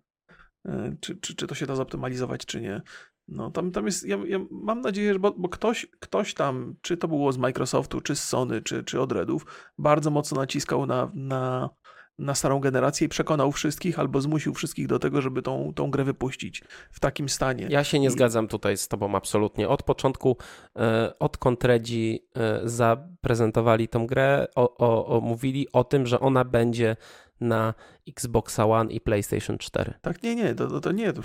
y, 0.69 0.97
czy, 1.01 1.17
czy, 1.17 1.35
czy 1.35 1.47
to 1.47 1.55
się 1.55 1.67
da 1.67 1.77
zoptymalizować, 1.77 2.47
czy 2.47 2.61
nie. 2.61 2.83
No, 3.29 3.51
tam, 3.51 3.71
tam 3.71 3.87
jest, 3.87 4.05
ja, 4.05 4.19
ja 4.27 4.39
mam 4.51 4.81
nadzieję, 4.81 5.13
że 5.13 5.19
bo, 5.19 5.31
bo, 5.33 5.49
ktoś, 5.49 5.87
ktoś 6.01 6.35
tam, 6.35 6.75
czy 6.81 6.97
to 6.97 7.09
było 7.09 7.33
z 7.33 7.39
Microsoftu, 7.39 8.01
czy 8.01 8.17
z 8.17 8.25
Sony, 8.25 8.63
czy, 8.63 8.85
czy 8.85 9.01
od 9.01 9.13
Redów, 9.13 9.47
bardzo 9.79 10.11
mocno 10.11 10.41
naciskał 10.41 10.87
na, 10.87 11.11
na 11.15 11.71
na 12.19 12.35
starą 12.35 12.61
generację 12.61 13.05
i 13.05 13.09
przekonał 13.09 13.53
wszystkich 13.53 13.99
albo 13.99 14.21
zmusił 14.21 14.55
wszystkich 14.55 14.87
do 14.87 14.99
tego, 14.99 15.23
żeby 15.23 15.43
tą, 15.43 15.73
tą 15.75 15.91
grę 15.91 16.05
wypuścić 16.05 16.63
w 16.91 17.01
takim 17.01 17.29
stanie. 17.29 17.67
Ja 17.71 17.85
się 17.85 17.99
nie 17.99 18.09
I... 18.09 18.11
zgadzam 18.11 18.49
tutaj 18.49 18.77
z 18.77 18.89
tobą 18.89 19.15
absolutnie. 19.15 19.69
Od 19.69 19.83
początku, 19.83 20.37
e, 20.77 21.19
odkąd 21.19 21.65
Redzi 21.65 22.27
e, 22.37 22.61
zaprezentowali 22.65 23.89
tą 23.89 24.07
grę, 24.07 24.47
o, 24.55 24.77
o, 24.77 25.07
o, 25.07 25.21
mówili 25.21 25.67
o 25.73 25.85
tym, 25.85 26.07
że 26.07 26.21
ona 26.21 26.45
będzie 26.45 26.97
na 27.41 27.75
Xbox 28.09 28.59
One 28.59 28.93
i 28.93 29.01
PlayStation 29.01 29.59
4. 29.59 29.95
Tak, 30.03 30.23
nie, 30.23 30.35
nie, 30.35 30.55
to, 30.55 30.81
to 30.81 30.93
nie. 30.93 31.13
To, 31.13 31.23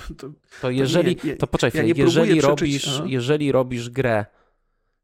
to 0.61 0.69
jeżeli, 0.69 1.15
to, 1.15 1.27
nie, 1.27 1.35
to 1.35 1.47
poczekaj, 1.47 1.87
ja 1.87 1.93
jeżeli, 1.97 2.41
robisz, 2.41 3.01
jeżeli 3.05 3.51
robisz 3.51 3.89
grę 3.89 4.25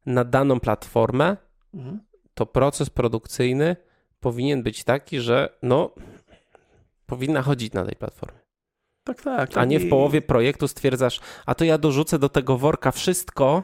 na 0.06 0.24
daną 0.24 0.60
platformę, 0.60 1.36
mhm. 1.74 2.00
to 2.34 2.46
proces 2.46 2.90
produkcyjny 2.90 3.76
powinien 4.20 4.62
być 4.62 4.84
taki, 4.84 5.20
że 5.20 5.58
no, 5.62 5.94
powinna 7.06 7.42
chodzić 7.42 7.72
na 7.72 7.84
tej 7.84 7.96
platformie. 7.96 8.38
Tak, 9.04 9.22
tak. 9.22 9.48
tak. 9.48 9.58
A 9.58 9.64
nie 9.64 9.80
w 9.80 9.88
połowie 9.88 10.22
projektu 10.22 10.68
stwierdzasz, 10.68 11.20
a 11.46 11.54
to 11.54 11.64
ja 11.64 11.78
dorzucę 11.78 12.18
do 12.18 12.28
tego 12.28 12.58
worka 12.58 12.90
wszystko 12.90 13.62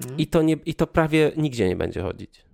mhm. 0.00 0.18
i, 0.18 0.26
to 0.26 0.42
nie, 0.42 0.56
i 0.66 0.74
to 0.74 0.86
prawie 0.86 1.32
nigdzie 1.36 1.68
nie 1.68 1.76
będzie 1.76 2.02
chodzić. 2.02 2.45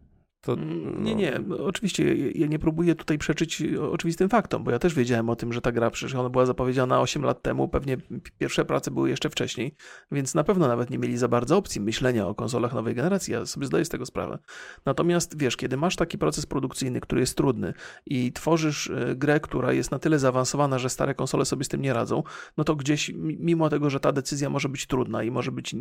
To, 0.42 0.52
mm, 0.52 0.94
no... 0.94 1.00
Nie, 1.00 1.14
nie, 1.14 1.40
oczywiście 1.59 2.31
ja 2.31 2.46
nie 2.46 2.59
próbuję 2.59 2.94
tutaj 2.94 3.18
przeczyć 3.18 3.62
oczywistym 3.90 4.28
faktom, 4.28 4.64
bo 4.64 4.70
ja 4.70 4.78
też 4.78 4.94
wiedziałem 4.94 5.31
o 5.31 5.37
tym, 5.37 5.52
że 5.52 5.61
ta 5.61 5.72
gra 5.72 5.90
przecież 5.90 6.14
ona 6.14 6.28
była 6.28 6.46
zapowiedziana 6.46 7.00
8 7.00 7.22
lat 7.22 7.42
temu, 7.42 7.68
pewnie 7.68 7.96
pierwsze 8.38 8.64
prace 8.64 8.90
były 8.90 9.11
jeszcze 9.11 9.31
wcześniej, 9.31 9.74
więc 10.12 10.35
na 10.35 10.44
pewno 10.44 10.68
nawet 10.68 10.90
nie 10.90 10.98
mieli 10.98 11.18
za 11.18 11.28
bardzo 11.28 11.57
opcji 11.57 11.81
myślenia 11.81 12.26
o 12.26 12.35
konsolach 12.35 12.72
nowej 12.72 12.94
generacji, 12.94 13.33
ja 13.33 13.46
sobie 13.46 13.66
zdaję 13.66 13.85
z 13.85 13.88
tego 13.88 14.07
sprawę. 14.07 14.38
Natomiast 14.87 15.38
wiesz, 15.38 15.57
kiedy 15.57 15.76
masz 15.76 15.96
taki 15.96 16.18
proces 16.18 16.46
produkcyjny, 16.46 17.00
który 17.00 17.20
jest 17.20 17.37
trudny 17.37 17.74
i 18.07 18.33
tworzysz 18.33 18.90
e, 18.90 19.16
grę, 19.16 19.40
która 19.40 19.72
jest 19.72 19.90
na 19.90 19.98
tyle 19.98 20.18
zaawansowana, 20.18 20.78
że 20.78 20.90
stare 20.90 21.14
konsole 21.14 21.44
sobie 21.44 21.64
z 21.64 21.68
tym 21.68 21.83
nie 21.83 21.92
radzą, 21.92 22.22
no 22.57 22.64
to 22.64 22.76
gdzieś, 22.76 23.12
mimo 23.18 23.68
tego, 23.68 23.90
że 23.90 24.00
ta 24.00 24.12
decyzja 24.12 24.50
może 24.50 24.68
być 24.68 24.87
trudna 24.87 25.22
i 25.22 25.31
może 25.31 25.52
być 25.52 25.74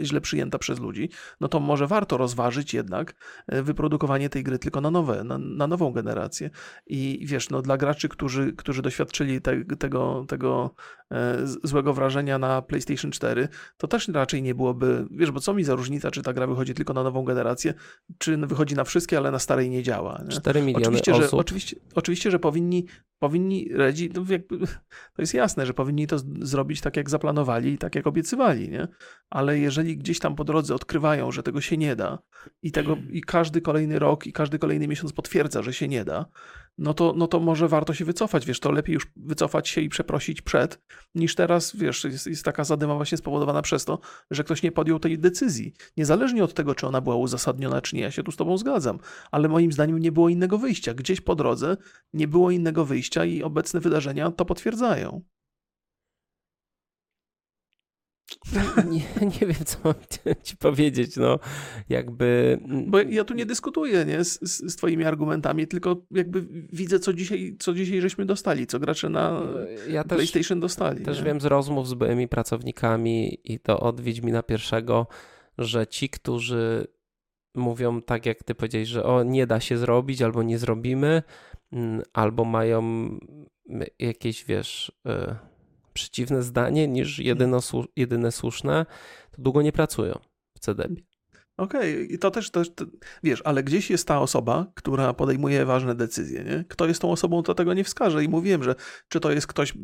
źle 0.00 0.20
przyjęta 0.20 0.58
przez 0.58 0.80
ludzi, 0.80 1.10
no 1.40 1.48
to 1.48 1.60
może 1.60 1.86
warto 1.86 2.16
rozważyć 2.16 2.74
jednak 2.74 3.14
e, 3.46 3.62
wyprodukowanie 4.08 4.28
tej 4.28 4.42
gry 4.42 4.58
tylko 4.58 4.80
na 4.80 4.90
nowe, 4.90 5.24
na, 5.24 5.38
na 5.38 5.66
nową 5.66 5.92
generację. 5.92 6.50
I 6.86 7.20
wiesz, 7.26 7.50
no 7.50 7.62
dla 7.62 7.76
graczy, 7.76 8.08
którzy, 8.08 8.52
którzy 8.52 8.82
doświadczyli 8.82 9.40
te, 9.40 9.64
tego, 9.64 10.24
tego 10.28 10.74
e, 11.12 11.36
złego 11.64 11.92
wrażenia 11.94 12.38
na 12.38 12.62
PlayStation 12.62 13.10
4, 13.10 13.48
to 13.76 13.88
też 13.88 14.08
raczej 14.08 14.42
nie 14.42 14.54
byłoby, 14.54 15.06
wiesz, 15.10 15.30
bo 15.30 15.40
co 15.40 15.54
mi 15.54 15.64
za 15.64 15.74
różnica, 15.74 16.10
czy 16.10 16.22
ta 16.22 16.32
gra 16.32 16.46
wychodzi 16.46 16.74
tylko 16.74 16.92
na 16.92 17.02
nową 17.02 17.24
generację, 17.24 17.74
czy 18.18 18.36
wychodzi 18.36 18.74
na 18.74 18.84
wszystkie, 18.84 19.18
ale 19.18 19.30
na 19.30 19.38
starej 19.38 19.70
nie 19.70 19.82
działa. 19.82 20.22
Nie? 20.24 20.30
4 20.30 20.62
miliony 20.62 20.86
oczywiście, 20.86 21.12
osób. 21.12 21.30
Że, 21.30 21.36
oczywiście, 21.36 21.76
oczywiście, 21.94 22.30
że 22.30 22.38
powinni, 22.38 22.86
powinni 23.18 23.68
Redzi, 23.72 24.10
no 24.14 24.24
jakby, 24.28 24.58
to 25.14 25.22
jest 25.22 25.34
jasne, 25.34 25.66
że 25.66 25.74
powinni 25.74 26.06
to 26.06 26.16
zrobić 26.40 26.80
tak, 26.80 26.96
jak 26.96 27.10
zaplanowali 27.10 27.72
i 27.72 27.78
tak, 27.78 27.94
jak 27.94 28.06
obiecywali, 28.06 28.68
nie? 28.68 28.88
Ale 29.30 29.58
jeżeli 29.58 29.96
gdzieś 29.96 30.18
tam 30.18 30.36
po 30.36 30.44
drodze 30.44 30.74
odkrywają, 30.74 31.32
że 31.32 31.42
tego 31.42 31.60
się 31.60 31.76
nie 31.76 31.96
da 31.96 32.18
i, 32.62 32.72
tego, 32.72 32.96
i 33.10 33.20
każdy 33.20 33.60
kolejny 33.60 33.97
rok 33.98 34.26
i 34.26 34.32
każdy 34.32 34.58
kolejny 34.58 34.88
miesiąc 34.88 35.12
potwierdza, 35.12 35.62
że 35.62 35.72
się 35.72 35.88
nie 35.88 36.04
da, 36.04 36.26
no 36.78 36.94
to, 36.94 37.14
no 37.16 37.26
to 37.26 37.40
może 37.40 37.68
warto 37.68 37.94
się 37.94 38.04
wycofać, 38.04 38.46
wiesz, 38.46 38.60
to 38.60 38.72
lepiej 38.72 38.94
już 38.94 39.06
wycofać 39.16 39.68
się 39.68 39.80
i 39.80 39.88
przeprosić 39.88 40.42
przed, 40.42 40.82
niż 41.14 41.34
teraz, 41.34 41.76
wiesz, 41.76 42.04
jest, 42.04 42.26
jest 42.26 42.44
taka 42.44 42.64
zadyma 42.64 42.94
właśnie 42.94 43.18
spowodowana 43.18 43.62
przez 43.62 43.84
to, 43.84 43.98
że 44.30 44.44
ktoś 44.44 44.62
nie 44.62 44.72
podjął 44.72 44.98
tej 44.98 45.18
decyzji. 45.18 45.72
Niezależnie 45.96 46.44
od 46.44 46.54
tego, 46.54 46.74
czy 46.74 46.86
ona 46.86 47.00
była 47.00 47.16
uzasadniona, 47.16 47.80
czy 47.80 47.96
nie, 47.96 48.02
ja 48.02 48.10
się 48.10 48.22
tu 48.22 48.32
z 48.32 48.36
tobą 48.36 48.58
zgadzam, 48.58 48.98
ale 49.30 49.48
moim 49.48 49.72
zdaniem 49.72 49.98
nie 49.98 50.12
było 50.12 50.28
innego 50.28 50.58
wyjścia. 50.58 50.94
Gdzieś 50.94 51.20
po 51.20 51.34
drodze 51.34 51.76
nie 52.12 52.28
było 52.28 52.50
innego 52.50 52.84
wyjścia 52.84 53.24
i 53.24 53.42
obecne 53.42 53.80
wydarzenia 53.80 54.30
to 54.30 54.44
potwierdzają. 54.44 55.22
nie, 58.90 59.26
nie 59.26 59.46
wiem, 59.46 59.64
co 59.64 59.78
mam 59.84 59.94
ci 60.42 60.56
powiedzieć, 60.56 61.16
no 61.16 61.38
jakby... 61.88 62.58
Bo 62.86 63.00
ja 63.00 63.24
tu 63.24 63.34
nie 63.34 63.46
dyskutuję 63.46 64.04
nie, 64.04 64.24
z, 64.24 64.40
z 64.72 64.76
twoimi 64.76 65.04
argumentami, 65.04 65.66
tylko 65.66 66.06
jakby 66.10 66.46
widzę, 66.72 66.98
co 66.98 67.12
dzisiaj, 67.12 67.56
co 67.58 67.74
dzisiaj 67.74 68.00
żeśmy 68.00 68.26
dostali, 68.26 68.66
co 68.66 68.78
gracze 68.78 69.08
na 69.08 69.42
ja 69.88 70.04
PlayStation 70.04 70.58
też, 70.58 70.60
dostali. 70.60 71.04
Też 71.04 71.18
nie? 71.18 71.24
wiem 71.24 71.40
z 71.40 71.44
rozmów 71.44 71.88
z 71.88 71.94
byłymi 71.94 72.28
pracownikami 72.28 73.38
i 73.44 73.60
to 73.60 73.80
od 73.80 74.00
Wiedźmina 74.00 74.42
pierwszego, 74.42 75.06
że 75.58 75.86
ci, 75.86 76.08
którzy 76.08 76.86
mówią 77.54 78.02
tak, 78.02 78.26
jak 78.26 78.44
ty 78.44 78.54
powiedziałeś, 78.54 78.88
że 78.88 79.04
o, 79.04 79.22
nie 79.22 79.46
da 79.46 79.60
się 79.60 79.78
zrobić, 79.78 80.22
albo 80.22 80.42
nie 80.42 80.58
zrobimy, 80.58 81.22
mm, 81.72 82.02
albo 82.12 82.44
mają 82.44 83.10
jakieś, 83.98 84.44
wiesz... 84.44 84.92
Y 85.06 85.57
przeciwne 85.98 86.42
zdanie 86.42 86.88
niż 86.88 87.18
jedyno, 87.18 87.60
jedyne 87.96 88.32
słuszne, 88.32 88.86
to 89.30 89.42
długo 89.42 89.62
nie 89.62 89.72
pracują 89.72 90.18
w 90.54 90.60
CDB. 90.60 90.94
Okej, 91.58 91.94
okay. 91.94 92.04
i 92.04 92.18
to 92.18 92.30
też, 92.30 92.50
też, 92.50 92.70
wiesz, 93.22 93.42
ale 93.44 93.62
gdzieś 93.62 93.90
jest 93.90 94.08
ta 94.08 94.20
osoba, 94.20 94.66
która 94.74 95.12
podejmuje 95.12 95.64
ważne 95.64 95.94
decyzje, 95.94 96.44
nie? 96.44 96.64
Kto 96.68 96.86
jest 96.86 97.00
tą 97.02 97.12
osobą, 97.12 97.42
to 97.42 97.54
tego 97.54 97.74
nie 97.74 97.84
wskaże 97.84 98.24
i 98.24 98.28
mówiłem, 98.28 98.62
że 98.62 98.74
czy 99.08 99.20
to 99.20 99.30
jest 99.30 99.46
ktoś, 99.46 99.74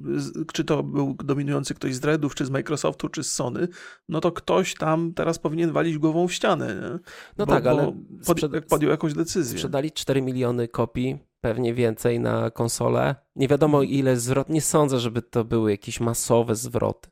czy 0.52 0.64
to 0.64 0.82
był 0.82 1.14
dominujący 1.24 1.74
ktoś 1.74 1.94
z 1.94 2.00
Dreadów, 2.00 2.34
czy 2.34 2.46
z 2.46 2.50
Microsoftu, 2.50 3.08
czy 3.08 3.24
z 3.24 3.32
Sony, 3.32 3.68
no 4.08 4.20
to 4.20 4.32
ktoś 4.32 4.74
tam 4.74 5.14
teraz 5.14 5.38
powinien 5.38 5.72
walić 5.72 5.98
głową 5.98 6.28
w 6.28 6.32
ścianę, 6.32 6.74
nie? 6.74 6.98
No 7.38 7.46
bo, 7.46 7.52
tak, 7.52 7.66
ale 7.66 7.92
pod, 8.26 8.40
podjął 8.68 8.90
jakąś 8.90 9.14
decyzję. 9.14 9.58
Sprzedali 9.58 9.92
4 9.92 10.22
miliony 10.22 10.68
kopii 10.68 11.18
pewnie 11.44 11.74
więcej 11.74 12.20
na 12.20 12.50
konsolę. 12.50 13.14
Nie 13.36 13.48
wiadomo 13.48 13.78
mhm. 13.78 13.98
ile 13.98 14.16
zwrot, 14.16 14.48
nie 14.48 14.60
sądzę, 14.60 14.98
żeby 14.98 15.22
to 15.22 15.44
były 15.44 15.70
jakieś 15.70 16.00
masowe 16.00 16.54
zwroty. 16.54 17.10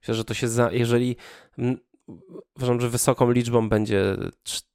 Myślę, 0.00 0.14
że 0.14 0.24
to 0.24 0.34
się, 0.34 0.48
za, 0.48 0.72
jeżeli 0.72 1.16
uważam, 2.56 2.80
że 2.80 2.88
wysoką 2.88 3.30
liczbą 3.30 3.68
będzie 3.68 4.16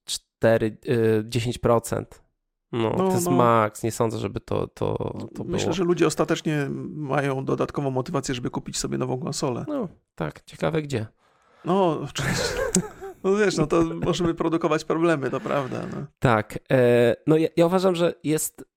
4, 0.05 0.77
10%. 1.23 2.01
Y, 2.01 2.05
no, 2.71 2.89
no, 2.97 3.07
to 3.07 3.11
jest 3.13 3.25
no. 3.25 3.31
maks. 3.31 3.83
Nie 3.83 3.91
sądzę, 3.91 4.17
żeby 4.17 4.39
to, 4.39 4.67
to, 4.67 4.95
to 5.35 5.43
Myślę, 5.43 5.65
było. 5.65 5.73
że 5.73 5.83
ludzie 5.83 6.07
ostatecznie 6.07 6.67
mają 6.95 7.45
dodatkową 7.45 7.91
motywację, 7.91 8.35
żeby 8.35 8.49
kupić 8.49 8.77
sobie 8.77 8.97
nową 8.97 9.17
konsolę. 9.17 9.65
No, 9.67 9.87
tak. 10.15 10.43
Ciekawe 10.45 10.81
gdzie. 10.81 11.07
No, 11.65 11.99
oczywiście. 12.09 12.43
No 13.23 13.35
wiesz, 13.35 13.57
no 13.57 13.67
to 13.67 13.83
możemy 13.83 14.33
produkować 14.33 14.83
problemy, 14.83 15.29
to 15.29 15.39
prawda. 15.39 15.81
No. 15.95 16.05
Tak. 16.19 16.59
E, 16.71 17.15
no 17.27 17.37
ja, 17.37 17.47
ja 17.57 17.65
uważam, 17.65 17.95
że 17.95 18.13
jest 18.23 18.74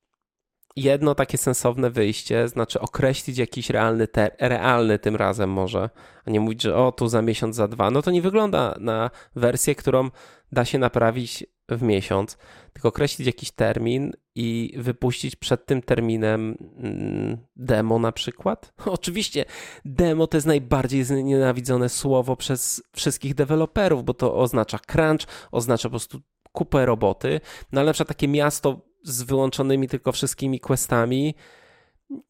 jedno 0.82 1.14
takie 1.14 1.38
sensowne 1.38 1.90
wyjście, 1.90 2.48
znaczy 2.48 2.80
określić 2.80 3.38
jakiś 3.38 3.70
realny, 3.70 4.08
ter, 4.08 4.36
realny 4.38 4.98
tym 4.98 5.16
razem 5.16 5.50
może, 5.50 5.90
a 6.24 6.30
nie 6.30 6.40
mówić, 6.40 6.62
że 6.62 6.76
o 6.76 6.92
tu 6.92 7.08
za 7.08 7.22
miesiąc, 7.22 7.56
za 7.56 7.68
dwa. 7.68 7.90
No 7.90 8.02
to 8.02 8.10
nie 8.10 8.22
wygląda 8.22 8.74
na 8.80 9.10
wersję, 9.36 9.74
którą 9.74 10.10
da 10.52 10.64
się 10.64 10.78
naprawić 10.78 11.46
w 11.68 11.82
miesiąc, 11.82 12.38
tylko 12.72 12.88
określić 12.88 13.26
jakiś 13.26 13.50
termin 13.50 14.12
i 14.34 14.74
wypuścić 14.76 15.36
przed 15.36 15.66
tym 15.66 15.82
terminem 15.82 16.56
mm, 16.76 17.38
demo 17.56 17.98
na 17.98 18.12
przykład. 18.12 18.72
Oczywiście 18.86 19.44
demo 19.84 20.26
to 20.26 20.36
jest 20.36 20.46
najbardziej 20.46 21.04
znienawidzone 21.04 21.88
słowo 21.88 22.36
przez 22.36 22.82
wszystkich 22.96 23.34
deweloperów, 23.34 24.04
bo 24.04 24.14
to 24.14 24.36
oznacza 24.36 24.78
crunch, 24.78 25.26
oznacza 25.52 25.88
po 25.88 25.90
prostu 25.90 26.20
kupę 26.52 26.86
roboty, 26.86 27.40
no 27.72 27.80
ale 27.80 27.86
na 27.86 27.92
przykład 27.92 28.08
takie 28.08 28.28
miasto 28.28 28.87
z 29.02 29.22
wyłączonymi 29.22 29.88
tylko 29.88 30.12
wszystkimi 30.12 30.60
questami. 30.60 31.34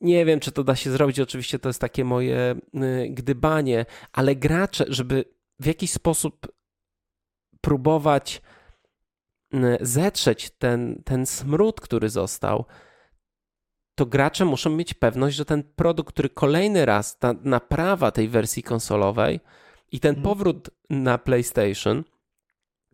Nie 0.01 0.25
wiem, 0.25 0.41
czy 0.41 0.53
to 0.53 0.65
da 0.65 0.77
się 0.77 0.91
zrobić. 0.91 1.21
Oczywiście 1.21 1.59
to 1.59 1.69
jest 1.69 1.81
takie 1.81 2.05
moje 2.05 2.57
y, 2.75 3.09
gdybanie, 3.11 3.87
ale 4.13 4.37
gracze, 4.37 4.85
żeby 4.89 5.25
w 5.61 5.67
jakiś 5.67 5.93
sposób 5.93 6.49
próbować 7.61 8.43
y, 9.55 9.59
zetrzeć 9.81 10.51
ten, 10.51 11.03
ten 11.05 11.27
smród, 11.27 11.81
który 11.81 12.09
został, 12.09 12.65
to 13.95 14.07
gracze 14.07 14.45
muszą 14.45 14.71
mieć 14.71 14.95
pewność, 14.95 15.37
że 15.37 15.45
ten 15.45 15.63
produkt, 15.63 16.13
który 16.13 16.29
kolejny 16.29 16.87
raz, 16.87 17.19
ta 17.19 17.35
naprawa 17.43 18.11
tej 18.11 18.29
wersji 18.29 18.63
konsolowej 18.63 19.41
i 19.93 20.01
ten 20.01 20.17
mhm. 20.17 20.25
powrót 20.25 20.71
na 20.91 21.19
PlayStation, 21.19 22.05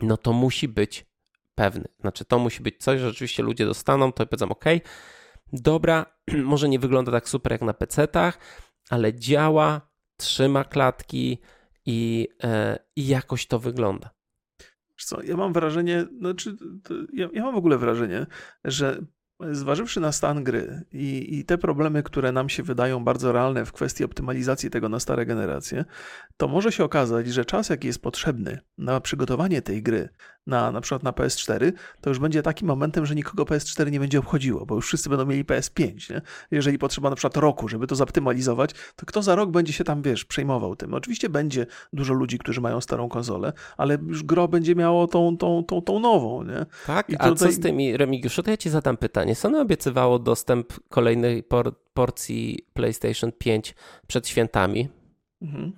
no 0.02 0.16
to 0.16 0.32
musi 0.32 0.68
być 0.68 1.06
pewny. 1.54 1.84
Znaczy, 2.00 2.24
to 2.24 2.38
musi 2.38 2.62
być 2.62 2.74
coś, 2.78 3.00
że 3.00 3.08
rzeczywiście 3.08 3.42
ludzie 3.42 3.66
dostaną, 3.66 4.12
to 4.12 4.26
powiedzą, 4.26 4.48
ok, 4.48 4.64
dobra, 5.52 6.06
może 6.44 6.68
nie 6.68 6.78
wygląda 6.78 7.12
tak 7.12 7.28
super 7.28 7.52
jak 7.52 7.62
na 7.62 7.72
PC-tach, 7.72 8.38
ale 8.90 9.14
działa, 9.14 9.80
trzyma 10.16 10.64
klatki 10.64 11.38
i, 11.86 12.28
e, 12.42 12.78
i 12.96 13.06
jakoś 13.06 13.46
to 13.46 13.58
wygląda. 13.58 14.10
Co, 14.96 15.22
ja 15.22 15.36
mam 15.36 15.52
wrażenie, 15.52 16.06
znaczy, 16.18 16.56
ja, 17.12 17.28
ja 17.32 17.42
mam 17.42 17.54
w 17.54 17.58
ogóle 17.58 17.78
wrażenie, 17.78 18.26
że 18.64 19.04
zważywszy 19.52 20.00
na 20.00 20.12
stan 20.12 20.44
gry 20.44 20.82
i, 20.92 21.38
i, 21.38 21.44
te 21.44 21.58
problemy, 21.58 22.02
które 22.02 22.32
nam 22.32 22.48
się 22.48 22.62
wydają 22.62 23.04
bardzo 23.04 23.32
realne 23.32 23.64
w 23.64 23.72
kwestii 23.72 24.04
optymalizacji 24.04 24.70
tego 24.70 24.88
na 24.88 25.00
stare 25.00 25.26
generacje, 25.26 25.84
to 26.36 26.48
może 26.48 26.72
się 26.72 26.84
okazać, 26.84 27.26
że 27.26 27.44
czas, 27.44 27.68
jaki 27.68 27.86
jest 27.86 28.02
potrzebny 28.02 28.58
na 28.78 29.00
przygotowanie 29.00 29.62
tej 29.62 29.82
gry 29.82 30.08
na, 30.46 30.72
na 30.72 30.80
przykład 30.80 31.02
na 31.02 31.12
PS4, 31.12 31.72
to 32.00 32.10
już 32.10 32.18
będzie 32.18 32.42
takim 32.42 32.68
momentem, 32.68 33.06
że 33.06 33.14
nikogo 33.14 33.44
PS4 33.44 33.90
nie 33.90 34.00
będzie 34.00 34.18
obchodziło, 34.18 34.66
bo 34.66 34.74
już 34.74 34.86
wszyscy 34.86 35.08
będą 35.08 35.26
mieli 35.26 35.44
PS5. 35.44 36.10
Nie? 36.10 36.22
Jeżeli 36.50 36.78
potrzeba 36.78 37.10
na 37.10 37.16
przykład 37.16 37.36
roku, 37.36 37.68
żeby 37.68 37.86
to 37.86 37.94
zoptymalizować, 37.94 38.70
to 38.96 39.06
kto 39.06 39.22
za 39.22 39.34
rok 39.34 39.50
będzie 39.50 39.72
się 39.72 39.84
tam, 39.84 40.02
wiesz, 40.02 40.24
przejmował 40.24 40.76
tym? 40.76 40.94
Oczywiście 40.94 41.28
będzie 41.28 41.66
dużo 41.92 42.14
ludzi, 42.14 42.38
którzy 42.38 42.60
mają 42.60 42.80
starą 42.80 43.08
konsolę, 43.08 43.52
ale 43.76 43.98
już 44.06 44.22
gro 44.22 44.48
będzie 44.48 44.74
miało 44.74 45.06
tą, 45.06 45.36
tą, 45.36 45.64
tą, 45.64 45.82
tą 45.82 46.00
nową, 46.00 46.44
nie? 46.44 46.66
Tak, 46.86 47.10
I 47.10 47.16
a 47.16 47.28
tutaj... 47.28 47.48
co 47.48 47.54
z 47.54 47.60
tymi, 47.60 47.96
Remigiuszu, 47.96 48.42
to 48.42 48.50
ja 48.50 48.56
ci 48.56 48.70
zadam 48.70 48.96
pytanie. 48.96 49.34
Sony 49.34 49.60
obiecywało 49.60 50.18
dostęp 50.18 50.72
kolejnej 50.88 51.42
por 51.42 51.74
porcji 51.94 52.66
PlayStation 52.72 53.32
5 53.32 53.74
przed 54.06 54.28
świętami. 54.28 54.88
Mhm. 55.42 55.72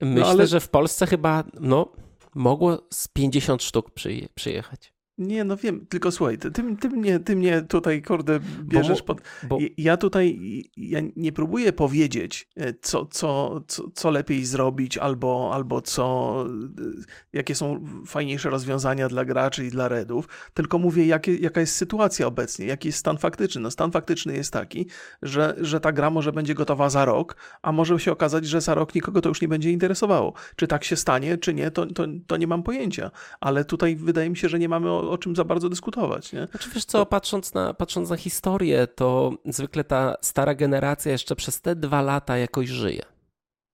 Myślę, 0.00 0.20
no, 0.20 0.26
ale... 0.26 0.46
że 0.46 0.60
w 0.60 0.68
Polsce 0.68 1.06
chyba, 1.06 1.44
no 1.60 1.92
mogło 2.34 2.78
z 2.90 3.08
50 3.08 3.62
sztuk 3.62 3.90
przyje 3.90 4.28
przyjechać. 4.34 4.92
Nie, 5.20 5.44
no 5.44 5.56
wiem, 5.56 5.86
tylko 5.86 6.10
słuchaj, 6.10 6.38
ty, 6.38 6.50
ty, 6.50 6.88
mnie, 6.88 7.18
ty 7.18 7.36
mnie 7.36 7.62
tutaj, 7.62 8.02
kurde, 8.02 8.40
bierzesz 8.62 9.02
pod... 9.02 9.20
Bo... 9.48 9.58
Ja 9.78 9.96
tutaj, 9.96 10.38
ja 10.76 11.00
nie 11.16 11.32
próbuję 11.32 11.72
powiedzieć, 11.72 12.48
e, 12.56 12.74
co, 12.82 13.06
co, 13.06 13.60
co, 13.66 13.90
co 13.94 14.10
lepiej 14.10 14.44
zrobić, 14.44 14.98
albo, 14.98 15.50
albo 15.54 15.82
co, 15.82 16.44
e, 16.46 17.02
jakie 17.32 17.54
są 17.54 17.84
fajniejsze 18.06 18.50
rozwiązania 18.50 19.08
dla 19.08 19.24
graczy 19.24 19.66
i 19.66 19.70
dla 19.70 19.88
redów, 19.88 20.28
tylko 20.54 20.78
mówię, 20.78 21.06
jakie, 21.06 21.36
jaka 21.36 21.60
jest 21.60 21.76
sytuacja 21.76 22.26
obecnie, 22.26 22.66
jaki 22.66 22.88
jest 22.88 22.98
stan 22.98 23.18
faktyczny. 23.18 23.60
No 23.60 23.70
stan 23.70 23.92
faktyczny 23.92 24.32
jest 24.32 24.52
taki, 24.52 24.86
że, 25.22 25.54
że 25.60 25.80
ta 25.80 25.92
gra 25.92 26.10
może 26.10 26.32
będzie 26.32 26.54
gotowa 26.54 26.90
za 26.90 27.04
rok, 27.04 27.36
a 27.62 27.72
może 27.72 28.00
się 28.00 28.12
okazać, 28.12 28.46
że 28.46 28.60
za 28.60 28.74
rok 28.74 28.94
nikogo 28.94 29.20
to 29.20 29.28
już 29.28 29.42
nie 29.42 29.48
będzie 29.48 29.70
interesowało. 29.70 30.32
Czy 30.56 30.66
tak 30.66 30.84
się 30.84 30.96
stanie, 30.96 31.38
czy 31.38 31.54
nie, 31.54 31.70
to, 31.70 31.86
to, 31.86 32.06
to 32.26 32.36
nie 32.36 32.46
mam 32.46 32.62
pojęcia, 32.62 33.10
ale 33.40 33.64
tutaj 33.64 33.96
wydaje 33.96 34.30
mi 34.30 34.36
się, 34.36 34.48
że 34.48 34.58
nie 34.58 34.68
mamy 34.68 35.09
o, 35.10 35.18
czym 35.18 35.36
za 35.36 35.44
bardzo 35.44 35.68
dyskutować. 35.68 36.32
Nie? 36.32 36.46
Znaczy 36.50 36.70
wiesz 36.74 36.84
co, 36.84 37.06
patrząc 37.06 37.54
na, 37.54 37.74
patrząc 37.74 38.10
na 38.10 38.16
historię, 38.16 38.86
to 38.86 39.32
zwykle 39.44 39.84
ta 39.84 40.14
stara 40.20 40.54
generacja 40.54 41.12
jeszcze 41.12 41.36
przez 41.36 41.60
te 41.60 41.76
dwa 41.76 42.02
lata 42.02 42.38
jakoś 42.38 42.68
żyje. 42.68 43.02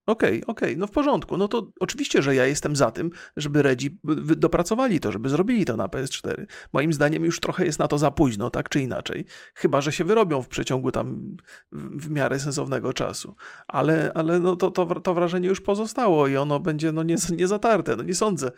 Okej, 0.06 0.28
okay, 0.28 0.46
okej, 0.46 0.68
okay, 0.68 0.76
no 0.76 0.86
w 0.86 0.90
porządku. 0.90 1.36
No 1.36 1.48
to 1.48 1.70
oczywiście, 1.80 2.22
że 2.22 2.34
ja 2.34 2.46
jestem 2.46 2.76
za 2.76 2.90
tym, 2.90 3.10
żeby 3.36 3.62
Redzi 3.62 3.98
dopracowali 4.36 5.00
to, 5.00 5.12
żeby 5.12 5.28
zrobili 5.28 5.64
to 5.64 5.76
na 5.76 5.86
PS4. 5.86 6.46
Moim 6.72 6.92
zdaniem 6.92 7.24
już 7.24 7.40
trochę 7.40 7.64
jest 7.64 7.78
na 7.78 7.88
to 7.88 7.98
za 7.98 8.10
późno, 8.10 8.50
tak 8.50 8.68
czy 8.68 8.80
inaczej. 8.80 9.24
Chyba, 9.54 9.80
że 9.80 9.92
się 9.92 10.04
wyrobią 10.04 10.42
w 10.42 10.48
przeciągu 10.48 10.92
tam 10.92 11.36
w 11.72 12.10
miarę 12.10 12.40
sensownego 12.40 12.92
czasu. 12.92 13.34
Ale, 13.68 14.12
ale 14.14 14.40
no 14.40 14.56
to, 14.56 14.70
to, 14.70 15.00
to 15.00 15.14
wrażenie 15.14 15.48
już 15.48 15.60
pozostało 15.60 16.28
i 16.28 16.36
ono 16.36 16.60
będzie 16.60 16.92
no 16.92 17.02
nie, 17.02 17.16
nie 17.36 17.46
zatarte. 17.46 17.96
No 17.96 18.02
nie 18.02 18.14
sądzę, 18.14 18.50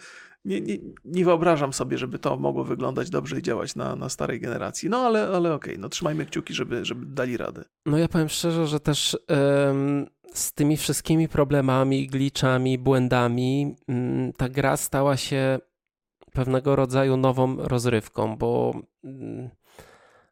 nie, 0.45 0.61
nie, 0.61 0.79
nie 1.05 1.25
wyobrażam 1.25 1.73
sobie, 1.73 1.99
żeby 1.99 2.19
to 2.19 2.37
mogło 2.37 2.65
wyglądać 2.65 3.11
dobrze 3.11 3.39
i 3.39 3.43
działać 3.43 3.77
na, 3.77 3.97
na 3.97 4.09
starej 4.09 4.41
generacji. 4.41 4.89
No 4.89 4.99
ale, 4.99 5.29
ale 5.29 5.55
okej, 5.55 5.73
okay, 5.73 5.83
no 5.83 5.89
trzymajmy 5.89 6.27
kciuki, 6.27 6.55
żeby, 6.55 6.85
żeby 6.85 7.07
dali 7.07 7.37
radę. 7.37 7.65
No 7.87 7.99
ja 7.99 8.09
powiem 8.09 8.29
szczerze, 8.29 8.67
że 8.67 8.81
też 8.81 9.17
um, 9.29 10.07
z 10.35 10.53
tymi 10.53 10.77
wszystkimi 10.77 11.29
problemami, 11.29 12.07
glitchami, 12.07 12.79
błędami, 12.79 13.77
um, 13.89 14.33
ta 14.33 14.49
gra 14.49 14.77
stała 14.77 15.17
się 15.17 15.59
pewnego 16.33 16.77
rodzaju 16.77 17.17
nową 17.17 17.57
rozrywką, 17.57 18.37
bo 18.37 18.75
um, 19.03 19.51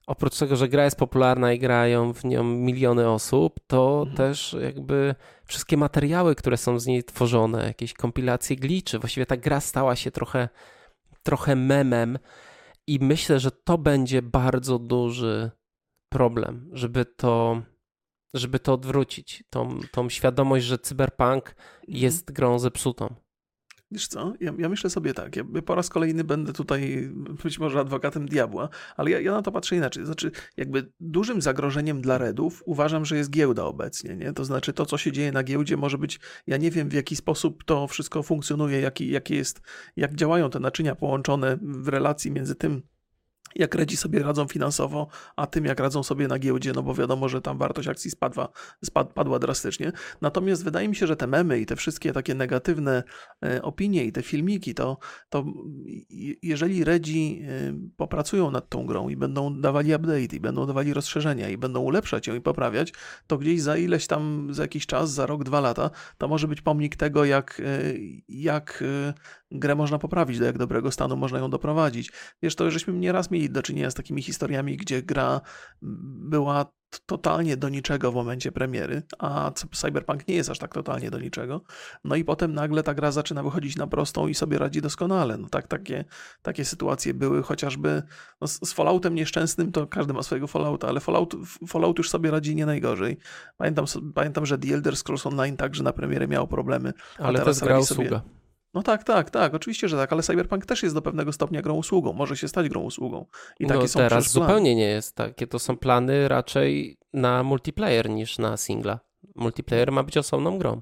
oprócz 0.06 0.38
tego, 0.38 0.56
że 0.56 0.68
gra 0.68 0.84
jest 0.84 0.96
popularna 0.96 1.52
i 1.52 1.58
grają 1.58 2.12
w 2.12 2.24
nią 2.24 2.44
miliony 2.44 3.10
osób, 3.10 3.60
to 3.66 3.98
mhm. 3.98 4.16
też 4.16 4.56
jakby 4.62 5.14
wszystkie 5.44 5.76
materiały, 5.76 6.34
które 6.34 6.56
są 6.56 6.78
z 6.78 6.86
niej 6.86 7.04
tworzone, 7.04 7.66
jakieś 7.66 7.92
kompilacje 7.94 8.56
gliczy, 8.56 8.98
właściwie 8.98 9.26
ta 9.26 9.36
gra 9.36 9.60
stała 9.60 9.96
się 9.96 10.10
trochę, 10.10 10.48
trochę 11.22 11.56
memem 11.56 12.18
i 12.86 12.98
myślę, 13.02 13.40
że 13.40 13.50
to 13.50 13.78
będzie 13.78 14.22
bardzo 14.22 14.78
duży 14.78 15.50
problem, 16.08 16.68
żeby 16.72 17.04
to, 17.04 17.62
żeby 18.36 18.58
to 18.58 18.72
odwrócić, 18.72 19.44
tą, 19.50 19.78
tą 19.90 20.08
świadomość, 20.08 20.66
że 20.66 20.78
cyberpunk 20.78 21.48
mhm. 21.48 21.66
jest 21.88 22.32
grą 22.32 22.58
zepsutą. 22.58 23.14
Wiesz 23.90 24.08
co, 24.08 24.32
ja, 24.40 24.52
ja, 24.58 24.68
myślę 24.68 24.90
sobie 24.90 25.14
tak, 25.14 25.36
ja 25.36 25.44
po 25.66 25.74
raz 25.74 25.88
kolejny 25.88 26.24
będę 26.24 26.52
tutaj 26.52 27.10
być 27.44 27.58
może 27.58 27.80
adwokatem 27.80 28.28
diabła, 28.28 28.68
ale 28.96 29.10
ja, 29.10 29.20
ja, 29.20 29.32
na 29.32 29.42
to 29.42 29.52
patrzę 29.52 29.76
inaczej. 29.76 30.06
Znaczy, 30.06 30.30
jakby 30.56 30.92
dużym 31.00 31.42
zagrożeniem 31.42 32.00
dla 32.00 32.18
Redów 32.18 32.62
uważam, 32.66 33.04
że 33.04 33.16
jest 33.16 33.30
giełda 33.30 33.64
obecnie, 33.64 34.16
nie? 34.16 34.32
To 34.32 34.44
znaczy 34.44 34.72
to, 34.72 34.86
co 34.86 34.98
się 34.98 35.12
dzieje 35.12 35.32
na 35.32 35.42
giełdzie 35.42 35.76
może 35.76 35.98
być, 35.98 36.20
ja 36.46 36.56
nie 36.56 36.70
wiem 36.70 36.88
w 36.88 36.92
jaki 36.92 37.16
sposób 37.16 37.64
to 37.64 37.86
wszystko 37.86 38.22
funkcjonuje, 38.22 38.80
jaki, 38.80 39.10
jaki 39.10 39.34
jest, 39.34 39.60
jak 39.96 40.14
działają 40.14 40.50
te 40.50 40.60
naczynia 40.60 40.94
połączone 40.94 41.58
w 41.62 41.88
relacji 41.88 42.30
między 42.30 42.54
tym, 42.54 42.82
jak 43.58 43.74
Redzi 43.74 43.96
sobie 43.96 44.22
radzą 44.22 44.48
finansowo, 44.48 45.08
a 45.36 45.46
tym 45.46 45.64
jak 45.64 45.80
radzą 45.80 46.02
sobie 46.02 46.28
na 46.28 46.38
giełdzie, 46.38 46.72
no 46.72 46.82
bo 46.82 46.94
wiadomo, 46.94 47.28
że 47.28 47.40
tam 47.42 47.58
wartość 47.58 47.88
akcji 47.88 48.10
spadła, 48.10 48.48
spad, 48.84 49.14
drastycznie. 49.40 49.92
Natomiast 50.20 50.64
wydaje 50.64 50.88
mi 50.88 50.96
się, 50.96 51.06
że 51.06 51.16
te 51.16 51.26
memy 51.26 51.60
i 51.60 51.66
te 51.66 51.76
wszystkie 51.76 52.12
takie 52.12 52.34
negatywne 52.34 53.02
e, 53.44 53.62
opinie 53.62 54.04
i 54.04 54.12
te 54.12 54.22
filmiki, 54.22 54.74
to, 54.74 54.98
to 55.28 55.44
jeżeli 56.42 56.84
Redzi 56.84 57.42
e, 57.44 57.48
popracują 57.96 58.50
nad 58.50 58.68
tą 58.68 58.86
grą 58.86 59.08
i 59.08 59.16
będą 59.16 59.60
dawali 59.60 59.94
update 59.94 60.36
i 60.36 60.40
będą 60.40 60.66
dawali 60.66 60.94
rozszerzenia 60.94 61.48
i 61.48 61.56
będą 61.56 61.80
ulepszać 61.80 62.26
ją 62.26 62.34
i 62.34 62.40
poprawiać, 62.40 62.92
to 63.26 63.38
gdzieś 63.38 63.62
za 63.62 63.76
ileś 63.76 64.06
tam, 64.06 64.48
za 64.50 64.62
jakiś 64.62 64.86
czas, 64.86 65.12
za 65.12 65.26
rok, 65.26 65.44
dwa 65.44 65.60
lata, 65.60 65.90
to 66.18 66.28
może 66.28 66.48
być 66.48 66.60
pomnik 66.60 66.96
tego, 66.96 67.24
jak, 67.24 67.62
e, 67.64 67.94
jak 68.28 68.84
grę 69.50 69.74
można 69.74 69.98
poprawić, 69.98 70.38
do 70.38 70.44
jak 70.44 70.58
dobrego 70.58 70.90
stanu 70.90 71.16
można 71.16 71.38
ją 71.38 71.50
doprowadzić. 71.50 72.12
Wiesz, 72.42 72.54
to 72.54 72.70
żeśmy 72.70 72.94
nieraz 72.94 73.30
mieli 73.30 73.50
do 73.50 73.62
czynienia 73.62 73.90
z 73.90 73.94
takimi 73.94 74.22
historiami, 74.22 74.76
gdzie 74.76 75.02
gra 75.02 75.40
była 75.82 76.66
totalnie 77.06 77.56
do 77.56 77.68
niczego 77.68 78.12
w 78.12 78.14
momencie 78.14 78.52
premiery, 78.52 79.02
a 79.18 79.52
Cyberpunk 79.72 80.28
nie 80.28 80.34
jest 80.34 80.50
aż 80.50 80.58
tak 80.58 80.74
totalnie 80.74 81.10
do 81.10 81.18
niczego. 81.18 81.60
No 82.04 82.16
i 82.16 82.24
potem 82.24 82.54
nagle 82.54 82.82
ta 82.82 82.94
gra 82.94 83.12
zaczyna 83.12 83.42
wychodzić 83.42 83.76
na 83.76 83.86
prostą 83.86 84.28
i 84.28 84.34
sobie 84.34 84.58
radzi 84.58 84.80
doskonale. 84.80 85.38
No 85.38 85.48
tak, 85.48 85.68
takie, 85.68 86.04
takie 86.42 86.64
sytuacje 86.64 87.14
były 87.14 87.42
chociażby 87.42 88.02
no 88.40 88.46
z, 88.46 88.68
z 88.68 88.72
Falloutem 88.72 89.14
nieszczęsnym, 89.14 89.72
to 89.72 89.86
każdy 89.86 90.12
ma 90.12 90.22
swojego 90.22 90.46
Fallouta, 90.46 90.88
ale 90.88 91.00
Fallout, 91.00 91.34
Fallout 91.68 91.98
już 91.98 92.10
sobie 92.10 92.30
radzi 92.30 92.56
nie 92.56 92.66
najgorzej. 92.66 93.18
Pamiętam, 93.56 93.84
pamiętam 94.14 94.46
że 94.46 94.58
The 94.58 94.74
Elder 94.74 94.96
Scrolls 94.96 95.26
Online 95.26 95.56
także 95.56 95.82
na 95.82 95.92
premierę 95.92 96.28
miało 96.28 96.46
problemy. 96.46 96.92
Ale 97.18 97.40
to 97.40 97.48
jest 97.48 97.64
gra 97.64 97.78
usługa. 97.78 98.22
No 98.76 98.82
tak, 98.82 99.04
tak, 99.04 99.30
tak, 99.30 99.54
oczywiście, 99.54 99.88
że 99.88 99.96
tak, 99.96 100.12
ale 100.12 100.22
Cyberpunk 100.22 100.66
też 100.66 100.82
jest 100.82 100.94
do 100.94 101.02
pewnego 101.02 101.32
stopnia 101.32 101.62
grą 101.62 101.74
usługą, 101.74 102.12
może 102.12 102.36
się 102.36 102.48
stać 102.48 102.68
grą 102.68 102.82
usługą. 102.82 103.26
I 103.60 103.66
takie 103.66 103.80
no, 103.80 103.88
są 103.88 103.98
teraz 103.98 104.32
zupełnie 104.32 104.74
nie 104.74 104.88
jest 104.88 105.14
takie, 105.14 105.46
to 105.46 105.58
są 105.58 105.76
plany 105.76 106.28
raczej 106.28 106.98
na 107.12 107.42
multiplayer 107.42 108.10
niż 108.10 108.38
na 108.38 108.56
singla. 108.56 109.00
Multiplayer 109.34 109.92
ma 109.92 110.02
być 110.02 110.16
osobną 110.16 110.58
grą. 110.58 110.80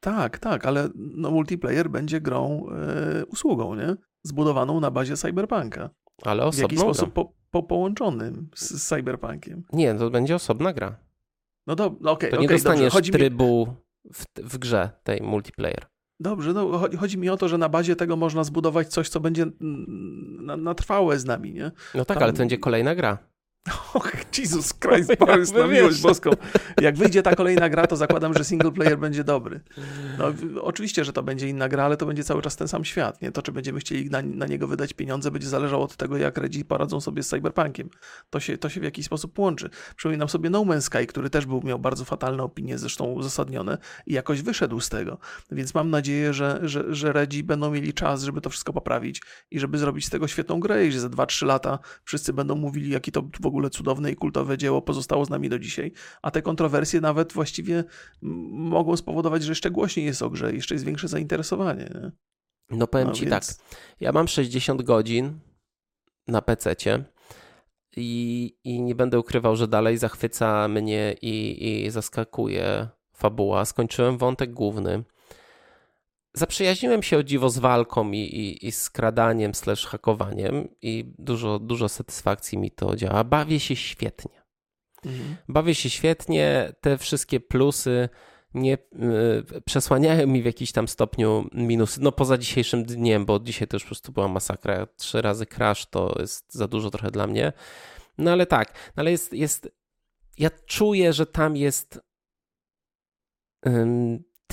Tak, 0.00 0.38
tak, 0.38 0.66
ale 0.66 0.88
no, 0.94 1.30
multiplayer 1.30 1.90
będzie 1.90 2.20
grą 2.20 2.66
e, 2.70 3.26
usługą, 3.26 3.74
nie? 3.74 3.96
Zbudowaną 4.22 4.80
na 4.80 4.90
bazie 4.90 5.16
Cyberpunka. 5.16 5.90
Ale 6.22 6.44
osobną 6.44 6.68
W 6.68 6.70
jakiś 6.70 6.80
sposób 6.80 7.12
po, 7.12 7.32
po, 7.50 7.62
połączonym 7.62 8.50
z, 8.54 8.70
z, 8.70 8.88
Cyberpunkiem. 8.88 9.64
Nie, 9.72 9.94
to 9.94 10.10
będzie 10.10 10.34
osobna 10.34 10.72
gra. 10.72 10.96
No 11.66 11.76
to 11.76 11.86
okej, 11.86 12.10
okay, 12.10 12.30
To 12.30 12.36
nie 12.36 12.46
okay, 12.46 12.56
dostaniesz 12.56 12.94
dobrze. 12.94 13.12
trybu 13.12 13.66
mi... 13.66 14.12
w, 14.12 14.24
w 14.54 14.58
grze 14.58 14.90
tej 15.04 15.22
multiplayer. 15.22 15.91
Dobrze, 16.22 16.52
no 16.52 16.80
chodzi 16.98 17.18
mi 17.18 17.28
o 17.28 17.36
to, 17.36 17.48
że 17.48 17.58
na 17.58 17.68
bazie 17.68 17.96
tego 17.96 18.16
można 18.16 18.44
zbudować 18.44 18.88
coś, 18.88 19.08
co 19.08 19.20
będzie 19.20 19.46
na, 20.40 20.56
na 20.56 20.74
trwałe 20.74 21.18
z 21.18 21.24
nami, 21.24 21.52
nie? 21.52 21.70
No 21.94 22.04
tak, 22.04 22.16
Tam... 22.16 22.22
ale 22.22 22.32
to 22.32 22.38
będzie 22.38 22.58
kolejna 22.58 22.94
gra. 22.94 23.18
Och, 23.94 24.12
Jesus 24.38 24.74
Christ, 24.74 25.16
Borys, 25.20 25.52
na 25.52 25.66
miłość 25.66 26.00
boską. 26.00 26.30
Jak 26.80 26.96
wyjdzie 26.96 27.22
ta 27.22 27.34
kolejna 27.34 27.68
gra, 27.68 27.86
to 27.86 27.96
zakładam, 27.96 28.34
że 28.34 28.44
single 28.44 28.72
player 28.72 28.98
będzie 28.98 29.24
dobry. 29.24 29.60
No, 30.18 30.24
oczywiście, 30.62 31.04
że 31.04 31.12
to 31.12 31.22
będzie 31.22 31.48
inna 31.48 31.68
gra, 31.68 31.84
ale 31.84 31.96
to 31.96 32.06
będzie 32.06 32.24
cały 32.24 32.42
czas 32.42 32.56
ten 32.56 32.68
sam 32.68 32.84
świat. 32.84 33.22
Nie? 33.22 33.32
To, 33.32 33.42
czy 33.42 33.52
będziemy 33.52 33.80
chcieli 33.80 34.10
na, 34.10 34.22
na 34.22 34.46
niego 34.46 34.66
wydać 34.66 34.92
pieniądze, 34.92 35.30
będzie 35.30 35.48
zależało 35.48 35.84
od 35.84 35.96
tego, 35.96 36.16
jak 36.16 36.38
Redzi 36.38 36.64
poradzą 36.64 37.00
sobie 37.00 37.22
z 37.22 37.28
Cyberpunkiem. 37.28 37.90
To 38.30 38.40
się, 38.40 38.58
to 38.58 38.68
się 38.68 38.80
w 38.80 38.84
jakiś 38.84 39.06
sposób 39.06 39.38
łączy. 39.38 39.70
Przypominam 39.96 40.28
sobie 40.28 40.50
No 40.50 40.64
Man's 40.64 40.80
Sky, 40.80 41.06
który 41.06 41.30
też 41.30 41.46
był, 41.46 41.62
miał 41.62 41.78
bardzo 41.78 42.04
fatalne 42.04 42.42
opinie, 42.42 42.78
zresztą 42.78 43.04
uzasadnione 43.04 43.78
i 44.06 44.12
jakoś 44.12 44.42
wyszedł 44.42 44.80
z 44.80 44.88
tego. 44.88 45.18
Więc 45.50 45.74
mam 45.74 45.90
nadzieję, 45.90 46.32
że, 46.32 46.60
że, 46.62 46.94
że 46.94 47.12
Redzi 47.12 47.42
będą 47.42 47.70
mieli 47.70 47.94
czas, 47.94 48.22
żeby 48.22 48.40
to 48.40 48.50
wszystko 48.50 48.72
poprawić 48.72 49.22
i 49.50 49.60
żeby 49.60 49.78
zrobić 49.78 50.06
z 50.06 50.10
tego 50.10 50.28
świetną 50.28 50.60
grę 50.60 50.86
i 50.86 50.92
że 50.92 51.00
za 51.00 51.08
2-3 51.08 51.46
lata 51.46 51.78
wszyscy 52.04 52.32
będą 52.32 52.54
mówili, 52.54 52.90
jaki 52.90 53.12
to 53.12 53.22
w 53.40 53.46
ogóle 53.46 53.51
cudowne 53.70 54.12
i 54.12 54.16
kultowe 54.16 54.58
dzieło 54.58 54.82
pozostało 54.82 55.24
z 55.24 55.30
nami 55.30 55.48
do 55.48 55.58
dzisiaj, 55.58 55.92
a 56.22 56.30
te 56.30 56.42
kontrowersje 56.42 57.00
nawet 57.00 57.32
właściwie 57.32 57.84
mogą 58.52 58.96
spowodować, 58.96 59.42
że 59.42 59.50
jeszcze 59.50 59.70
głośniej 59.70 60.06
jest 60.06 60.22
o 60.22 60.30
grze, 60.30 60.54
jeszcze 60.54 60.74
jest 60.74 60.84
większe 60.84 61.08
zainteresowanie. 61.08 61.90
Nie? 61.94 62.12
No 62.70 62.86
powiem 62.86 63.08
no, 63.08 63.14
ci 63.14 63.26
więc... 63.26 63.58
tak, 63.58 63.66
ja 64.00 64.12
mam 64.12 64.28
60 64.28 64.82
godzin 64.82 65.38
na 66.28 66.42
PC-cie. 66.42 67.04
I, 67.96 68.56
I 68.64 68.82
nie 68.82 68.94
będę 68.94 69.18
ukrywał, 69.18 69.56
że 69.56 69.68
dalej 69.68 69.98
zachwyca 69.98 70.68
mnie 70.68 71.14
i, 71.22 71.66
i 71.84 71.90
zaskakuje 71.90 72.88
fabuła. 73.16 73.64
Skończyłem 73.64 74.18
wątek 74.18 74.52
główny. 74.52 75.04
Zaprzyjaźniłem 76.34 77.02
się 77.02 77.18
o 77.18 77.22
dziwo 77.22 77.50
z 77.50 77.58
walką 77.58 78.10
i, 78.10 78.18
i, 78.18 78.66
i 78.66 78.72
skradaniem 78.72 79.54
slash 79.54 79.86
hakowaniem 79.86 80.68
i 80.82 81.14
dużo, 81.18 81.58
dużo 81.58 81.88
satysfakcji 81.88 82.58
mi 82.58 82.70
to 82.70 82.96
działa. 82.96 83.24
Bawię 83.24 83.60
się 83.60 83.76
świetnie. 83.76 84.42
Mhm. 85.06 85.36
Bawię 85.48 85.74
się 85.74 85.90
świetnie. 85.90 86.72
Te 86.80 86.98
wszystkie 86.98 87.40
plusy 87.40 88.08
nie 88.54 88.74
y, 89.54 89.60
przesłaniają 89.64 90.26
mi 90.26 90.42
w 90.42 90.44
jakiś 90.44 90.72
tam 90.72 90.88
stopniu 90.88 91.48
minusy. 91.52 92.00
No 92.02 92.12
poza 92.12 92.38
dzisiejszym 92.38 92.84
dniem, 92.84 93.26
bo 93.26 93.40
dzisiaj 93.40 93.68
to 93.68 93.76
już 93.76 93.82
po 93.82 93.88
prostu 93.88 94.12
była 94.12 94.28
masakra. 94.28 94.86
Trzy 94.86 95.22
razy 95.22 95.46
crash 95.46 95.86
to 95.86 96.16
jest 96.18 96.54
za 96.54 96.68
dużo 96.68 96.90
trochę 96.90 97.10
dla 97.10 97.26
mnie. 97.26 97.52
No 98.18 98.32
ale 98.32 98.46
tak, 98.46 98.72
no 98.72 99.00
ale 99.00 99.10
jest, 99.10 99.32
jest 99.32 99.68
ja 100.38 100.50
czuję, 100.66 101.12
że 101.12 101.26
tam 101.26 101.56
jest 101.56 102.00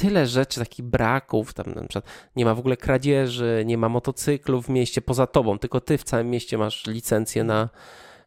tyle 0.02 0.28
rzeczy, 0.28 0.60
takich 0.60 0.86
braków, 0.86 1.54
tam 1.54 1.74
na 1.74 1.88
przykład 1.88 2.06
nie 2.36 2.46
ma 2.46 2.56
w 2.56 2.60
ogóle 2.60 2.78
kradzieży, 2.78 3.64
nie 3.66 3.78
ma 3.78 3.90
motocyklów 3.90 4.66
w 4.66 4.70
mieście 4.70 5.02
poza 5.02 5.28
tobą, 5.28 5.60
tylko 5.60 5.82
ty 5.82 5.98
w 5.98 6.04
całym 6.04 6.30
mieście 6.30 6.58
masz 6.58 6.88
licencję 6.88 7.44
na... 7.44 7.70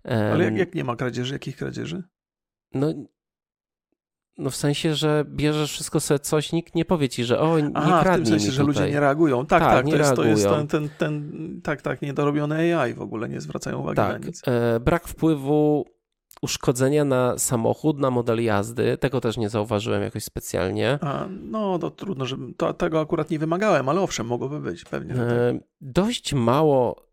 Ale 0.04 0.44
jak, 0.44 0.56
jak 0.56 0.74
nie 0.74 0.84
ma 0.84 0.96
kradzieży? 0.96 1.32
Jakich 1.34 1.56
kradzieży? 1.56 2.02
No 2.74 2.94
no 4.38 4.50
w 4.50 4.56
sensie, 4.56 4.94
że 4.94 5.24
bierzesz 5.28 5.72
wszystko 5.72 6.00
sobie 6.00 6.18
coś, 6.18 6.52
nikt 6.52 6.74
nie 6.74 6.84
powie 6.84 7.08
ci, 7.08 7.24
że 7.24 7.40
o, 7.40 7.60
nie 7.60 7.70
Aha, 7.74 8.02
kradnij 8.02 8.26
w 8.26 8.28
tym 8.28 8.40
sensie, 8.40 8.52
że 8.52 8.62
ludzie 8.62 8.90
nie 8.90 9.00
reagują. 9.00 9.46
Tak, 9.46 9.62
tak, 9.62 9.72
tak 9.72 9.86
to, 9.86 9.96
jest, 9.96 10.14
to, 10.14 10.24
jest, 10.24 10.44
ten, 10.44 10.68
ten, 10.68 10.88
ten, 10.98 11.60
tak, 11.62 11.82
tak, 11.82 12.02
niedorobione 12.02 12.80
AI 12.80 12.94
w 12.94 13.02
ogóle, 13.02 13.28
nie 13.28 13.40
zwracają 13.40 13.78
uwagi 13.78 13.96
tak, 13.96 14.20
na 14.20 14.26
nic. 14.26 14.42
E, 14.46 14.80
brak 14.80 15.08
wpływu 15.08 15.84
uszkodzenia 16.42 17.04
na 17.04 17.38
samochód, 17.38 17.98
na 17.98 18.10
model 18.10 18.44
jazdy, 18.44 18.98
tego 18.98 19.20
też 19.20 19.36
nie 19.36 19.48
zauważyłem 19.48 20.02
jakoś 20.02 20.24
specjalnie. 20.24 20.98
A, 21.00 21.26
no 21.42 21.78
to 21.78 21.90
trudno, 21.90 22.26
że 22.26 22.36
to, 22.56 22.74
tego 22.74 23.00
akurat 23.00 23.30
nie 23.30 23.38
wymagałem, 23.38 23.88
ale 23.88 24.00
owszem, 24.00 24.26
mogłoby 24.26 24.60
być, 24.60 24.84
pewnie. 24.84 25.14
E, 25.14 25.52
tak. 25.52 25.62
Dość 25.80 26.34
mało 26.34 27.12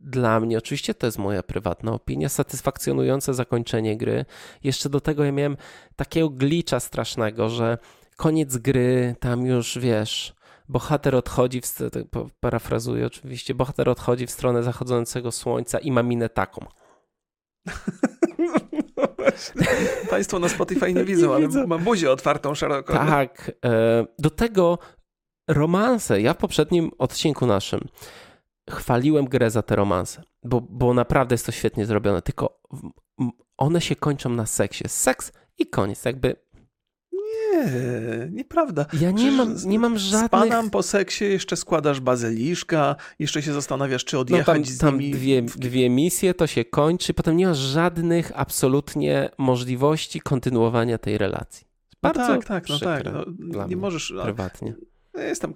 dla 0.00 0.40
mnie, 0.40 0.58
oczywiście 0.58 0.94
to 0.94 1.06
jest 1.06 1.18
moja 1.18 1.42
prywatna 1.42 1.92
opinia, 1.92 2.28
satysfakcjonujące 2.28 3.34
zakończenie 3.34 3.96
gry. 3.96 4.24
Jeszcze 4.64 4.88
do 4.88 5.00
tego 5.00 5.24
ja 5.24 5.32
miałem 5.32 5.56
takiego 5.96 6.30
glicza 6.30 6.80
strasznego, 6.80 7.48
że 7.48 7.78
koniec 8.16 8.56
gry, 8.56 9.14
tam 9.20 9.46
już 9.46 9.78
wiesz, 9.78 10.34
bohater 10.68 11.14
odchodzi, 11.14 11.60
w, 11.60 11.72
parafrazuję 12.40 13.06
oczywiście, 13.06 13.54
bohater 13.54 13.88
odchodzi 13.88 14.26
w 14.26 14.30
stronę 14.30 14.62
zachodzącego 14.62 15.32
słońca 15.32 15.78
i 15.78 15.92
ma 15.92 16.02
minę 16.02 16.28
taką. 16.28 16.66
Państwo 20.10 20.38
na 20.38 20.48
Spotify 20.48 20.94
nie 20.94 21.04
widzą, 21.04 21.28
nie 21.28 21.34
ale 21.34 21.46
widzę. 21.46 21.66
mam 21.66 21.84
buzię 21.84 22.10
otwartą 22.10 22.54
szeroko. 22.54 22.92
Tak. 22.92 23.52
E, 23.64 24.06
do 24.18 24.30
tego 24.30 24.78
romanse. 25.48 26.20
Ja 26.20 26.34
w 26.34 26.36
poprzednim 26.36 26.90
odcinku 26.98 27.46
naszym 27.46 27.88
chwaliłem 28.70 29.24
grę 29.24 29.50
za 29.50 29.62
te 29.62 29.76
romanse, 29.76 30.22
bo, 30.42 30.60
bo 30.60 30.94
naprawdę 30.94 31.34
jest 31.34 31.46
to 31.46 31.52
świetnie 31.52 31.86
zrobione, 31.86 32.22
tylko 32.22 32.60
one 33.56 33.80
się 33.80 33.96
kończą 33.96 34.30
na 34.30 34.46
seksie. 34.46 34.84
Seks 34.88 35.32
i 35.58 35.66
koniec, 35.66 36.04
jakby 36.04 36.36
nie, 37.54 38.28
nieprawda. 38.30 38.86
Ja 39.00 39.10
nie 39.10 39.30
mam, 39.30 39.56
nie 39.64 39.78
mam 39.78 39.98
żadnych... 39.98 40.26
Spadam 40.26 40.70
po 40.70 40.82
seksie, 40.82 41.24
jeszcze 41.24 41.56
składasz 41.56 42.00
bazyliszka, 42.00 42.96
jeszcze 43.18 43.42
się 43.42 43.52
zastanawiasz, 43.52 44.04
czy 44.04 44.18
odjechać 44.18 44.46
no 44.46 44.64
tam, 44.64 44.64
z 44.64 44.78
tam 44.78 44.98
dwie, 44.98 45.42
dwie 45.42 45.90
misje, 45.90 46.34
to 46.34 46.46
się 46.46 46.64
kończy, 46.64 47.14
potem 47.14 47.36
nie 47.36 47.46
masz 47.46 47.58
żadnych 47.58 48.32
absolutnie 48.34 49.30
możliwości 49.38 50.20
kontynuowania 50.20 50.98
tej 50.98 51.18
relacji. 51.18 51.66
No 51.92 51.98
Bardzo 52.02 52.20
no 52.20 52.28
tak, 52.28 52.44
tak, 52.44 52.68
no 52.68 52.78
tak. 52.78 53.04
No, 53.38 53.66
nie 53.66 53.76
możesz... 53.76 54.14
Prywatnie. 54.22 54.74
Jestem, 55.16 55.52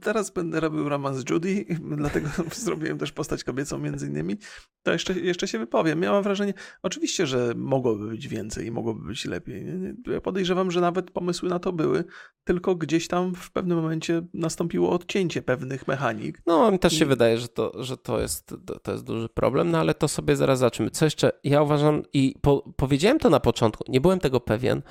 teraz 0.00 0.30
będę 0.30 0.60
robił 0.60 0.88
romans 0.88 1.16
z 1.16 1.30
Judy, 1.30 1.64
dlatego 1.96 2.28
zrobiłem 2.54 2.98
też 2.98 3.12
postać 3.12 3.44
kobiecą 3.44 3.78
między 3.78 4.06
innymi. 4.06 4.36
To 4.82 4.92
jeszcze, 4.92 5.12
jeszcze 5.12 5.48
się 5.48 5.58
wypowiem. 5.58 6.00
Miałam 6.00 6.22
wrażenie, 6.22 6.54
oczywiście, 6.82 7.26
że 7.26 7.52
mogłoby 7.56 8.08
być 8.08 8.28
więcej 8.28 8.66
i 8.66 8.70
mogłoby 8.70 9.06
być 9.06 9.24
lepiej. 9.24 9.66
Ja 10.06 10.20
podejrzewam, 10.20 10.70
że 10.70 10.80
nawet 10.80 11.10
pomysły 11.10 11.48
na 11.48 11.58
to 11.58 11.72
były, 11.72 12.04
tylko 12.44 12.74
gdzieś 12.74 13.08
tam 13.08 13.34
w 13.34 13.52
pewnym 13.52 13.78
momencie 13.78 14.22
nastąpiło 14.34 14.90
odcięcie 14.90 15.42
pewnych 15.42 15.88
mechanik. 15.88 16.42
No, 16.46 16.70
mi 16.70 16.78
też 16.78 16.98
się 16.98 17.04
I... 17.04 17.08
wydaje, 17.08 17.38
że 17.38 17.48
to, 17.48 17.84
że 17.84 17.96
to 17.96 18.20
jest, 18.20 18.54
to 18.82 18.92
jest 18.92 19.04
duży 19.04 19.28
problem, 19.28 19.70
no 19.70 19.78
ale 19.78 19.94
to 19.94 20.08
sobie 20.08 20.36
zaraz 20.36 20.58
zobaczymy. 20.58 20.90
Co 20.90 21.04
jeszcze? 21.04 21.32
Ja 21.44 21.62
uważam 21.62 22.02
i 22.12 22.34
po, 22.42 22.72
powiedziałem 22.76 23.18
to 23.18 23.30
na 23.30 23.40
początku, 23.40 23.84
nie 23.88 24.00
byłem 24.00 24.18
tego 24.18 24.40
pewien, 24.40 24.82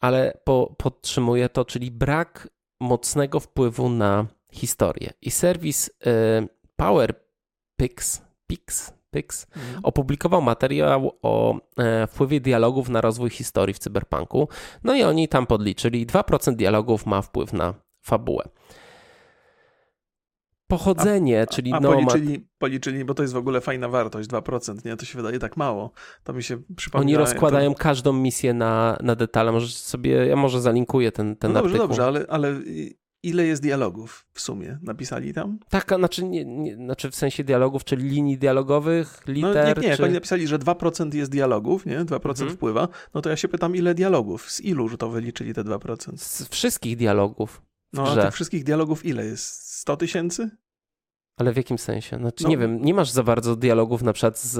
ale 0.00 0.38
po, 0.44 0.74
podtrzymuję 0.78 1.48
to, 1.48 1.64
czyli 1.64 1.90
brak 1.90 2.48
mocnego 2.80 3.40
wpływu 3.40 3.88
na 3.88 4.26
historię. 4.52 5.10
I 5.22 5.30
serwis 5.30 5.88
y, 5.88 5.92
PowerPix 6.76 8.24
Pix, 8.46 8.92
Pix, 9.10 9.46
mhm. 9.56 9.80
opublikował 9.82 10.42
materiał 10.42 11.18
o 11.22 11.60
e, 11.78 12.06
wpływie 12.06 12.40
dialogów 12.40 12.88
na 12.88 13.00
rozwój 13.00 13.30
historii 13.30 13.74
w 13.74 13.78
cyberpunku. 13.78 14.48
No 14.84 14.94
i 14.94 15.02
oni 15.02 15.28
tam 15.28 15.46
podliczyli, 15.46 16.06
2% 16.06 16.54
dialogów 16.56 17.06
ma 17.06 17.22
wpływ 17.22 17.52
na 17.52 17.74
fabułę. 18.02 18.44
Pochodzenie, 20.66 21.42
a, 21.42 21.46
czyli 21.46 21.72
a, 21.72 21.76
a 21.76 21.80
policzyli, 21.80 22.46
policzyli, 22.58 23.04
bo 23.04 23.14
to 23.14 23.22
jest 23.22 23.34
w 23.34 23.36
ogóle 23.36 23.60
fajna 23.60 23.88
wartość, 23.88 24.28
2%, 24.28 24.84
nie? 24.84 24.96
To 24.96 25.04
się 25.04 25.16
wydaje 25.16 25.38
tak 25.38 25.56
mało. 25.56 25.90
To 26.24 26.32
mi 26.32 26.42
się 26.42 26.58
przypomina. 26.76 27.06
Oni 27.06 27.16
rozkładają 27.16 27.74
to... 27.74 27.78
każdą 27.78 28.12
misję 28.12 28.54
na, 28.54 28.98
na 29.02 29.14
detale. 29.14 29.52
Może 29.52 29.68
sobie, 29.68 30.26
ja 30.26 30.36
może 30.36 30.60
zalinkuję 30.60 31.12
ten, 31.12 31.36
ten 31.36 31.52
no 31.52 31.62
dobrze, 31.62 31.74
artykuł. 31.74 31.88
Dobrze, 31.88 32.04
ale, 32.04 32.26
ale 32.28 32.60
ile 33.24 33.46
jest 33.46 33.62
dialogów 33.62 34.26
w 34.32 34.40
sumie? 34.40 34.78
Napisali 34.82 35.34
tam? 35.34 35.58
Tak, 35.68 35.92
znaczy, 35.98 36.24
nie, 36.24 36.44
nie, 36.44 36.74
znaczy 36.76 37.10
w 37.10 37.14
sensie 37.14 37.44
dialogów, 37.44 37.84
czyli 37.84 38.08
linii 38.08 38.38
dialogowych, 38.38 39.22
liter? 39.26 39.76
No, 39.76 39.82
nie, 39.82 39.88
nie, 39.88 39.96
czy... 39.96 40.04
oni 40.04 40.14
napisali, 40.14 40.46
że 40.46 40.58
2% 40.58 41.14
jest 41.14 41.30
dialogów, 41.30 41.86
nie? 41.86 42.04
2% 42.04 42.28
mhm. 42.30 42.50
wpływa. 42.50 42.88
No 43.14 43.20
to 43.20 43.30
ja 43.30 43.36
się 43.36 43.48
pytam, 43.48 43.76
ile 43.76 43.94
dialogów? 43.94 44.50
Z 44.50 44.60
ilu, 44.60 44.96
to 44.96 45.08
wyliczyli 45.08 45.54
te 45.54 45.64
2%? 45.64 46.16
Z 46.16 46.48
wszystkich 46.48 46.96
dialogów. 46.96 47.62
No, 47.94 48.08
a 48.08 48.22
tych 48.22 48.34
wszystkich 48.34 48.64
dialogów 48.64 49.04
ile 49.04 49.26
jest? 49.26 49.70
100 49.80 49.96
tysięcy? 49.96 50.50
Ale 51.36 51.52
w 51.52 51.56
jakim 51.56 51.78
sensie? 51.78 52.16
Znaczy, 52.16 52.44
no, 52.44 52.50
nie 52.50 52.58
wiem, 52.58 52.84
nie 52.84 52.94
masz 52.94 53.10
za 53.10 53.22
bardzo 53.22 53.56
dialogów 53.56 54.02
na 54.02 54.12
przykład 54.12 54.38
z, 54.38 54.50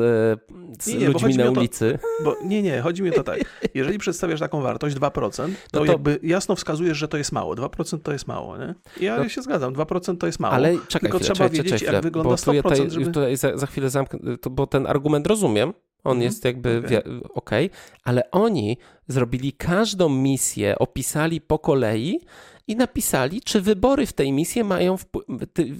z 0.82 0.86
nie, 0.86 0.94
nie, 0.94 1.08
ludźmi 1.08 1.36
na 1.36 1.50
ulicy. 1.50 1.98
To, 2.02 2.24
bo, 2.24 2.36
nie, 2.44 2.62
nie, 2.62 2.80
chodzi 2.80 3.02
mi 3.02 3.10
o 3.10 3.12
to 3.12 3.22
tak. 3.22 3.40
Jeżeli 3.74 3.98
przedstawiasz 3.98 4.40
taką 4.40 4.62
wartość 4.62 4.96
2%, 4.96 5.10
to, 5.20 5.46
no 5.46 5.54
to 5.72 5.84
jakby 5.84 6.18
jasno 6.22 6.56
wskazujesz, 6.56 6.98
że 6.98 7.08
to 7.08 7.16
jest 7.16 7.32
mało. 7.32 7.54
2% 7.54 7.98
to 8.02 8.12
jest 8.12 8.26
mało, 8.26 8.58
nie? 8.58 8.74
Ja 9.00 9.18
no, 9.18 9.28
się 9.28 9.42
zgadzam, 9.42 9.74
2% 9.74 10.16
to 10.16 10.26
jest 10.26 10.40
mało. 10.40 10.54
Ale 10.54 10.72
czekaj 10.72 10.88
Tylko 10.88 11.18
chwilę, 11.18 11.34
trzeba 11.34 11.48
czekaj, 11.48 11.62
wiedzieć, 11.64 11.80
czekaj, 11.80 11.94
jak 11.94 12.02
wygląda 12.02 12.30
bo 12.30 12.36
100%, 12.36 12.62
tutaj, 12.62 12.90
żeby... 12.90 13.06
tutaj 13.06 13.36
za, 13.36 13.56
za 13.56 13.66
chwilę 13.66 13.90
zamknę, 13.90 14.18
bo 14.50 14.66
ten 14.66 14.86
argument 14.86 15.26
rozumiem, 15.26 15.72
on 16.04 16.12
mhm, 16.12 16.22
jest 16.22 16.44
jakby 16.44 16.78
okej, 16.78 16.98
okay. 16.98 17.24
okay, 17.34 17.70
ale 18.04 18.30
oni 18.30 18.78
zrobili 19.08 19.52
każdą 19.52 20.08
misję, 20.08 20.78
opisali 20.78 21.40
po 21.40 21.58
kolei 21.58 22.20
i 22.66 22.76
napisali, 22.76 23.42
czy 23.42 23.60
wybory 23.60 24.06
w 24.06 24.12
tej 24.12 24.32
misji 24.32 24.64
mają 24.64 24.96
wpływ, 24.96 25.26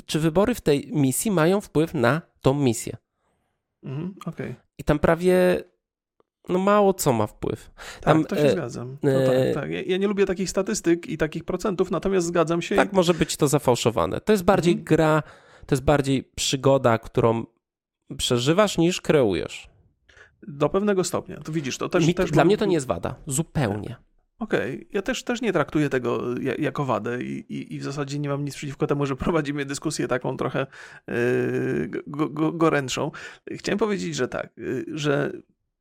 czy 0.07 0.21
wybory 0.21 0.55
w 0.55 0.61
tej 0.61 0.89
misji 0.93 1.31
mają 1.31 1.61
wpływ 1.61 1.95
na 1.95 2.23
tą 2.41 2.55
misję. 2.55 2.97
Mhm, 3.83 4.15
okay. 4.27 4.55
I 4.79 4.85
tam 4.85 4.99
prawie 4.99 5.65
no 6.49 6.59
mało 6.59 6.95
co 6.95 7.13
ma 7.13 7.27
wpływ. 7.27 7.71
Tam, 8.01 8.25
tak, 8.25 8.31
to 8.31 8.37
się 8.37 8.49
e, 8.49 8.51
zgadzam. 8.51 8.97
No 9.03 9.11
e, 9.11 9.53
tak, 9.53 9.63
tak. 9.63 9.71
Ja, 9.71 9.83
ja, 9.87 9.97
nie 9.97 10.09
lubię 10.09 10.27
takich 10.27 10.51
statystyk 10.51 11.07
i 11.07 11.19
takich 11.19 11.45
procentów, 11.45 11.91
natomiast 11.91 12.27
zgadzam 12.27 12.63
się. 12.63 12.77
Tak, 12.77 12.93
i... 12.93 12.97
może 12.97 13.15
być 13.15 13.37
to 13.37 13.49
zafałszowane. 13.49 14.21
To 14.21 14.33
jest 14.33 14.45
bardziej 14.45 14.73
mhm. 14.73 14.85
gra, 14.85 15.23
to 15.67 15.75
jest 15.75 15.85
bardziej 15.85 16.25
przygoda, 16.35 16.99
którą 16.99 17.45
przeżywasz 18.17 18.79
niż 18.79 19.01
kreujesz. 19.01 19.69
Do 20.49 20.69
pewnego 20.69 21.05
stopnia. 21.05 21.41
To 21.41 21.53
widzisz, 21.53 21.79
to 21.79 21.89
też. 21.89 22.07
Mi, 22.07 22.15
też 22.15 22.31
dla 22.31 22.41
mam... 22.41 22.47
mnie 22.47 22.57
to 22.57 22.65
nie 22.65 22.75
jest 22.75 22.87
wada. 22.87 23.15
Zupełnie. 23.27 23.97
Okej, 24.45 24.75
okay. 24.75 24.87
ja 24.93 25.03
też, 25.03 25.25
też 25.25 25.41
nie 25.43 25.53
traktuję 25.53 25.89
tego 25.89 26.23
jako 26.59 26.85
wadę 26.85 27.23
i, 27.23 27.45
i, 27.49 27.75
i, 27.75 27.79
w 27.81 27.83
zasadzie 27.83 28.19
nie 28.19 28.29
mam 28.29 28.45
nic 28.45 28.55
przeciwko 28.55 28.87
temu, 28.87 29.07
że 29.07 29.17
prowadzimy 29.25 29.65
dyskusję 29.65 30.09
taką 30.09 30.37
trochę 30.37 30.67
yy, 31.09 31.91
go, 32.07 32.29
go, 32.29 32.53
gorętszą. 32.53 33.11
Chciałem 33.51 33.79
powiedzieć, 33.79 34.15
że 34.15 34.29
tak, 34.29 34.51
yy, 34.57 34.85
że 34.89 35.33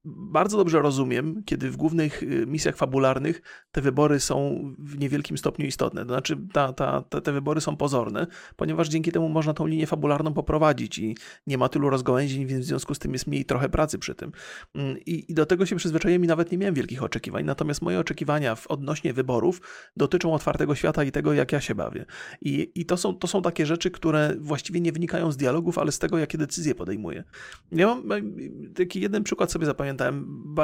bardzo 0.05 0.57
dobrze 0.57 0.81
rozumiem, 0.81 1.43
kiedy 1.45 1.71
w 1.71 1.77
głównych 1.77 2.23
y, 2.23 2.45
misjach 2.47 2.77
fabularnych 2.77 3.41
te 3.71 3.81
wybory 3.81 4.19
są 4.19 4.63
w 4.79 4.99
niewielkim 4.99 5.37
stopniu 5.37 5.65
istotne. 5.65 6.01
To 6.01 6.07
znaczy, 6.07 6.37
ta, 6.53 6.73
ta, 6.73 7.01
te, 7.01 7.21
te 7.21 7.31
wybory 7.31 7.61
są 7.61 7.77
pozorne, 7.77 8.27
ponieważ 8.55 8.89
dzięki 8.89 9.11
temu 9.11 9.29
można 9.29 9.53
tą 9.53 9.65
linię 9.65 9.87
fabularną 9.87 10.33
poprowadzić 10.33 10.99
i 10.99 11.17
nie 11.47 11.57
ma 11.57 11.69
tylu 11.69 11.89
rozgałęzień, 11.89 12.45
więc 12.45 12.65
w 12.65 12.67
związku 12.67 12.95
z 12.95 12.99
tym 12.99 13.13
jest 13.13 13.27
mniej 13.27 13.45
trochę 13.45 13.69
pracy 13.69 13.99
przy 13.99 14.15
tym. 14.15 14.31
Mm, 14.75 14.97
I, 15.05 15.31
i 15.31 15.33
do 15.33 15.45
tego 15.45 15.65
się 15.65 15.75
przyzwyczaiłem 15.75 16.23
i 16.23 16.27
nawet 16.27 16.51
nie 16.51 16.57
miałem 16.57 16.75
wielkich 16.75 17.03
oczekiwań. 17.03 17.45
Natomiast 17.45 17.81
moje 17.81 17.99
oczekiwania 17.99 18.55
w 18.55 18.67
odnośnie 18.67 19.13
wyborów 19.13 19.61
dotyczą 19.97 20.33
otwartego 20.33 20.75
świata 20.75 21.03
i 21.03 21.11
tego, 21.11 21.33
jak 21.33 21.51
ja 21.51 21.61
się 21.61 21.75
bawię. 21.75 22.05
I, 22.41 22.71
i 22.75 22.85
to, 22.85 22.97
są, 22.97 23.15
to 23.15 23.27
są 23.27 23.41
takie 23.41 23.65
rzeczy, 23.65 23.91
które 23.91 24.35
właściwie 24.39 24.81
nie 24.81 24.91
wynikają 24.91 25.31
z 25.31 25.37
dialogów, 25.37 25.77
ale 25.77 25.91
z 25.91 25.99
tego, 25.99 26.17
jakie 26.17 26.37
decyzje 26.37 26.75
podejmuję. 26.75 27.23
Ja 27.71 27.87
mam 27.87 28.33
taki 28.75 29.01
jeden 29.01 29.23
przykład 29.23 29.51
sobie 29.51 29.65
zapamiętałem, 29.65 29.92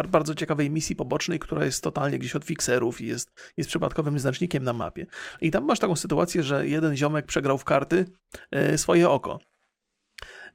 bardzo 0.07 0.35
ciekawej 0.35 0.69
misji 0.69 0.95
pobocznej, 0.95 1.39
która 1.39 1.65
jest 1.65 1.83
totalnie 1.83 2.19
gdzieś 2.19 2.35
od 2.35 2.45
fikserów 2.45 3.01
i 3.01 3.07
jest, 3.07 3.31
jest 3.57 3.69
przypadkowym 3.69 4.19
znacznikiem 4.19 4.63
na 4.63 4.73
mapie. 4.73 5.05
I 5.41 5.51
tam 5.51 5.65
masz 5.65 5.79
taką 5.79 5.95
sytuację, 5.95 6.43
że 6.43 6.67
jeden 6.67 6.95
ziomek 6.95 7.25
przegrał 7.25 7.57
w 7.57 7.65
karty 7.65 8.05
e, 8.51 8.77
swoje 8.77 9.09
oko. 9.09 9.39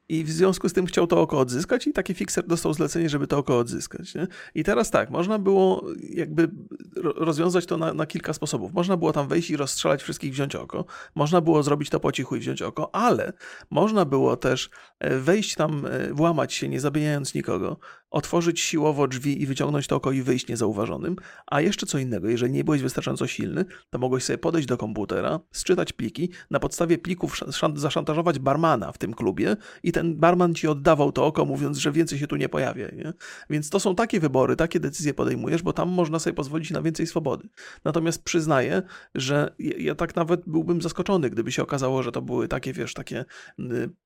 I 0.09 0.25
w 0.25 0.31
związku 0.31 0.69
z 0.69 0.73
tym 0.73 0.87
chciał 0.87 1.07
to 1.07 1.21
oko 1.21 1.39
odzyskać 1.39 1.87
i 1.87 1.93
taki 1.93 2.15
fixer 2.15 2.47
dostał 2.47 2.75
zlecenie, 2.75 3.09
żeby 3.09 3.27
to 3.27 3.39
oko 3.39 3.59
odzyskać. 3.59 4.15
Nie? 4.15 4.27
I 4.55 4.65
teraz 4.65 4.91
tak, 4.91 5.11
można 5.11 5.39
było 5.39 5.87
jakby 6.11 6.51
rozwiązać 6.97 7.67
to 7.67 7.77
na, 7.77 7.95
na, 7.95 8.07
kilka 8.07 8.33
sposobów. 8.33 8.73
Można 8.73 8.97
było 8.97 9.13
tam 9.13 9.29
wejść 9.29 9.51
i 9.51 9.57
rozstrzelać 9.57 10.03
wszystkich, 10.03 10.33
wziąć 10.33 10.57
oko. 10.57 10.85
Można 11.15 11.41
było 11.41 11.63
zrobić 11.63 11.91
to 11.91 12.01
po 12.01 12.13
cichu 12.13 12.37
i 12.37 12.41
wziąć 12.41 12.63
oko, 12.63 12.95
ale 12.95 13.33
można 13.71 14.05
było 14.05 14.37
też 14.37 14.71
e, 14.99 15.19
wejść 15.19 15.55
tam, 15.55 15.87
e, 15.87 16.15
włamać 16.15 16.55
się, 16.55 16.69
nie 16.69 16.81
zabijając 16.81 17.35
nikogo, 17.35 17.79
otworzyć 18.11 18.61
siłowo 18.61 19.09
drzwi 19.09 19.43
i 19.43 19.47
wyciągnąć 19.47 19.87
to 19.87 19.97
oko 19.97 20.13
i 20.13 20.23
wyjść 20.23 20.49
niezauważonym. 20.49 21.17
A 21.47 21.61
jeszcze 21.61 21.87
co 21.87 21.99
innego, 21.99 22.29
jeżeli 22.29 22.53
nie 22.53 22.65
byłeś 22.65 22.83
wystarczająco 22.83 23.27
silny, 23.27 23.65
to 23.91 23.99
mogłeś 23.99 24.25
sobie 24.25 24.39
podejść 24.39 24.69
do 24.69 24.77
komputera, 24.77 25.41
sczytać 25.53 25.93
pliki, 25.93 26.31
na 26.51 26.61
podstawie 26.61 26.99
plików 26.99 27.41
zaszantażować 27.75 28.39
barmana 28.39 28.93
w 28.93 28.99
tym 28.99 29.15
klubie 29.15 29.57
i 29.83 29.93
ten 29.93 30.17
barman 30.17 30.55
ci 30.55 30.69
oddawał 30.69 31.13
to 31.13 31.27
oko, 31.27 31.45
mówiąc, 31.45 31.79
że 31.79 31.93
więcej 31.93 32.19
się 32.19 32.27
tu 32.27 32.37
nie 32.37 32.49
pojawia. 32.49 32.89
Nie? 32.89 33.13
Więc 33.51 33.71
to 33.71 33.81
są 33.81 33.95
takie 33.95 34.21
wybory, 34.21 34.57
takie 34.57 34.81
decyzje 34.81 35.15
podejmujesz, 35.15 35.63
bo 35.63 35.73
tam 35.73 35.89
można 35.89 36.19
sobie 36.19 36.35
pozwolić 36.35 36.71
na 36.71 36.83
więcej 36.83 37.07
swobody. 37.07 37.49
Natomiast 37.85 38.25
przyznaję, 38.25 38.83
że 39.15 39.55
ja 39.59 39.95
tak 39.95 40.17
nawet 40.17 40.43
byłbym 40.47 40.83
zaskoczony, 40.83 41.31
gdyby 41.31 41.53
się 41.53 41.63
okazało, 41.63 42.03
że 42.03 42.13
to 42.13 42.23
były 42.23 42.49
takie, 42.49 42.73
wiesz, 42.73 42.95
takie 42.95 43.25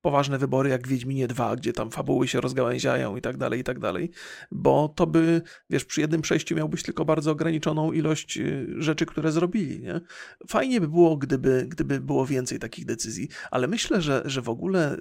poważne 0.01 0.39
wybory 0.39 0.71
jak 0.71 0.89
Wiedźminie 0.89 1.29
2, 1.29 1.57
gdzie 1.57 1.73
tam 1.73 1.91
fabuły 1.91 2.29
się 2.29 2.41
rozgałęziają 2.41 3.17
i 3.17 3.21
tak 3.21 3.37
dalej, 3.37 3.61
i 3.61 3.65
tak 3.65 3.79
dalej 3.79 3.98
dalej, 3.99 4.11
bo 4.51 4.89
to 4.89 5.07
by, 5.07 5.43
wiesz, 5.71 5.85
przy 5.85 6.01
jednym 6.01 6.23
przejściu 6.23 6.57
miałbyś 6.57 6.83
tylko 6.83 7.05
bardzo 7.05 7.31
ograniczoną 7.31 7.93
ilość 7.93 8.39
y, 8.39 8.67
rzeczy, 8.79 9.07
które 9.07 9.33
zrobili, 9.33 9.81
nie? 9.81 10.01
Fajnie 10.49 10.81
by 10.81 10.89
było, 10.89 11.17
gdyby, 11.17 11.67
gdyby 11.69 12.01
było 12.01 12.27
więcej 12.27 12.59
takich 12.59 12.85
decyzji, 12.85 13.29
ale 13.51 13.67
myślę, 13.67 14.03
że, 14.03 14.23
że 14.25 14.43
w 14.43 14.49
ogóle 14.49 14.97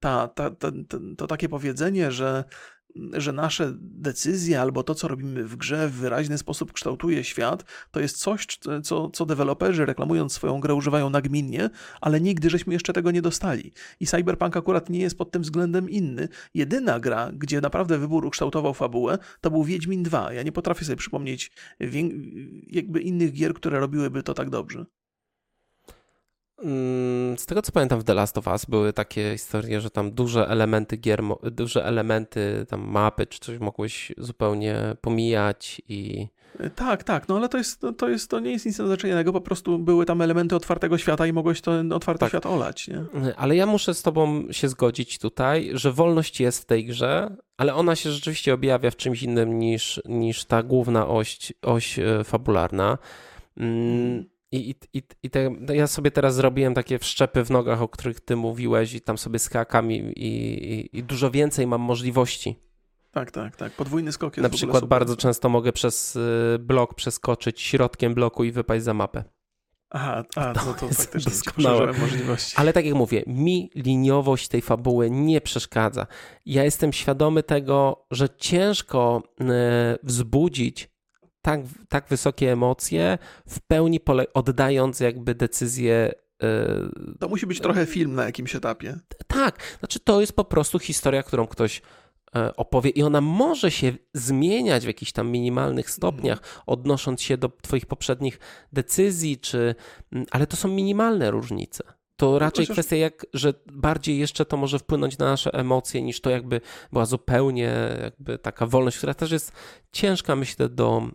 ta, 0.00 0.28
ta, 0.28 0.50
ta, 0.50 0.72
to 1.16 1.26
takie 1.26 1.48
powiedzenie, 1.48 2.12
że 2.12 2.44
że 3.12 3.32
nasze 3.32 3.74
decyzje 3.78 4.60
albo 4.60 4.82
to, 4.82 4.94
co 4.94 5.08
robimy 5.08 5.44
w 5.44 5.56
grze, 5.56 5.88
w 5.88 5.92
wyraźny 5.92 6.38
sposób 6.38 6.72
kształtuje 6.72 7.24
świat, 7.24 7.64
to 7.90 8.00
jest 8.00 8.18
coś, 8.18 8.46
co, 8.82 9.10
co 9.10 9.26
deweloperzy 9.26 9.86
reklamując 9.86 10.32
swoją 10.32 10.60
grę 10.60 10.74
używają 10.74 11.10
nagminnie, 11.10 11.70
ale 12.00 12.20
nigdy 12.20 12.50
żeśmy 12.50 12.72
jeszcze 12.72 12.92
tego 12.92 13.10
nie 13.10 13.22
dostali. 13.22 13.72
I 14.00 14.06
Cyberpunk 14.06 14.56
akurat 14.56 14.90
nie 14.90 15.00
jest 15.00 15.18
pod 15.18 15.30
tym 15.30 15.42
względem 15.42 15.90
inny. 15.90 16.28
Jedyna 16.54 17.00
gra, 17.00 17.30
gdzie 17.32 17.60
naprawdę 17.60 17.98
wybór 17.98 18.26
ukształtował 18.26 18.74
fabułę, 18.74 19.18
to 19.40 19.50
był 19.50 19.64
Wiedźmin 19.64 20.02
2. 20.02 20.32
Ja 20.32 20.42
nie 20.42 20.52
potrafię 20.52 20.84
sobie 20.84 20.96
przypomnieć 20.96 21.50
jakby 22.66 23.00
innych 23.00 23.32
gier, 23.32 23.54
które 23.54 23.80
robiłyby 23.80 24.22
to 24.22 24.34
tak 24.34 24.50
dobrze. 24.50 24.86
Mm, 26.58 27.38
z 27.38 27.46
tego 27.46 27.62
co 27.62 27.72
pamiętam 27.72 28.00
w 28.00 28.04
The 28.04 28.14
Last 28.14 28.38
of 28.38 28.46
Us 28.46 28.64
były 28.64 28.92
takie 28.92 29.32
historie, 29.32 29.80
że 29.80 29.90
tam 29.90 30.12
duże 30.12 30.48
elementy 30.48 30.96
gier, 30.96 31.22
duże 31.52 31.84
elementy 31.84 32.66
tam 32.68 32.80
mapy 32.80 33.26
czy 33.26 33.38
coś 33.38 33.58
mogłeś 33.58 34.12
zupełnie 34.18 34.96
pomijać 35.00 35.82
i... 35.88 36.28
Tak, 36.74 37.04
tak, 37.04 37.28
no 37.28 37.36
ale 37.36 37.48
to 37.48 37.58
jest, 37.58 37.82
to 37.98 38.08
jest, 38.08 38.30
to 38.30 38.40
nie 38.40 38.50
jest 38.52 38.66
nic 38.66 38.78
nadzwyczajnego, 38.78 39.32
po 39.32 39.40
prostu 39.40 39.78
były 39.78 40.06
tam 40.06 40.22
elementy 40.22 40.56
otwartego 40.56 40.98
świata 40.98 41.26
i 41.26 41.32
mogłeś 41.32 41.60
ten 41.60 41.92
otwarty 41.92 42.20
tak. 42.20 42.28
świat 42.28 42.46
olać, 42.46 42.88
nie? 42.88 43.04
Ale 43.36 43.56
ja 43.56 43.66
muszę 43.66 43.94
z 43.94 44.02
tobą 44.02 44.52
się 44.52 44.68
zgodzić 44.68 45.18
tutaj, 45.18 45.70
że 45.74 45.92
wolność 45.92 46.40
jest 46.40 46.62
w 46.62 46.64
tej 46.64 46.84
grze, 46.84 47.36
ale 47.56 47.74
ona 47.74 47.96
się 47.96 48.10
rzeczywiście 48.10 48.54
objawia 48.54 48.90
w 48.90 48.96
czymś 48.96 49.22
innym 49.22 49.58
niż, 49.58 50.00
niż 50.04 50.44
ta 50.44 50.62
główna 50.62 51.08
oś, 51.08 51.52
oś 51.62 51.98
e, 51.98 52.24
fabularna. 52.24 52.98
Mm, 53.56 54.24
i, 54.52 54.74
i, 54.92 55.02
i, 55.22 55.30
te, 55.30 55.50
no 55.60 55.74
ja 55.74 55.86
sobie 55.86 56.10
teraz 56.10 56.34
zrobiłem 56.34 56.74
takie 56.74 56.98
wszczepy 56.98 57.44
w 57.44 57.50
nogach, 57.50 57.82
o 57.82 57.88
których 57.88 58.20
ty 58.20 58.36
mówiłeś, 58.36 58.94
i 58.94 59.00
tam 59.00 59.18
sobie 59.18 59.38
skakam 59.38 59.92
i, 59.92 59.96
i, 60.16 60.98
i 60.98 61.02
dużo 61.02 61.30
więcej 61.30 61.66
mam 61.66 61.80
możliwości. 61.80 62.56
Tak, 63.10 63.30
tak, 63.30 63.56
tak. 63.56 63.72
Podwójny 63.72 64.12
skok 64.12 64.36
jest 64.36 64.42
Na 64.42 64.56
przykład 64.56 64.84
bardzo 64.84 65.16
często 65.16 65.48
mogę 65.48 65.72
przez 65.72 66.16
y, 66.16 66.58
blok 66.60 66.94
przeskoczyć 66.94 67.60
środkiem 67.60 68.14
bloku 68.14 68.44
i 68.44 68.52
wypaść 68.52 68.84
za 68.84 68.94
mapę. 68.94 69.24
Aha, 69.90 70.24
a, 70.36 70.52
to, 70.52 70.74
to 70.74 70.88
faktycznie 70.88 71.32
doskonałe 71.32 71.92
możliwości. 71.92 72.54
Ale 72.56 72.72
tak 72.72 72.84
jak 72.84 72.94
mówię, 72.94 73.22
mi 73.26 73.70
liniowość 73.74 74.48
tej 74.48 74.62
fabuły 74.62 75.10
nie 75.10 75.40
przeszkadza. 75.40 76.06
Ja 76.46 76.64
jestem 76.64 76.92
świadomy 76.92 77.42
tego, 77.42 78.06
że 78.10 78.28
ciężko 78.36 79.22
y, 79.40 79.44
wzbudzić 80.02 80.91
tak, 81.42 81.60
tak 81.88 82.08
wysokie 82.08 82.52
emocje, 82.52 83.18
w 83.48 83.60
pełni 83.60 84.00
oddając 84.34 85.00
jakby 85.00 85.34
decyzję. 85.34 86.12
Yy, 86.42 87.14
to 87.20 87.28
musi 87.28 87.46
być 87.46 87.60
trochę 87.60 87.86
film 87.86 88.14
na 88.14 88.24
jakimś 88.24 88.56
etapie. 88.56 88.98
Tak, 89.26 89.76
znaczy 89.78 90.00
to 90.00 90.20
jest 90.20 90.36
po 90.36 90.44
prostu 90.44 90.78
historia, 90.78 91.22
którą 91.22 91.46
ktoś 91.46 91.82
e, 92.36 92.56
opowie 92.56 92.90
i 92.90 93.02
ona 93.02 93.20
może 93.20 93.70
się 93.70 93.92
zmieniać 94.14 94.84
w 94.84 94.86
jakichś 94.86 95.12
tam 95.12 95.30
minimalnych 95.30 95.90
stopniach, 95.90 96.38
mhm. 96.38 96.62
odnosząc 96.66 97.22
się 97.22 97.36
do 97.36 97.48
Twoich 97.48 97.86
poprzednich 97.86 98.38
decyzji, 98.72 99.38
czy, 99.38 99.74
ale 100.30 100.46
to 100.46 100.56
są 100.56 100.68
minimalne 100.68 101.30
różnice. 101.30 101.84
To 102.16 102.38
raczej 102.38 102.66
Chociaż... 102.66 102.74
kwestia, 102.74 102.96
jak, 102.96 103.26
że 103.34 103.54
bardziej 103.66 104.18
jeszcze 104.18 104.44
to 104.44 104.56
może 104.56 104.78
wpłynąć 104.78 105.18
na 105.18 105.26
nasze 105.26 105.54
emocje, 105.54 106.02
niż 106.02 106.20
to 106.20 106.30
jakby 106.30 106.60
była 106.92 107.06
zupełnie 107.06 107.74
jakby 108.02 108.38
taka 108.38 108.66
wolność, 108.66 108.96
która 108.96 109.14
też 109.14 109.30
jest 109.30 109.52
ciężka, 109.92 110.36
myślę, 110.36 110.68
do, 110.68 111.10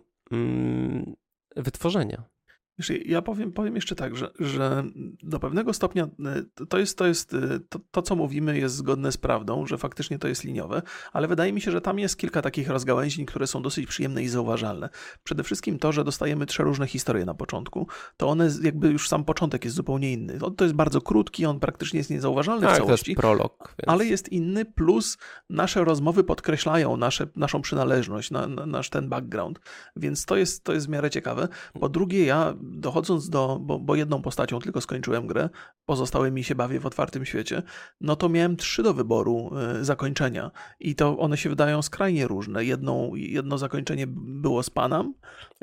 wytworzenia. 1.56 2.22
Ja 3.04 3.22
powiem, 3.22 3.52
powiem 3.52 3.74
jeszcze 3.74 3.94
tak, 3.94 4.16
że, 4.16 4.30
że 4.38 4.84
do 5.22 5.40
pewnego 5.40 5.72
stopnia 5.72 6.04
y, 6.60 6.66
to 6.66 6.78
jest, 6.78 6.98
to, 6.98 7.06
jest 7.06 7.34
y, 7.34 7.60
to, 7.68 7.80
to, 7.90 8.02
co 8.02 8.16
mówimy, 8.16 8.58
jest 8.58 8.74
zgodne 8.74 9.12
z 9.12 9.16
prawdą, 9.16 9.66
że 9.66 9.78
faktycznie 9.78 10.18
to 10.18 10.28
jest 10.28 10.44
liniowe, 10.44 10.82
ale 11.12 11.28
wydaje 11.28 11.52
mi 11.52 11.60
się, 11.60 11.70
że 11.70 11.80
tam 11.80 11.98
jest 11.98 12.16
kilka 12.16 12.42
takich 12.42 12.68
rozgałęzień, 12.68 13.26
które 13.26 13.46
są 13.46 13.62
dosyć 13.62 13.86
przyjemne 13.86 14.22
i 14.22 14.28
zauważalne. 14.28 14.88
Przede 15.24 15.44
wszystkim 15.44 15.78
to, 15.78 15.92
że 15.92 16.04
dostajemy 16.04 16.46
trzy 16.46 16.62
różne 16.62 16.86
historie 16.86 17.24
na 17.24 17.34
początku, 17.34 17.86
to 18.16 18.28
one 18.28 18.50
jakby 18.62 18.88
już 18.88 19.08
sam 19.08 19.24
początek 19.24 19.64
jest 19.64 19.76
zupełnie 19.76 20.12
inny. 20.12 20.38
To 20.56 20.64
jest 20.64 20.76
bardzo 20.76 21.00
krótki, 21.00 21.46
on 21.46 21.60
praktycznie 21.60 21.98
jest 21.98 22.10
niezauważalny 22.10 22.66
tak, 22.66 22.74
w 22.74 22.78
całości. 22.78 23.04
To 23.04 23.10
jest 23.10 23.20
prolog. 23.20 23.74
Więc... 23.78 23.88
Ale 23.88 24.06
jest 24.06 24.28
inny, 24.28 24.64
plus 24.64 25.18
nasze 25.50 25.84
rozmowy 25.84 26.24
podkreślają 26.24 26.96
nasze, 26.96 27.26
naszą 27.36 27.62
przynależność, 27.62 28.30
na, 28.30 28.46
na, 28.46 28.66
nasz 28.66 28.90
ten 28.90 29.08
background, 29.08 29.60
więc 29.96 30.24
to 30.24 30.36
jest, 30.36 30.64
to 30.64 30.72
jest 30.72 30.86
w 30.86 30.90
miarę 30.90 31.10
ciekawe. 31.10 31.48
Po 31.80 31.88
drugie, 31.88 32.24
ja 32.24 32.54
dochodząc 32.68 33.28
do, 33.28 33.58
bo, 33.60 33.78
bo, 33.78 33.94
jedną 33.94 34.22
postacią 34.22 34.58
tylko 34.58 34.80
skończyłem 34.80 35.26
grę, 35.26 35.48
pozostałymi 35.86 36.44
się 36.44 36.54
bawię 36.54 36.80
w 36.80 36.86
otwartym 36.86 37.26
świecie, 37.26 37.62
no 38.00 38.16
to 38.16 38.28
miałem 38.28 38.56
trzy 38.56 38.82
do 38.82 38.94
wyboru 38.94 39.50
y, 39.80 39.84
zakończenia 39.84 40.50
i 40.80 40.94
to 40.94 41.18
one 41.18 41.36
się 41.36 41.48
wydają 41.48 41.82
skrajnie 41.82 42.26
różne. 42.26 42.64
Jedną, 42.64 43.14
jedno 43.14 43.58
zakończenie 43.58 44.06
było 44.16 44.62
z 44.62 44.70
Panam, 44.70 45.14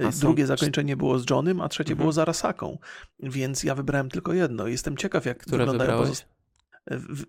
y, 0.02 0.20
drugie 0.20 0.46
zakończenie 0.46 0.98
było 0.98 1.20
z 1.20 1.30
Johnem, 1.30 1.62
a 1.62 1.70
trzecie 1.70 1.92
mhm. 1.92 2.04
było 2.04 2.12
z 2.12 2.18
Arasaką, 2.18 2.78
więc 3.20 3.64
ja 3.64 3.76
wybrałem 3.76 4.10
tylko 4.10 4.34
jedno. 4.34 4.68
Jestem 4.68 4.98
ciekaw, 4.98 5.26
jak 5.26 5.38
Które 5.38 5.66
wyglądają 5.66 5.98
pozostałe. 6.00 6.35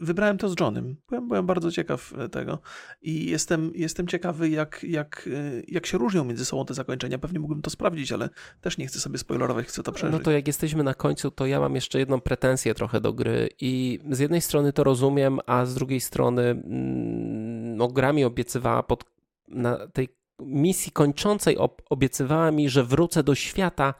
Wybrałem 0.01 0.39
to 0.39 0.49
z 0.49 0.55
Johnem. 0.61 0.97
Byłem, 1.09 1.29
byłem 1.29 1.47
bardzo 1.47 1.73
ciekaw 1.73 2.13
e, 2.19 2.29
tego 2.29 2.59
i 3.03 3.31
jestem, 3.31 3.73
jestem 3.75 4.07
ciekawy, 4.07 4.49
jak, 4.49 4.85
jak, 4.89 5.29
e, 5.33 5.63
jak 5.69 5.87
się 5.87 5.99
różnią 5.99 6.25
między 6.25 6.45
sobą 6.45 6.65
te 6.65 6.75
zakończenia. 6.75 7.19
Pewnie 7.19 7.41
mógłbym 7.41 7.63
to 7.63 7.71
sprawdzić, 7.71 8.13
ale 8.13 8.29
też 8.61 8.79
nie 8.79 8.87
chcę 8.87 9.01
sobie 9.01 9.19
spoilerować, 9.19 9.67
chcę 9.67 9.83
to 9.83 9.93
przeżyć. 9.93 10.19
No 10.19 10.25
to 10.25 10.31
jak 10.31 10.47
jesteśmy 10.47 10.83
na 10.83 10.95
końcu, 10.95 11.31
to 11.31 11.47
ja 11.47 11.61
mam 11.61 11.75
jeszcze 11.75 11.99
jedną 11.99 12.21
pretensję 12.21 12.75
trochę 12.75 13.01
do 13.01 13.13
gry 13.13 13.49
i 13.61 13.99
z 14.11 14.19
jednej 14.19 14.41
strony 14.41 14.73
to 14.73 14.85
rozumiem, 14.85 15.39
a 15.47 15.67
z 15.67 15.75
drugiej 15.75 16.01
strony 16.01 16.43
mm, 16.43 17.77
no, 17.77 17.89
gra 17.89 18.13
mi 18.13 18.25
obiecywała 18.25 18.83
pod, 18.83 19.05
na 19.49 19.89
tej 19.89 20.09
misji 20.39 20.93
kończącej 20.93 21.57
obiecywała 21.91 22.51
mi, 22.51 22.69
że 22.69 22.85
wrócę 22.85 23.23
do 23.23 23.35
świata, 23.35 23.95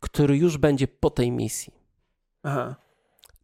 który 0.00 0.36
już 0.36 0.58
będzie 0.58 0.88
po 0.88 1.10
tej 1.10 1.30
misji. 1.30 1.72
Aha. 2.42 2.85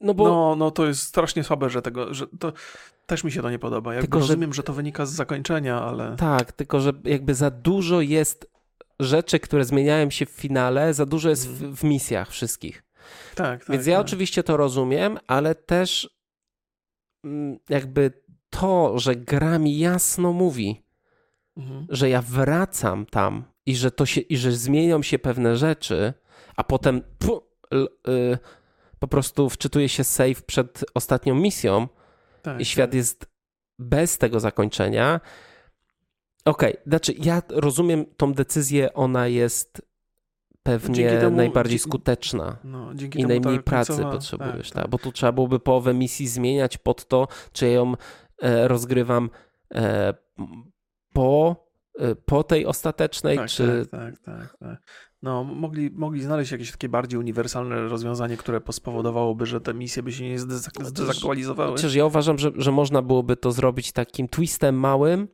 No, 0.03 0.15
bo... 0.15 0.25
no, 0.25 0.57
no 0.57 0.71
to 0.71 0.87
jest 0.87 1.03
strasznie 1.03 1.45
słabe, 1.45 1.71
że 1.71 1.83
tego, 1.83 2.15
że 2.15 2.27
to, 2.39 2.53
Też 3.07 3.25
mi 3.25 3.33
się 3.33 3.43
to 3.43 3.51
nie 3.51 3.59
podoba. 3.59 3.95
Jakby 3.95 4.09
tylko, 4.09 4.19
rozumiem, 4.19 4.53
że... 4.53 4.57
że 4.57 4.63
to 4.63 4.73
wynika 4.73 5.07
z 5.07 5.13
zakończenia, 5.13 5.83
ale... 5.83 6.17
Tak, 6.17 6.53
tylko 6.53 6.81
że 6.81 6.93
jakby 7.05 7.35
za 7.35 7.51
dużo 7.51 8.01
jest 8.01 8.51
rzeczy, 9.01 9.41
które 9.41 9.65
zmieniają 9.65 10.11
się 10.11 10.27
w 10.27 10.31
finale, 10.31 10.95
za 10.95 11.07
dużo 11.07 11.29
jest 11.29 11.49
w, 11.49 11.53
mhm. 11.53 11.77
w 11.77 11.83
misjach 11.83 12.31
wszystkich. 12.31 12.85
Tak, 13.35 13.65
tak. 13.65 13.73
Więc 13.73 13.87
ja 13.87 13.97
tak. 13.97 14.07
oczywiście 14.07 14.43
to 14.43 14.57
rozumiem, 14.57 15.19
ale 15.27 15.55
też 15.55 16.11
mm, 17.25 17.59
jakby 17.69 18.13
to, 18.51 18.99
że 18.99 19.17
gra 19.17 19.59
mi 19.59 19.79
jasno 19.79 20.33
mówi, 20.33 20.83
mhm. 21.57 21.87
że 21.89 22.09
ja 22.09 22.23
wracam 22.23 23.07
tam 23.07 23.45
i 23.67 23.77
że 23.77 23.91
to 23.91 24.07
się, 24.07 24.21
i 24.21 24.37
że 24.37 24.53
zmienią 24.53 25.03
się 25.03 25.19
pewne 25.19 25.57
rzeczy, 25.57 26.15
a 26.57 26.65
potem 26.65 27.03
pu, 27.19 27.43
l, 27.71 27.89
y, 28.09 28.39
po 29.03 29.09
prostu 29.09 29.51
wczytuje 29.51 29.89
się 29.89 30.05
save 30.05 30.43
przed 30.47 30.85
ostatnią 30.95 31.35
misją 31.35 31.89
tak, 32.43 32.61
i 32.61 32.65
świat 32.65 32.91
tak. 32.91 32.95
jest 32.95 33.27
bez 33.79 34.19
tego 34.19 34.41
zakończenia. 34.41 35.21
Okej, 36.45 36.73
okay, 36.73 36.83
znaczy 36.87 37.15
ja 37.19 37.43
rozumiem 37.49 38.05
tą 38.17 38.35
decyzję, 38.35 38.95
ona 38.95 39.27
jest 39.27 39.83
pewnie 40.63 41.11
temu, 41.11 41.37
najbardziej 41.37 41.79
skuteczna 41.79 42.57
no, 42.65 42.93
i 43.17 43.27
najmniej 43.27 43.63
pracy 43.63 43.93
końcowa, 43.93 44.13
potrzebujesz, 44.13 44.71
tak, 44.71 44.83
tak. 44.83 44.91
bo 44.91 44.99
tu 44.99 45.13
trzeba 45.13 45.33
byłoby 45.33 45.61
połowę 45.61 45.95
misji 45.95 46.29
zmieniać 46.29 46.79
pod 46.79 47.09
to, 47.09 47.29
czy 47.53 47.67
ja 47.67 47.73
ją 47.73 47.95
e, 48.43 48.69
rozgrywam 48.69 49.31
e, 49.75 50.15
po, 51.13 51.67
po 52.25 52.45
tej 52.45 52.67
ostatecznej, 52.67 53.37
tak, 53.37 53.49
czy... 53.49 53.87
Tak, 53.91 54.19
tak, 54.19 54.25
tak, 54.25 54.57
tak. 54.59 54.83
No, 55.23 55.45
mogli, 55.45 55.91
mogli 55.91 56.23
znaleźć 56.23 56.53
jakieś 56.53 56.71
takie 56.71 56.89
bardziej 56.89 57.21
uniwersalne 57.21 57.89
rozwiązanie, 57.89 58.37
które 58.37 58.61
spowodowałoby, 58.71 59.47
że 59.47 59.61
te 59.61 59.75
misje 59.75 60.03
by 60.03 60.13
się 60.13 60.25
nie 60.25 60.39
zdezaktualizowały. 60.39 61.73
Chociaż 61.73 61.95
ja 61.95 62.07
uważam, 62.07 62.39
że, 62.39 62.51
że 62.57 62.73
można 62.73 63.03
byłoby 63.03 63.37
to 63.37 63.53
zrobić 63.53 63.93
takim 63.93 64.29
twistem 64.29 64.75
małym, 64.75 65.29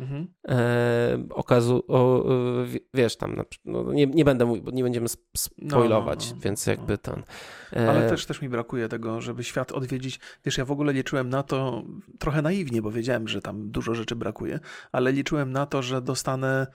Mhm. 0.00 0.26
E, 0.48 1.28
okazu, 1.30 1.84
o, 1.88 2.24
wiesz, 2.94 3.16
tam, 3.16 3.36
no, 3.64 3.92
nie, 3.92 4.06
nie 4.06 4.24
będę 4.24 4.46
mówił, 4.46 4.64
bo 4.64 4.70
nie 4.70 4.82
będziemy 4.82 5.06
spoilować, 5.36 6.24
no, 6.24 6.30
no, 6.30 6.36
no, 6.36 6.42
więc 6.44 6.66
jakby 6.66 6.98
ten. 6.98 7.22
E... 7.72 7.90
Ale 7.90 8.08
też, 8.08 8.26
też 8.26 8.42
mi 8.42 8.48
brakuje 8.48 8.88
tego, 8.88 9.20
żeby 9.20 9.44
świat 9.44 9.72
odwiedzić. 9.72 10.20
Wiesz, 10.44 10.58
ja 10.58 10.64
w 10.64 10.70
ogóle 10.70 10.92
liczyłem 10.92 11.28
na 11.28 11.42
to, 11.42 11.82
trochę 12.18 12.42
naiwnie, 12.42 12.82
bo 12.82 12.90
wiedziałem, 12.90 13.28
że 13.28 13.40
tam 13.40 13.70
dużo 13.70 13.94
rzeczy 13.94 14.16
brakuje, 14.16 14.60
ale 14.92 15.12
liczyłem 15.12 15.52
na 15.52 15.66
to, 15.66 15.82
że 15.82 16.02
dostanę 16.02 16.50
E, 16.60 16.66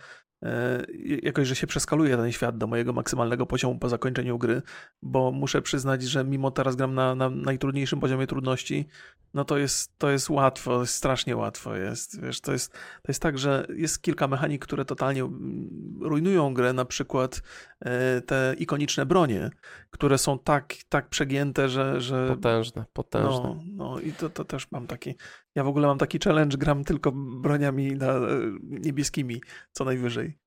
jakoś, 1.24 1.48
że 1.48 1.56
się 1.56 1.68
przeskaluje 1.68 2.18
ten 2.18 2.32
świat 2.32 2.58
do 2.58 2.68
mojego 2.68 2.94
maksymalnego 2.94 3.46
poziomu 3.46 3.80
po 3.80 3.90
zakończeniu 3.90 4.38
gry, 4.38 4.62
bo 5.02 5.32
muszę 5.32 5.62
przyznać, 5.62 6.04
że 6.04 6.24
mimo 6.24 6.52
teraz 6.52 6.76
gram 6.76 6.94
na, 6.94 7.16
na 7.16 7.30
najtrudniejszym 7.30 8.00
poziomie 8.00 8.28
trudności, 8.28 8.88
no 9.36 9.46
to 9.46 9.58
jest, 9.58 9.98
to 9.98 10.10
jest 10.10 10.30
łatwo, 10.30 10.82
jest 10.82 10.94
strasznie 10.94 11.36
łatwo 11.36 11.76
jest, 11.76 12.22
wiesz, 12.22 12.42
to 12.42 12.52
jest, 12.52 12.72
to 12.74 13.08
jest 13.08 13.22
tak, 13.22 13.38
że 13.38 13.68
jest 13.76 14.02
kilka 14.02 14.28
mechanik, 14.28 14.66
które 14.66 14.86
totalnie 14.86 15.22
mm, 15.22 16.00
rujnują 16.02 16.54
grę, 16.54 16.74
na 16.74 16.86
przykład 16.86 17.42
e, 17.80 18.22
te 18.22 18.56
ikoniczne 18.58 19.06
bronie, 19.06 19.50
które 19.90 20.18
są 20.18 20.40
tak, 20.40 20.74
tak 20.90 21.10
przegięte, 21.10 21.70
że... 21.70 22.02
że 22.02 22.28
potężne, 22.28 22.86
potężne. 22.94 23.44
No, 23.44 23.64
no 23.66 24.00
i 24.00 24.12
to, 24.12 24.30
to 24.30 24.46
też 24.46 24.72
mam 24.72 24.88
taki, 24.88 25.16
ja 25.56 25.64
w 25.64 25.68
ogóle 25.68 25.88
mam 25.88 25.98
taki 25.98 26.20
challenge, 26.24 26.58
gram 26.58 26.84
tylko 26.84 27.12
broniami 27.12 27.92
na, 27.92 28.08
e, 28.08 28.22
niebieskimi, 28.62 29.42
co 29.72 29.86
najwyżej. 29.86 30.38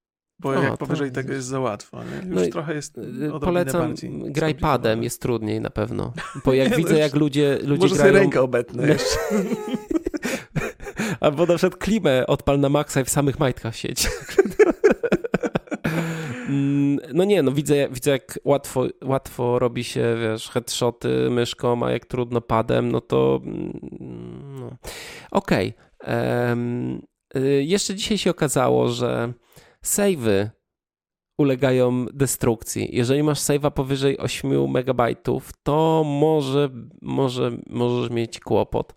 Bo 0.40 0.48
o, 0.48 0.62
jak 0.62 0.76
powyżej 0.76 1.12
tego 1.12 1.32
jest 1.32 1.46
za 1.46 1.60
łatwo. 1.60 2.00
Nie? 2.04 2.30
Już 2.30 2.42
no 2.42 2.48
trochę 2.52 2.74
jest 2.74 2.98
y, 2.98 3.30
Polecam, 3.40 3.94
graj 4.28 4.54
padem, 4.54 5.02
jest 5.02 5.22
trudniej 5.22 5.60
na 5.60 5.70
pewno. 5.70 6.12
Bo 6.44 6.52
jak 6.52 6.76
widzę, 6.76 6.92
no 6.92 6.98
jak 6.98 7.14
ludzie, 7.14 7.58
ludzie 7.62 7.82
może 7.82 7.94
grają... 7.94 8.12
Może 8.12 8.22
rękę 8.22 8.42
obetnę 8.42 8.88
jeszcze. 8.88 9.18
Albo 11.20 11.46
na 11.46 11.56
przykład 11.56 11.80
klimę 11.80 12.26
odpal 12.26 12.60
na 12.60 12.68
maksa 12.68 13.00
i 13.00 13.04
w 13.04 13.10
samych 13.10 13.38
majtkach 13.38 13.76
siedź. 13.76 14.08
Mm, 16.48 16.98
no 17.14 17.24
nie, 17.24 17.42
no 17.42 17.52
widzę, 17.52 17.88
widzę 17.90 18.10
jak 18.10 18.38
łatwo, 18.44 18.86
łatwo 19.04 19.58
robi 19.58 19.84
się, 19.84 20.16
wiesz, 20.22 20.48
headshoty 20.48 21.30
myszką, 21.30 21.82
a 21.86 21.90
jak 21.90 22.06
trudno 22.06 22.40
padem, 22.40 22.92
no 22.92 23.00
to 23.00 23.40
mm, 23.44 23.80
no. 24.60 24.76
okej. 25.30 25.74
Okay. 25.98 26.48
Um, 26.48 27.02
jeszcze 27.60 27.94
dzisiaj 27.94 28.18
się 28.18 28.30
okazało, 28.30 28.88
że 28.88 29.32
savey 29.82 30.50
ulegają 31.38 32.06
destrukcji. 32.06 32.88
Jeżeli 32.92 33.22
masz 33.22 33.38
save'a 33.38 33.70
powyżej 33.70 34.18
8 34.18 34.52
MB, 34.52 35.02
to 35.62 36.04
może, 36.04 36.68
może 37.02 37.50
możesz 37.66 38.10
mieć 38.10 38.40
kłopot. 38.40 38.94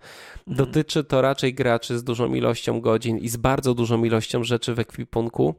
Mhm. 0.48 0.58
Dotyczy 0.58 1.04
to 1.04 1.22
raczej 1.22 1.54
graczy 1.54 2.00
z 2.00 2.04
dużą 2.04 2.34
ilością 2.34 2.82
godzin 2.82 3.18
i 3.18 3.30
z 3.30 3.38
bardzo 3.38 3.74
dużą 3.74 4.04
ilością 4.04 4.44
rzeczy 4.44 4.76
w 4.76 4.80
ekwipunku. 4.80 5.56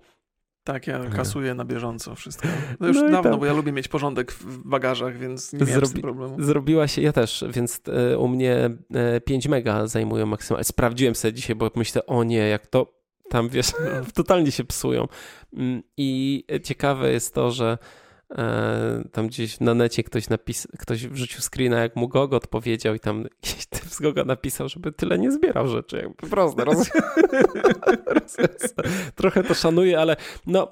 Tak, 0.64 0.86
ja 0.86 1.10
kasuję 1.10 1.54
na 1.54 1.64
bieżąco 1.64 2.14
wszystko. 2.14 2.48
No 2.80 2.88
już 2.88 2.96
no 2.96 3.02
dawno, 3.10 3.30
tam... 3.30 3.40
bo 3.40 3.46
ja 3.46 3.52
lubię 3.52 3.72
mieć 3.72 3.88
porządek 3.88 4.32
w 4.32 4.68
bagażach, 4.68 5.18
więc 5.18 5.52
nie 5.52 5.66
Zrobi... 5.66 6.02
problemu. 6.02 6.42
Zrobiła 6.42 6.88
się, 6.88 7.02
ja 7.02 7.12
też, 7.12 7.44
więc 7.48 7.80
e, 7.88 8.18
u 8.18 8.28
mnie 8.28 8.70
5 9.24 9.46
e, 9.46 9.48
mega 9.48 9.86
zajmują 9.86 10.26
maksymalnie. 10.26 10.64
Sprawdziłem 10.64 11.14
sobie 11.14 11.34
dzisiaj, 11.34 11.56
bo 11.56 11.70
myślę, 11.74 12.06
o 12.06 12.24
nie, 12.24 12.48
jak 12.48 12.66
to 12.66 13.02
tam 13.28 13.48
wiesz, 13.48 13.72
no. 13.72 14.04
totalnie 14.14 14.52
się 14.52 14.64
psują. 14.64 15.08
Mm, 15.52 15.82
I 15.96 16.44
ciekawe 16.64 17.12
jest 17.12 17.34
to, 17.34 17.50
że 17.50 17.78
tam 19.12 19.26
gdzieś 19.26 19.61
na 19.61 19.74
necie 19.74 20.05
ktoś 20.05 20.28
napis, 20.28 20.68
ktoś 20.78 21.07
wrzucił 21.07 21.41
screena, 21.41 21.80
jak 21.80 21.97
mu 21.97 22.09
Gog 22.09 22.33
odpowiedział 22.33 22.95
i 22.95 23.01
tam 23.01 23.22
jakiś 23.22 23.66
typ 23.66 23.85
z 23.85 24.01
Goga 24.01 24.24
napisał, 24.24 24.68
żeby 24.68 24.93
tyle 24.93 25.18
nie 25.18 25.33
zbierał 25.33 25.68
rzeczy. 25.68 25.97
Jakby 25.97 26.28
proste. 26.28 26.64
Roz... 26.64 26.78
Trochę 29.14 29.45
to 29.45 29.55
szanuję, 29.55 30.01
ale 30.01 30.16
no 30.47 30.68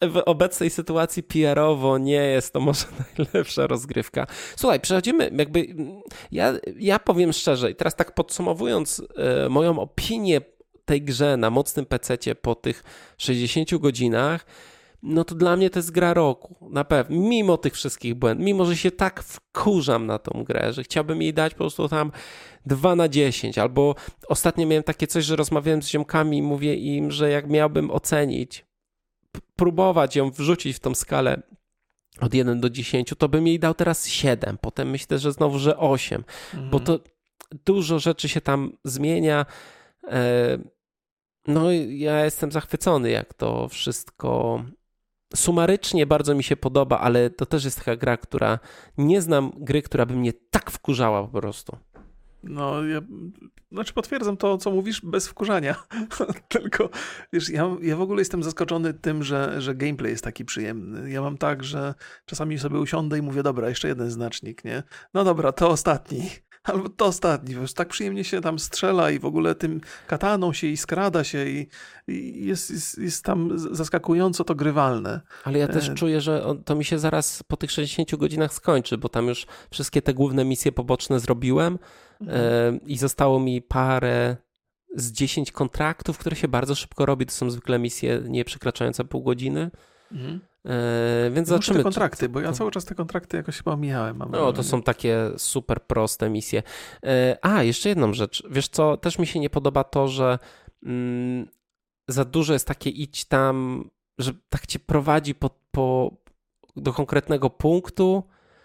w 0.00 0.22
obecnej 0.26 0.70
sytuacji 0.70 1.22
PR-owo 1.22 1.98
nie 1.98 2.12
jest 2.12 2.52
to 2.52 2.60
może 2.60 2.84
najlepsza 3.18 3.66
rozgrywka. 3.66 4.26
Słuchaj, 4.56 4.80
przechodzimy 4.80 5.30
jakby, 5.38 5.66
ja, 6.32 6.52
ja 6.78 6.98
powiem 6.98 7.32
szczerze 7.32 7.70
i 7.70 7.74
teraz 7.74 7.96
tak 7.96 8.14
podsumowując 8.14 9.02
e, 9.16 9.48
moją 9.48 9.78
opinię 9.78 10.40
tej 10.84 11.02
grze 11.02 11.36
na 11.36 11.50
mocnym 11.50 11.86
PC 11.86 12.34
po 12.42 12.54
tych 12.54 12.82
60 13.18 13.74
godzinach, 13.74 14.46
no 15.04 15.24
to 15.24 15.34
dla 15.34 15.56
mnie 15.56 15.70
to 15.70 15.78
jest 15.78 15.90
gra 15.90 16.14
roku, 16.14 16.68
na 16.70 16.84
pewno, 16.84 17.20
mimo 17.20 17.56
tych 17.56 17.74
wszystkich 17.74 18.14
błędów, 18.14 18.46
mimo 18.46 18.64
że 18.64 18.76
się 18.76 18.90
tak 18.90 19.22
wkurzam 19.22 20.06
na 20.06 20.18
tą 20.18 20.44
grę, 20.44 20.72
że 20.72 20.82
chciałbym 20.82 21.22
jej 21.22 21.34
dać 21.34 21.52
po 21.52 21.58
prostu 21.58 21.88
tam 21.88 22.12
2 22.66 22.96
na 22.96 23.08
10, 23.08 23.58
albo 23.58 23.94
ostatnio 24.28 24.66
miałem 24.66 24.82
takie 24.82 25.06
coś, 25.06 25.24
że 25.24 25.36
rozmawiałem 25.36 25.82
z 25.82 25.88
ziomkami 25.88 26.38
i 26.38 26.42
mówię 26.42 26.74
im, 26.74 27.10
że 27.10 27.30
jak 27.30 27.48
miałbym 27.48 27.90
ocenić, 27.90 28.66
próbować 29.56 30.16
ją 30.16 30.30
wrzucić 30.30 30.76
w 30.76 30.80
tą 30.80 30.94
skalę 30.94 31.42
od 32.20 32.34
1 32.34 32.60
do 32.60 32.70
10, 32.70 33.14
to 33.18 33.28
bym 33.28 33.46
jej 33.46 33.58
dał 33.58 33.74
teraz 33.74 34.06
7, 34.06 34.58
potem 34.60 34.90
myślę, 34.90 35.18
że 35.18 35.32
znowu, 35.32 35.58
że 35.58 35.78
8, 35.78 36.24
mhm. 36.54 36.70
bo 36.70 36.80
to 36.80 36.98
dużo 37.64 37.98
rzeczy 37.98 38.28
się 38.28 38.40
tam 38.40 38.72
zmienia, 38.84 39.46
e, 40.08 40.58
no, 41.46 41.72
ja 41.88 42.24
jestem 42.24 42.52
zachwycony, 42.52 43.10
jak 43.10 43.34
to 43.34 43.68
wszystko. 43.68 44.64
Sumarycznie 45.34 46.06
bardzo 46.06 46.34
mi 46.34 46.42
się 46.42 46.56
podoba, 46.56 46.98
ale 46.98 47.30
to 47.30 47.46
też 47.46 47.64
jest 47.64 47.78
taka 47.78 47.96
gra, 47.96 48.16
która. 48.16 48.58
Nie 48.98 49.22
znam 49.22 49.52
gry, 49.56 49.82
która 49.82 50.06
by 50.06 50.14
mnie 50.14 50.32
tak 50.50 50.70
wkurzała 50.70 51.22
po 51.22 51.40
prostu. 51.40 51.76
No, 52.42 52.84
ja, 52.84 53.00
znaczy 53.72 53.94
potwierdzam 53.94 54.36
to, 54.36 54.58
co 54.58 54.70
mówisz, 54.70 55.00
bez 55.00 55.28
wkurzania. 55.28 55.74
Tylko, 56.48 56.90
wiesz, 57.32 57.48
ja, 57.48 57.76
ja 57.82 57.96
w 57.96 58.00
ogóle 58.00 58.20
jestem 58.20 58.42
zaskoczony 58.42 58.94
tym, 58.94 59.22
że, 59.22 59.60
że 59.60 59.74
gameplay 59.74 60.10
jest 60.10 60.24
taki 60.24 60.44
przyjemny. 60.44 61.10
Ja 61.10 61.22
mam 61.22 61.38
tak, 61.38 61.64
że 61.64 61.94
czasami 62.26 62.58
sobie 62.58 62.78
usiądę 62.78 63.18
i 63.18 63.22
mówię, 63.22 63.42
dobra, 63.42 63.68
jeszcze 63.68 63.88
jeden 63.88 64.10
znacznik, 64.10 64.64
nie? 64.64 64.82
No 65.14 65.24
dobra, 65.24 65.52
to 65.52 65.68
ostatni 65.68 66.30
albo 66.64 66.88
to 66.88 67.04
ostatni, 67.04 67.54
wiesz, 67.54 67.72
tak 67.72 67.88
przyjemnie 67.88 68.24
się 68.24 68.40
tam 68.40 68.58
strzela 68.58 69.10
i 69.10 69.18
w 69.18 69.24
ogóle 69.24 69.54
tym 69.54 69.80
kataną 70.06 70.52
się 70.52 70.66
i 70.66 70.76
skrada 70.76 71.24
się 71.24 71.46
i, 71.46 71.68
i 72.08 72.46
jest, 72.46 72.70
jest, 72.70 72.98
jest, 72.98 73.24
tam 73.24 73.58
zaskakująco 73.58 74.44
to 74.44 74.54
grywalne. 74.54 75.20
Ale 75.44 75.58
ja 75.58 75.68
też 75.68 75.88
e... 75.88 75.94
czuję, 75.94 76.20
że 76.20 76.44
to 76.64 76.74
mi 76.74 76.84
się 76.84 76.98
zaraz 76.98 77.42
po 77.42 77.56
tych 77.56 77.70
60 77.70 78.16
godzinach 78.16 78.54
skończy, 78.54 78.98
bo 78.98 79.08
tam 79.08 79.26
już 79.26 79.46
wszystkie 79.70 80.02
te 80.02 80.14
główne 80.14 80.44
misje 80.44 80.72
poboczne 80.72 81.20
zrobiłem 81.20 81.78
mhm. 82.20 82.40
e, 82.74 82.78
i 82.86 82.98
zostało 82.98 83.40
mi 83.40 83.62
parę 83.62 84.36
z 84.96 85.12
10 85.12 85.52
kontraktów, 85.52 86.18
które 86.18 86.36
się 86.36 86.48
bardzo 86.48 86.74
szybko 86.74 87.06
robi. 87.06 87.26
To 87.26 87.32
są 87.32 87.50
zwykle 87.50 87.78
misje 87.78 88.22
nie 88.28 88.44
przekraczające 88.44 89.04
pół 89.04 89.22
godziny. 89.22 89.70
Mhm. 90.12 90.40
Eee, 90.64 91.30
więc 91.30 91.48
Muszę 91.48 91.54
zobaczymy. 91.54 91.78
te 91.78 91.82
kontrakty, 91.82 92.28
bo 92.28 92.40
ja 92.40 92.52
cały 92.52 92.70
czas 92.70 92.84
te 92.84 92.94
kontrakty 92.94 93.36
jakoś 93.36 93.56
chyba 93.56 93.72
omijałem. 93.72 94.22
No, 94.30 94.52
to 94.52 94.62
są 94.62 94.82
takie 94.82 95.30
super 95.36 95.82
proste 95.82 96.30
misje. 96.30 96.62
Eee, 97.02 97.36
a, 97.42 97.62
jeszcze 97.62 97.88
jedną 97.88 98.12
rzecz. 98.12 98.42
Wiesz 98.50 98.68
co, 98.68 98.96
też 98.96 99.18
mi 99.18 99.26
się 99.26 99.40
nie 99.40 99.50
podoba 99.50 99.84
to, 99.84 100.08
że 100.08 100.38
mm, 100.82 101.48
za 102.08 102.24
dużo 102.24 102.52
jest 102.52 102.68
takie 102.68 102.90
idź 102.90 103.24
tam, 103.24 103.84
że 104.18 104.32
tak 104.48 104.66
cię 104.66 104.78
prowadzi 104.78 105.34
po, 105.34 105.50
po, 105.70 106.10
do 106.76 106.92
konkretnego 106.92 107.50
punktu, 107.50 108.22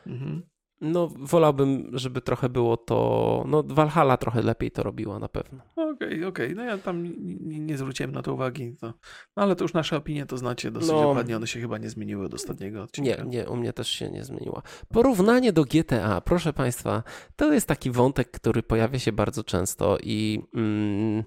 mhm. 0.08 0.44
No, 0.82 1.10
wolałbym, 1.18 1.90
żeby 1.94 2.22
trochę 2.22 2.50
było 2.50 2.78
to. 2.78 3.44
No, 3.48 3.64
Valhalla 3.64 4.18
trochę 4.18 4.42
lepiej 4.42 4.72
to 4.72 4.84
robiła 4.84 5.20
na 5.20 5.30
pewno. 5.30 5.60
Okej, 5.76 5.94
okay, 5.94 6.28
okej. 6.28 6.28
Okay. 6.28 6.56
No 6.56 6.64
ja 6.64 6.78
tam 6.78 7.04
nie, 7.04 7.60
nie, 7.60 7.78
zwróciłem 7.78 8.12
na 8.12 8.22
to 8.22 8.34
uwagi. 8.34 8.76
To, 8.82 8.94
no 9.38 9.44
ale 9.44 9.56
to 9.56 9.64
już 9.64 9.74
nasze 9.74 9.98
opinie 9.98 10.26
to 10.26 10.38
znacie 10.38 10.72
dosyć 10.72 10.90
no, 10.90 11.02
dokładnie. 11.02 11.36
One 11.36 11.48
się 11.48 11.60
chyba 11.60 11.78
nie 11.78 11.90
zmieniły 11.90 12.26
od 12.26 12.34
ostatniego 12.34 12.84
odcinka. 12.84 13.24
Nie, 13.24 13.30
nie, 13.30 13.50
u 13.50 13.56
mnie 13.56 13.74
też 13.74 13.90
się 13.90 14.10
nie 14.10 14.24
zmieniła. 14.24 14.62
Porównanie 14.94 15.54
do 15.54 15.64
GTA, 15.64 16.22
proszę 16.22 16.54
Państwa, 16.54 17.04
to 17.36 17.54
jest 17.54 17.68
taki 17.68 17.92
wątek, 17.92 18.32
który 18.32 18.64
pojawia 18.64 19.00
się 19.00 19.12
bardzo 19.12 19.44
często 19.44 19.98
i. 20.04 20.42
Mm, 20.54 21.24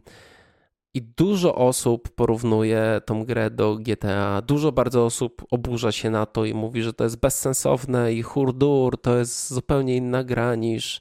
i 0.95 1.03
dużo 1.03 1.55
osób 1.55 2.09
porównuje 2.15 3.01
tą 3.07 3.25
grę 3.25 3.51
do 3.51 3.77
GTA. 3.77 4.43
Dużo 4.43 4.73
bardzo 4.73 5.05
osób 5.05 5.45
oburza 5.51 5.93
się 5.93 6.11
na 6.11 6.27
to 6.27 6.45
i 6.45 6.55
mówi, 6.55 6.83
że 6.83 6.93
to 6.93 7.05
jest 7.05 7.21
bezsensowne 7.21 8.13
i 8.15 8.23
hurdur, 8.23 9.01
to 9.01 9.19
jest 9.19 9.53
zupełnie 9.53 9.97
inna 9.97 10.25
gra 10.25 10.55
niż, 10.55 11.01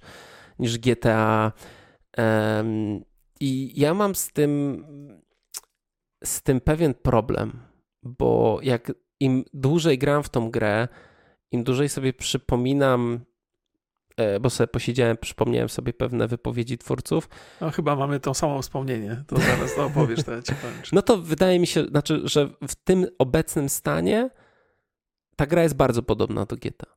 niż 0.59 0.77
GTA. 0.77 1.51
Um, 2.17 3.03
I 3.39 3.79
ja 3.79 3.93
mam 3.93 4.15
z 4.15 4.31
tym, 4.31 4.85
z 6.23 6.41
tym 6.41 6.61
pewien 6.61 6.93
problem, 6.93 7.59
bo 8.03 8.59
jak 8.63 8.91
im 9.19 9.43
dłużej 9.53 9.97
gram 9.97 10.23
w 10.23 10.29
tą 10.29 10.51
grę, 10.51 10.87
im 11.51 11.63
dłużej 11.63 11.89
sobie 11.89 12.13
przypominam 12.13 13.19
bo 14.41 14.49
sobie 14.49 14.67
posiedziałem, 14.67 15.17
przypomniałem 15.17 15.69
sobie 15.69 15.93
pewne 15.93 16.27
wypowiedzi 16.27 16.77
twórców. 16.77 17.29
No 17.61 17.71
chyba 17.71 17.95
mamy 17.95 18.19
to 18.19 18.33
samo 18.33 18.61
wspomnienie, 18.61 19.23
to 19.27 19.37
zaraz 19.37 19.75
to 19.75 19.85
opowiesz, 19.85 20.23
to 20.23 20.31
ja 20.31 20.41
ci 20.41 20.55
powiem. 20.55 20.81
No 20.91 21.01
to 21.01 21.17
wydaje 21.17 21.59
mi 21.59 21.67
się, 21.67 21.83
znaczy, 21.83 22.21
że 22.23 22.49
w 22.67 22.75
tym 22.75 23.07
obecnym 23.19 23.69
stanie 23.69 24.29
ta 25.35 25.45
gra 25.45 25.63
jest 25.63 25.75
bardzo 25.75 26.03
podobna 26.03 26.45
do 26.45 26.55
GTA. 26.55 26.95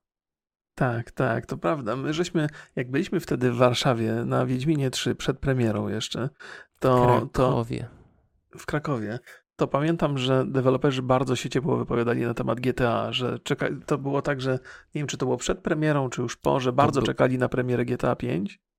Tak, 0.75 1.11
tak, 1.11 1.47
to 1.47 1.57
prawda. 1.57 1.97
My 1.97 2.13
żeśmy, 2.15 2.49
jak 2.77 2.91
byliśmy 2.91 3.21
wtedy 3.21 3.53
w 3.53 3.57
Warszawie 3.57 4.13
na 4.13 4.47
Wiedźminie 4.47 4.91
3 4.91 5.15
przed 5.15 5.39
premierą 5.39 5.89
jeszcze, 5.89 6.29
to... 6.79 7.07
Krakowie. 7.07 7.89
To, 8.51 8.59
w 8.59 8.67
Krakowie 8.67 9.19
to 9.57 9.67
pamiętam, 9.67 10.19
że 10.19 10.45
deweloperzy 10.47 11.03
bardzo 11.03 11.37
się 11.37 11.49
ciepło 11.49 11.77
wypowiadali 11.77 12.23
na 12.23 12.35
temat 12.35 12.61
GTA, 12.61 13.13
że 13.13 13.39
czeka... 13.39 13.67
to 13.87 13.99
było 13.99 14.23
tak, 14.23 14.41
że 14.41 14.53
nie 14.95 15.01
wiem, 15.01 15.07
czy 15.07 15.17
to 15.17 15.27
było 15.27 15.37
przed 15.37 15.59
premierą, 15.59 16.11
czy 16.11 16.23
już 16.23 16.37
po, 16.37 16.61
że 16.61 16.73
bardzo 16.73 17.03
czekali 17.03 17.39
na 17.39 17.49
premierę 17.49 17.85
GTA 17.85 18.17
5 18.17 18.61
E, 18.61 18.74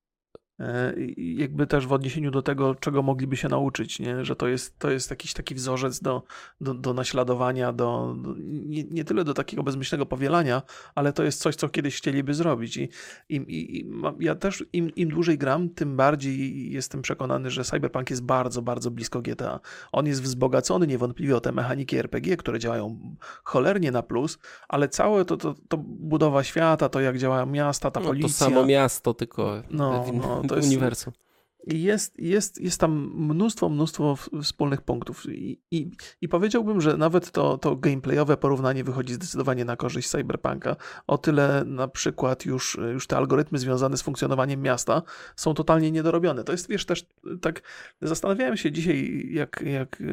jakby 1.18 1.68
też 1.68 1.88
w 1.88 1.94
odniesieniu 1.94 2.32
do 2.32 2.42
tego, 2.42 2.76
czego 2.76 3.04
mogliby 3.04 3.38
się 3.38 3.50
nauczyć, 3.50 4.00
nie? 4.00 4.26
że 4.26 4.36
to 4.36 4.48
jest, 4.48 4.80
to 4.80 4.90
jest 4.90 5.10
jakiś 5.10 5.34
taki 5.34 5.56
wzorzec 5.56 6.00
do, 6.00 6.24
do, 6.62 6.74
do 6.74 6.94
naśladowania, 6.94 7.74
do, 7.74 8.16
do 8.18 8.36
nie, 8.38 8.84
nie, 8.84 9.04
tyle 9.04 9.24
do 9.24 9.34
takiego 9.34 9.64
bezmyślnego 9.64 10.06
powielania, 10.06 10.62
ale 10.96 11.14
to 11.14 11.24
jest 11.24 11.42
coś, 11.42 11.56
co 11.56 11.70
kiedyś 11.70 11.98
chcieliby 11.98 12.34
zrobić. 12.34 12.78
I, 12.78 12.90
i, 13.30 13.80
i 13.80 13.90
ja 14.20 14.36
też 14.36 14.66
im, 14.74 14.96
im 14.96 15.10
dłużej 15.10 15.38
gram, 15.38 15.70
tym 15.70 15.98
bardziej 15.98 16.72
jestem 16.72 17.02
przekonany, 17.02 17.50
że 17.50 17.64
Cyberpunk 17.64 18.10
jest 18.10 18.24
bardzo, 18.24 18.62
bardzo 18.62 18.92
blisko 18.92 19.22
GTA. 19.22 19.60
On 19.92 20.08
jest 20.08 20.22
wzbogacony 20.22 20.88
niewątpliwie 20.88 21.36
o 21.36 21.42
te 21.42 21.52
mechaniki 21.52 21.98
RPG, 21.98 22.38
które 22.38 22.60
działają 22.60 23.00
cholernie 23.44 23.92
na 23.92 24.04
plus, 24.04 24.38
ale 24.68 24.90
całe 24.90 25.26
to, 25.26 25.38
to, 25.38 25.56
to 25.68 25.78
budowa 25.78 26.44
świata, 26.44 26.90
to 26.90 27.00
jak 27.00 27.18
działają 27.18 27.46
miasta, 27.46 27.92
ta 27.92 28.00
no, 28.00 28.06
policja. 28.08 28.30
To 28.30 28.34
samo 28.34 28.66
miasto, 28.66 29.14
tylko 29.14 29.62
no, 29.70 30.06
no, 30.14 30.45
to 30.48 30.56
jest, 30.56 30.68
uniwersum. 30.68 31.14
Jest, 31.68 32.20
jest, 32.20 32.62
jest 32.62 32.80
tam 32.80 33.12
mnóstwo, 33.16 33.70
mnóstwo 33.70 34.16
wspólnych 34.44 34.82
punktów 34.82 35.26
I, 35.30 35.62
i, 35.72 35.92
i 36.22 36.28
powiedziałbym, 36.28 36.82
że 36.82 36.98
nawet 36.98 37.32
to, 37.32 37.58
to 37.58 37.76
gameplayowe 37.76 38.38
porównanie 38.38 38.84
wychodzi 38.84 39.14
zdecydowanie 39.14 39.66
na 39.66 39.76
korzyść 39.76 40.10
Cyberpunka. 40.10 40.76
O 41.08 41.18
tyle 41.18 41.64
na 41.66 41.88
przykład 41.88 42.46
już, 42.46 42.78
już 42.94 43.08
te 43.08 43.18
algorytmy 43.18 43.60
związane 43.60 43.98
z 43.98 44.02
funkcjonowaniem 44.02 44.62
miasta 44.62 45.02
są 45.36 45.54
totalnie 45.54 45.92
niedorobione. 45.92 46.44
To 46.44 46.52
jest, 46.52 46.70
wiesz, 46.70 46.86
też 46.86 47.06
tak 47.42 47.62
zastanawiałem 48.02 48.58
się 48.58 48.72
dzisiaj, 48.72 49.28
jak, 49.32 49.64
jak 49.66 50.04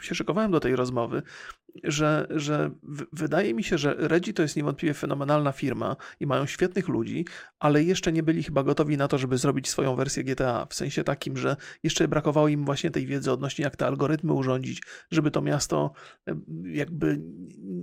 się 0.00 0.14
szykowałem 0.14 0.50
do 0.50 0.60
tej 0.60 0.76
rozmowy, 0.76 1.22
że, 1.84 2.26
że 2.30 2.70
wydaje 3.12 3.54
mi 3.54 3.64
się, 3.64 3.78
że 3.78 3.94
Redzi 3.98 4.34
to 4.34 4.42
jest 4.42 4.56
niewątpliwie 4.56 4.94
fenomenalna 4.94 5.52
firma 5.52 5.96
i 6.20 6.26
mają 6.26 6.46
świetnych 6.46 6.88
ludzi, 6.88 7.24
ale 7.58 7.84
jeszcze 7.84 8.12
nie 8.12 8.22
byli 8.22 8.42
chyba 8.42 8.62
gotowi 8.62 8.96
na 8.96 9.08
to, 9.08 9.18
żeby 9.18 9.38
zrobić 9.38 9.68
swoją 9.68 9.96
wersję 9.96 10.24
GTA. 10.24 10.66
W 10.70 10.74
sensie 10.74 11.04
takim, 11.04 11.36
że 11.36 11.56
jeszcze 11.82 12.08
brakowało 12.08 12.48
im 12.48 12.64
właśnie 12.64 12.90
tej 12.90 13.06
wiedzy 13.06 13.32
odnośnie 13.32 13.64
jak 13.64 13.76
te 13.76 13.86
algorytmy 13.86 14.32
urządzić, 14.32 14.82
żeby 15.10 15.30
to 15.30 15.42
miasto 15.42 15.92
jakby 16.64 17.20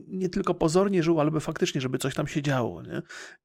nie 0.08 0.30
tylko 0.30 0.54
pozornie 0.54 1.04
żyło, 1.04 1.22
ale 1.22 1.32
by 1.32 1.40
faktycznie, 1.40 1.82
żeby 1.82 1.98
coś 1.98 2.16
tam 2.16 2.28
się 2.28 2.42
działo. 2.42 2.82
Nie? 2.82 3.02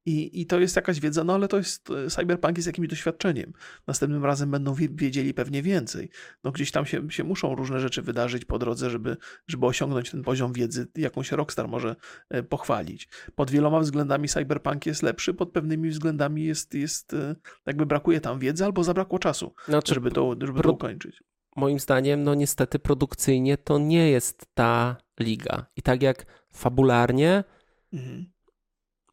I, 0.06 0.40
I 0.40 0.46
to 0.46 0.60
jest 0.60 0.76
jakaś 0.76 1.00
wiedza, 1.00 1.24
no 1.24 1.34
ale 1.34 1.48
to 1.48 1.56
jest 1.56 1.90
e, 1.90 2.10
cyberpunk 2.10 2.56
jest 2.56 2.66
jakimś 2.66 2.88
doświadczeniem. 2.88 3.52
Następnym 3.86 4.24
razem 4.24 4.50
będą 4.50 4.74
wiedzieli 4.74 5.34
pewnie 5.34 5.62
więcej. 5.62 6.10
No 6.44 6.52
gdzieś 6.52 6.70
tam 6.70 6.86
się, 6.86 7.10
się 7.10 7.24
muszą 7.24 7.54
różne 7.54 7.80
rzeczy 7.80 8.02
wydarzyć 8.02 8.44
po 8.44 8.58
drodze, 8.58 8.90
żeby, 8.90 9.16
żeby 9.46 9.66
osiągnąć 9.66 10.10
ten 10.10 10.22
poziom 10.22 10.37
poziom 10.38 10.52
wiedzy, 10.52 10.88
jaką 10.96 11.22
się 11.22 11.36
Rockstar 11.36 11.68
może 11.68 11.96
e, 12.30 12.42
pochwalić. 12.42 13.08
Pod 13.34 13.50
wieloma 13.50 13.80
względami 13.80 14.28
Cyberpunk 14.28 14.86
jest 14.86 15.02
lepszy, 15.02 15.34
pod 15.34 15.52
pewnymi 15.52 15.90
względami 15.90 16.44
jest, 16.44 16.74
jest 16.74 17.14
e, 17.14 17.34
jakby 17.66 17.86
brakuje 17.86 18.20
tam 18.20 18.38
wiedzy 18.38 18.64
albo 18.64 18.84
zabrakło 18.84 19.18
czasu, 19.18 19.54
znaczy, 19.68 19.94
żeby, 19.94 20.10
to, 20.10 20.36
żeby 20.40 20.62
to 20.62 20.72
ukończyć. 20.72 21.22
Moim 21.56 21.78
zdaniem, 21.78 22.22
no 22.22 22.34
niestety 22.34 22.78
produkcyjnie 22.78 23.58
to 23.58 23.78
nie 23.78 24.10
jest 24.10 24.46
ta 24.54 24.96
liga. 25.20 25.66
I 25.76 25.82
tak 25.82 26.02
jak 26.02 26.26
fabularnie, 26.52 27.44
mhm. 27.92 28.26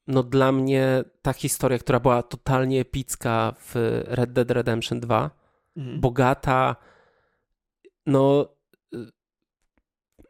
no 0.08 0.24
dla 0.24 0.52
mnie 0.52 1.04
ta 1.22 1.34
historia, 1.34 1.80
która 1.80 2.00
była 2.00 2.24
totalnie 2.24 2.82
epicka 2.82 3.56
w 3.60 4.02
Red 4.06 4.34
Dead 4.34 4.52
Redemption 4.52 5.00
2, 5.00 5.32
mhm. 5.78 6.02
bogata, 6.02 6.76
no 8.06 8.48
y, 8.94 9.12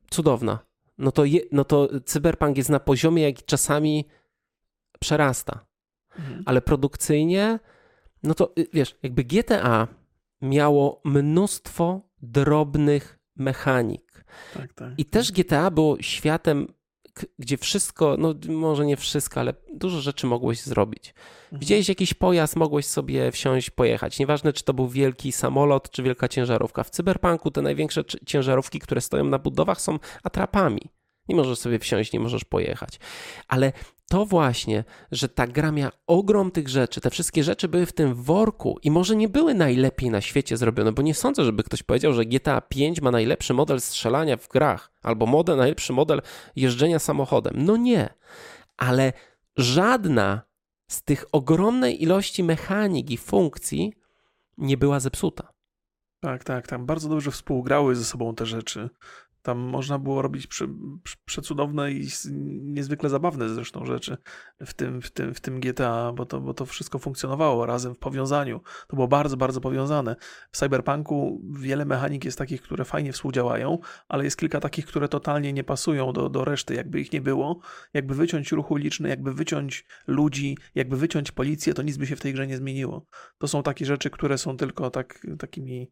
cudowna 0.09 0.74
no 0.97 1.11
to, 1.11 1.25
je, 1.25 1.39
no 1.51 1.63
to 1.63 1.89
cyberpunk 2.05 2.57
jest 2.57 2.69
na 2.69 2.79
poziomie, 2.79 3.23
jaki 3.23 3.43
czasami 3.43 4.05
przerasta. 4.99 5.65
Mhm. 6.19 6.43
Ale 6.45 6.61
produkcyjnie, 6.61 7.59
no 8.23 8.33
to 8.33 8.53
y, 8.59 8.67
wiesz, 8.73 8.95
jakby 9.03 9.23
GTA 9.23 9.87
miało 10.41 11.01
mnóstwo 11.05 12.01
drobnych 12.21 13.19
mechanik. 13.35 14.25
Tak, 14.53 14.73
tak. 14.73 14.93
I 14.97 15.05
też 15.05 15.31
GTA 15.31 15.71
było 15.71 15.97
światem 16.01 16.67
gdzie 17.39 17.57
wszystko, 17.57 18.15
no 18.19 18.33
może 18.49 18.85
nie 18.85 18.97
wszystko, 18.97 19.39
ale 19.39 19.53
dużo 19.73 20.01
rzeczy 20.01 20.27
mogłeś 20.27 20.61
zrobić. 20.61 21.13
Mhm. 21.43 21.59
Widziałeś 21.59 21.89
jakiś 21.89 22.13
pojazd, 22.13 22.55
mogłeś 22.55 22.85
sobie 22.85 23.31
wsiąść, 23.31 23.69
pojechać. 23.69 24.19
Nieważne, 24.19 24.53
czy 24.53 24.63
to 24.63 24.73
był 24.73 24.87
wielki 24.87 25.31
samolot, 25.31 25.89
czy 25.89 26.03
wielka 26.03 26.27
ciężarówka. 26.27 26.83
W 26.83 26.89
cyberpunku 26.89 27.51
te 27.51 27.61
największe 27.61 28.03
ciężarówki, 28.25 28.79
które 28.79 29.01
stoją 29.01 29.23
na 29.23 29.39
budowach, 29.39 29.81
są 29.81 29.99
atrapami. 30.23 30.81
Nie 31.27 31.35
możesz 31.35 31.59
sobie 31.59 31.79
wsiąść, 31.79 32.13
nie 32.13 32.19
możesz 32.19 32.43
pojechać. 32.43 32.99
Ale 33.47 33.73
to 34.09 34.25
właśnie, 34.25 34.83
że 35.11 35.29
ta 35.29 35.47
gra 35.47 35.71
miała 35.71 35.91
ogrom 36.07 36.51
tych 36.51 36.69
rzeczy, 36.69 37.01
te 37.01 37.09
wszystkie 37.09 37.43
rzeczy 37.43 37.67
były 37.67 37.85
w 37.85 37.93
tym 37.93 38.15
worku 38.15 38.79
i 38.83 38.91
może 38.91 39.15
nie 39.15 39.29
były 39.29 39.53
najlepiej 39.53 40.09
na 40.09 40.21
świecie 40.21 40.57
zrobione, 40.57 40.91
bo 40.91 41.01
nie 41.01 41.13
sądzę, 41.13 41.43
żeby 41.43 41.63
ktoś 41.63 41.83
powiedział, 41.83 42.13
że 42.13 42.25
GTA 42.25 42.61
5 42.61 43.01
ma 43.01 43.11
najlepszy 43.11 43.53
model 43.53 43.81
strzelania 43.81 44.37
w 44.37 44.47
grach 44.47 44.91
albo 45.03 45.25
model, 45.25 45.57
najlepszy 45.57 45.93
model 45.93 46.21
jeżdżenia 46.55 46.99
samochodem. 46.99 47.53
No 47.57 47.77
nie, 47.77 48.13
ale 48.77 49.13
żadna 49.57 50.41
z 50.87 51.03
tych 51.03 51.25
ogromnej 51.31 52.03
ilości 52.03 52.43
mechanik 52.43 53.11
i 53.11 53.17
funkcji 53.17 53.93
nie 54.57 54.77
była 54.77 54.99
zepsuta. 54.99 55.53
Tak, 56.19 56.43
tak, 56.43 56.67
tam 56.67 56.85
bardzo 56.85 57.09
dobrze 57.09 57.31
współgrały 57.31 57.95
ze 57.95 58.05
sobą 58.05 58.35
te 58.35 58.45
rzeczy. 58.45 58.89
Tam 59.45 59.57
można 59.57 59.99
było 59.99 60.21
robić 60.21 60.47
przecudowne 61.25 61.91
i 61.91 62.07
niezwykle 62.61 63.09
zabawne 63.09 63.49
zresztą 63.49 63.85
rzeczy 63.85 64.17
w 64.65 64.73
tym, 64.73 65.01
w 65.01 65.11
tym, 65.11 65.33
w 65.33 65.39
tym 65.41 65.59
GTA, 65.59 66.13
bo 66.15 66.25
to, 66.25 66.41
bo 66.41 66.53
to 66.53 66.65
wszystko 66.65 66.99
funkcjonowało 66.99 67.65
razem 67.65 67.95
w 67.95 67.97
powiązaniu. 67.97 68.61
To 68.87 68.95
było 68.95 69.07
bardzo, 69.07 69.37
bardzo 69.37 69.61
powiązane. 69.61 70.15
W 70.51 70.57
Cyberpunku 70.57 71.41
wiele 71.59 71.85
mechanik 71.85 72.25
jest 72.25 72.37
takich, 72.37 72.61
które 72.61 72.85
fajnie 72.85 73.13
współdziałają, 73.13 73.79
ale 74.07 74.23
jest 74.23 74.37
kilka 74.37 74.59
takich, 74.59 74.85
które 74.85 75.07
totalnie 75.07 75.53
nie 75.53 75.63
pasują 75.63 76.13
do, 76.13 76.29
do 76.29 76.45
reszty, 76.45 76.73
jakby 76.73 77.01
ich 77.01 77.13
nie 77.13 77.21
było. 77.21 77.59
Jakby 77.93 78.15
wyciąć 78.15 78.51
ruch 78.51 78.71
uliczny, 78.71 79.09
jakby 79.09 79.33
wyciąć 79.33 79.85
ludzi, 80.07 80.57
jakby 80.75 80.97
wyciąć 80.97 81.31
policję, 81.31 81.73
to 81.73 81.81
nic 81.81 81.97
by 81.97 82.07
się 82.07 82.15
w 82.15 82.21
tej 82.21 82.33
grze 82.33 82.47
nie 82.47 82.57
zmieniło. 82.57 83.05
To 83.37 83.47
są 83.47 83.63
takie 83.63 83.85
rzeczy, 83.85 84.09
które 84.09 84.37
są 84.37 84.57
tylko 84.57 84.89
tak, 84.89 85.27
takimi 85.39 85.91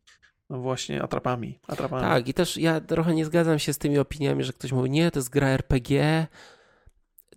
właśnie, 0.61 1.03
atrapami, 1.03 1.59
atrapami. 1.67 2.01
Tak, 2.01 2.27
i 2.27 2.33
też 2.33 2.57
ja 2.57 2.81
trochę 2.81 3.13
nie 3.13 3.25
zgadzam 3.25 3.59
się 3.59 3.73
z 3.73 3.77
tymi 3.77 3.99
opiniami, 3.99 4.43
że 4.43 4.53
ktoś 4.53 4.71
mówi, 4.71 4.89
nie, 4.89 5.11
to 5.11 5.19
jest 5.19 5.29
gra 5.29 5.47
RPG, 5.47 6.27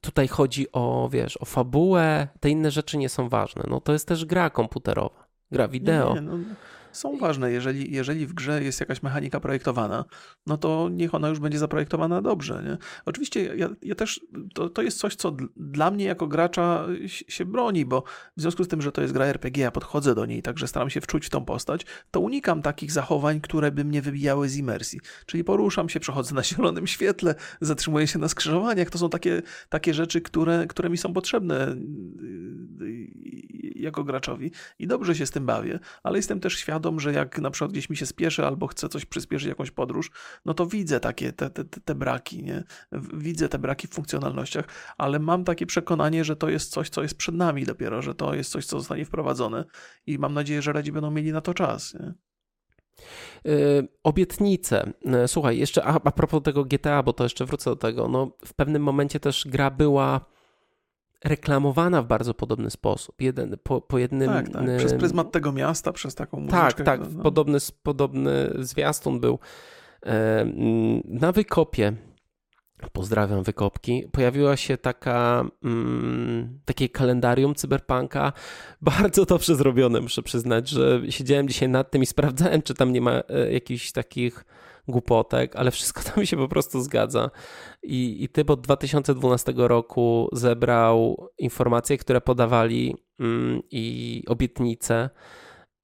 tutaj 0.00 0.28
chodzi 0.28 0.72
o, 0.72 1.08
wiesz, 1.12 1.36
o 1.36 1.44
fabułę, 1.44 2.28
te 2.40 2.50
inne 2.50 2.70
rzeczy 2.70 2.98
nie 2.98 3.08
są 3.08 3.28
ważne. 3.28 3.62
No 3.68 3.80
to 3.80 3.92
jest 3.92 4.08
też 4.08 4.24
gra 4.24 4.50
komputerowa, 4.50 5.26
gra 5.50 5.68
wideo. 5.68 6.14
Nie, 6.14 6.20
no, 6.20 6.38
są 6.96 7.18
ważne. 7.18 7.52
Jeżeli, 7.52 7.92
jeżeli 7.92 8.26
w 8.26 8.34
grze 8.34 8.62
jest 8.62 8.80
jakaś 8.80 9.02
mechanika 9.02 9.40
projektowana, 9.40 10.04
no 10.46 10.56
to 10.56 10.88
niech 10.92 11.14
ona 11.14 11.28
już 11.28 11.38
będzie 11.38 11.58
zaprojektowana 11.58 12.22
dobrze. 12.22 12.62
Nie? 12.66 12.76
Oczywiście 13.04 13.56
ja, 13.56 13.68
ja 13.82 13.94
też, 13.94 14.20
to, 14.54 14.70
to 14.70 14.82
jest 14.82 14.98
coś, 14.98 15.16
co 15.16 15.36
dla 15.56 15.90
mnie 15.90 16.04
jako 16.04 16.26
gracza 16.26 16.86
się 17.06 17.44
broni, 17.44 17.86
bo 17.86 18.02
w 18.36 18.40
związku 18.40 18.64
z 18.64 18.68
tym, 18.68 18.82
że 18.82 18.92
to 18.92 19.02
jest 19.02 19.14
gra 19.14 19.24
RPG, 19.24 19.62
ja 19.62 19.70
podchodzę 19.70 20.14
do 20.14 20.26
niej, 20.26 20.42
także 20.42 20.68
staram 20.68 20.90
się 20.90 21.00
wczuć 21.00 21.26
w 21.26 21.30
tą 21.30 21.44
postać, 21.44 21.86
to 22.10 22.20
unikam 22.20 22.62
takich 22.62 22.92
zachowań, 22.92 23.40
które 23.40 23.72
by 23.72 23.84
mnie 23.84 24.02
wybijały 24.02 24.48
z 24.48 24.56
imersji. 24.56 25.00
Czyli 25.26 25.44
poruszam 25.44 25.88
się, 25.88 26.00
przechodzę 26.00 26.34
na 26.34 26.42
zielonym 26.56 26.86
świetle, 26.86 27.34
zatrzymuję 27.60 28.06
się 28.06 28.18
na 28.18 28.28
skrzyżowaniach. 28.28 28.90
To 28.90 28.98
są 28.98 29.10
takie, 29.10 29.42
takie 29.68 29.94
rzeczy, 29.94 30.20
które, 30.20 30.66
które 30.66 30.90
mi 30.90 30.96
są 30.96 31.12
potrzebne 31.12 31.76
jako 33.76 34.04
graczowi 34.04 34.50
i 34.78 34.86
dobrze 34.86 35.14
się 35.14 35.26
z 35.26 35.30
tym 35.30 35.46
bawię, 35.46 35.78
ale 36.02 36.18
jestem 36.18 36.40
też 36.40 36.58
świadom, 36.58 36.85
że 36.96 37.12
jak 37.12 37.38
na 37.38 37.50
przykład 37.50 37.72
gdzieś 37.72 37.90
mi 37.90 37.96
się 37.96 38.06
spieszy 38.06 38.46
albo 38.46 38.66
chcę 38.66 38.88
coś 38.88 39.04
przyspieszyć, 39.04 39.48
jakąś 39.48 39.70
podróż, 39.70 40.10
no 40.44 40.54
to 40.54 40.66
widzę 40.66 41.00
takie 41.00 41.32
te, 41.32 41.50
te, 41.50 41.64
te 41.64 41.94
braki, 41.94 42.42
nie? 42.42 42.64
Widzę 43.14 43.48
te 43.48 43.58
braki 43.58 43.88
w 43.88 43.90
funkcjonalnościach, 43.90 44.64
ale 44.98 45.18
mam 45.18 45.44
takie 45.44 45.66
przekonanie, 45.66 46.24
że 46.24 46.36
to 46.36 46.48
jest 46.48 46.70
coś, 46.70 46.88
co 46.88 47.02
jest 47.02 47.14
przed 47.14 47.34
nami 47.34 47.64
dopiero, 47.64 48.02
że 48.02 48.14
to 48.14 48.34
jest 48.34 48.50
coś, 48.50 48.66
co 48.66 48.78
zostanie 48.78 49.04
wprowadzone 49.04 49.64
i 50.06 50.18
mam 50.18 50.34
nadzieję, 50.34 50.62
że 50.62 50.72
radzi 50.72 50.92
będą 50.92 51.10
mieli 51.10 51.32
na 51.32 51.40
to 51.40 51.54
czas. 51.54 51.94
Nie? 51.94 52.14
Yy, 53.44 53.88
obietnice. 54.02 54.92
Yy, 55.04 55.28
słuchaj, 55.28 55.58
jeszcze 55.58 55.84
a, 55.84 56.00
a 56.04 56.10
propos 56.10 56.42
tego 56.42 56.64
GTA, 56.64 57.02
bo 57.02 57.12
to 57.12 57.24
jeszcze 57.24 57.44
wrócę 57.44 57.70
do 57.70 57.76
tego. 57.76 58.08
No, 58.08 58.36
w 58.44 58.54
pewnym 58.54 58.82
momencie 58.82 59.20
też 59.20 59.46
gra 59.48 59.70
była 59.70 60.35
reklamowana 61.28 62.02
w 62.02 62.06
bardzo 62.06 62.34
podobny 62.34 62.70
sposób. 62.70 63.22
Jeden, 63.22 63.56
po, 63.62 63.80
po 63.80 63.98
jednym... 63.98 64.28
Tak, 64.28 64.48
tak. 64.48 64.76
Przez 64.78 64.94
pryzmat 64.94 65.32
tego 65.32 65.52
miasta, 65.52 65.92
przez 65.92 66.14
taką 66.14 66.40
muzyczkę. 66.40 66.84
Tak, 66.84 67.00
tak. 67.00 67.00
No. 67.12 67.22
Podobny, 67.22 67.58
podobny 67.82 68.50
zwiastun 68.58 69.20
był. 69.20 69.38
Na 71.04 71.32
wykopie, 71.32 71.92
pozdrawiam 72.92 73.42
wykopki, 73.42 74.08
pojawiła 74.12 74.56
się 74.56 74.76
taka, 74.76 75.44
mm, 75.64 76.60
takie 76.64 76.88
kalendarium 76.88 77.54
cyberpunka, 77.54 78.32
bardzo 78.80 79.24
dobrze 79.24 79.56
zrobione, 79.56 80.00
muszę 80.00 80.22
przyznać, 80.22 80.68
że 80.68 81.00
siedziałem 81.10 81.48
dzisiaj 81.48 81.68
nad 81.68 81.90
tym 81.90 82.02
i 82.02 82.06
sprawdzałem, 82.06 82.62
czy 82.62 82.74
tam 82.74 82.92
nie 82.92 83.00
ma 83.00 83.12
e, 83.12 83.52
jakichś 83.52 83.92
takich 83.92 84.44
głupotek, 84.88 85.56
ale 85.56 85.70
wszystko 85.70 86.02
tam 86.14 86.26
się 86.26 86.36
po 86.36 86.48
prostu 86.48 86.80
zgadza. 86.80 87.30
I, 87.82 88.24
i 88.24 88.28
typ 88.28 88.50
od 88.50 88.60
2012 88.60 89.52
roku 89.56 90.28
zebrał 90.32 91.28
informacje, 91.38 91.98
które 91.98 92.20
podawali 92.20 92.96
mm, 93.20 93.62
i 93.70 94.22
obietnice. 94.28 95.10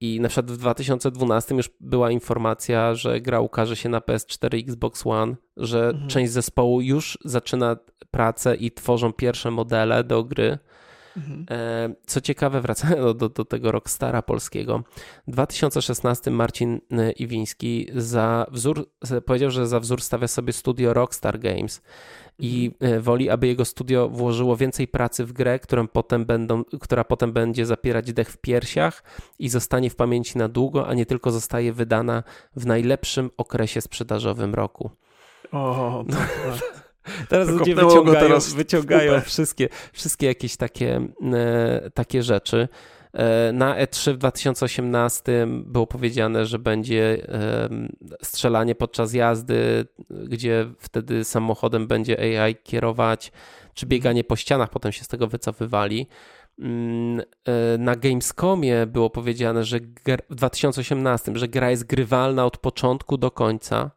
I 0.01 0.21
na 0.21 0.29
przykład 0.29 0.51
w 0.51 0.57
2012 0.57 1.55
już 1.55 1.71
była 1.81 2.11
informacja, 2.11 2.95
że 2.95 3.21
gra 3.21 3.41
ukaże 3.41 3.77
się 3.77 3.89
na 3.89 4.01
PS4 4.01 4.59
i 4.59 4.61
Xbox 4.61 5.07
One, 5.07 5.37
że 5.57 5.89
mhm. 5.89 6.09
część 6.09 6.33
zespołu 6.33 6.81
już 6.81 7.19
zaczyna 7.25 7.77
pracę 8.11 8.57
i 8.57 8.71
tworzą 8.71 9.13
pierwsze 9.13 9.51
modele 9.51 10.05
do 10.05 10.25
gry. 10.25 10.59
Mhm. 11.17 11.47
E, 11.51 11.95
co 12.07 12.21
ciekawe, 12.21 12.61
wracając 12.61 13.19
do, 13.19 13.29
do 13.29 13.45
tego 13.45 13.73
rockstara 13.73 14.23
polskiego, 14.23 14.83
w 15.27 15.31
2016 15.31 16.31
Marcin 16.31 16.81
e, 16.91 17.13
Iwiński 17.13 17.89
za 17.95 18.47
wzór, 18.51 18.89
powiedział, 19.27 19.51
że 19.51 19.67
za 19.67 19.81
wzór 19.81 20.03
stawia 20.03 20.29
sobie 20.29 20.53
studio 20.53 20.95
Rockstar 20.95 21.39
Games 21.39 21.83
i 22.39 22.71
mhm. 22.81 22.99
e, 22.99 23.01
woli, 23.01 23.31
aby 23.31 23.47
jego 23.47 23.65
studio 23.65 24.09
włożyło 24.09 24.57
więcej 24.57 24.89
pracy 24.89 25.25
w 25.25 25.33
grę, 25.33 25.59
którą 25.59 25.89
potem 25.89 26.25
będą, 26.25 26.65
która 26.65 27.05
potem 27.05 27.33
będzie 27.33 27.67
zapierać 27.67 28.13
dech 28.13 28.31
w 28.31 28.37
piersiach 28.37 29.03
i 29.39 29.49
zostanie 29.49 29.91
w 29.91 29.97
pamięci 29.97 30.39
na 30.39 30.49
długo, 30.49 30.89
a 30.89 30.95
nie 30.95 31.07
tylko 31.07 31.31
zostaje 31.31 31.73
wydana 31.73 32.23
w 32.57 32.67
najlepszym 32.67 33.31
okresie 33.37 33.81
sprzedażowym 33.81 34.55
roku. 34.55 34.91
O, 35.53 36.05
no. 36.09 36.17
Teraz 37.29 37.49
ludzie 37.49 37.75
wyciągają, 37.75 38.21
teraz 38.21 38.55
wyciągają 38.55 39.21
wszystkie, 39.21 39.69
wszystkie 39.93 40.27
jakieś 40.27 40.57
takie, 40.57 41.09
e, 41.33 41.91
takie 41.95 42.23
rzeczy. 42.23 42.69
E, 43.13 43.53
na 43.53 43.77
E3 43.77 44.13
w 44.13 44.17
2018 44.17 45.47
było 45.49 45.87
powiedziane, 45.87 46.47
że 46.47 46.59
będzie 46.59 47.27
strzelanie 48.23 48.75
podczas 48.75 49.15
jazdy, 49.15 49.87
gdzie 50.11 50.67
wtedy 50.79 51.25
samochodem 51.25 51.87
będzie 51.87 52.43
AI 52.43 52.55
kierować, 52.55 53.33
czy 53.75 53.87
bieganie 53.87 54.25
po 54.25 54.37
ścianach, 54.37 54.71
potem 54.71 54.93
się 54.93 55.05
z 55.05 55.09
tego 55.09 55.27
wycofywali. 55.27 56.07
Mm, 56.59 57.21
e, 57.45 57.79
na 57.79 57.97
Gamescomie 57.97 58.87
było 58.87 59.11
powiedziane, 59.11 59.65
że 59.65 59.79
w 60.31 60.35
2018, 60.35 61.33
że 61.35 61.49
gra 61.49 61.71
jest 61.71 61.85
grywalna 61.85 62.47
od 62.47 62.59
początku 62.59 63.17
do 63.17 63.31
końca 63.31 63.91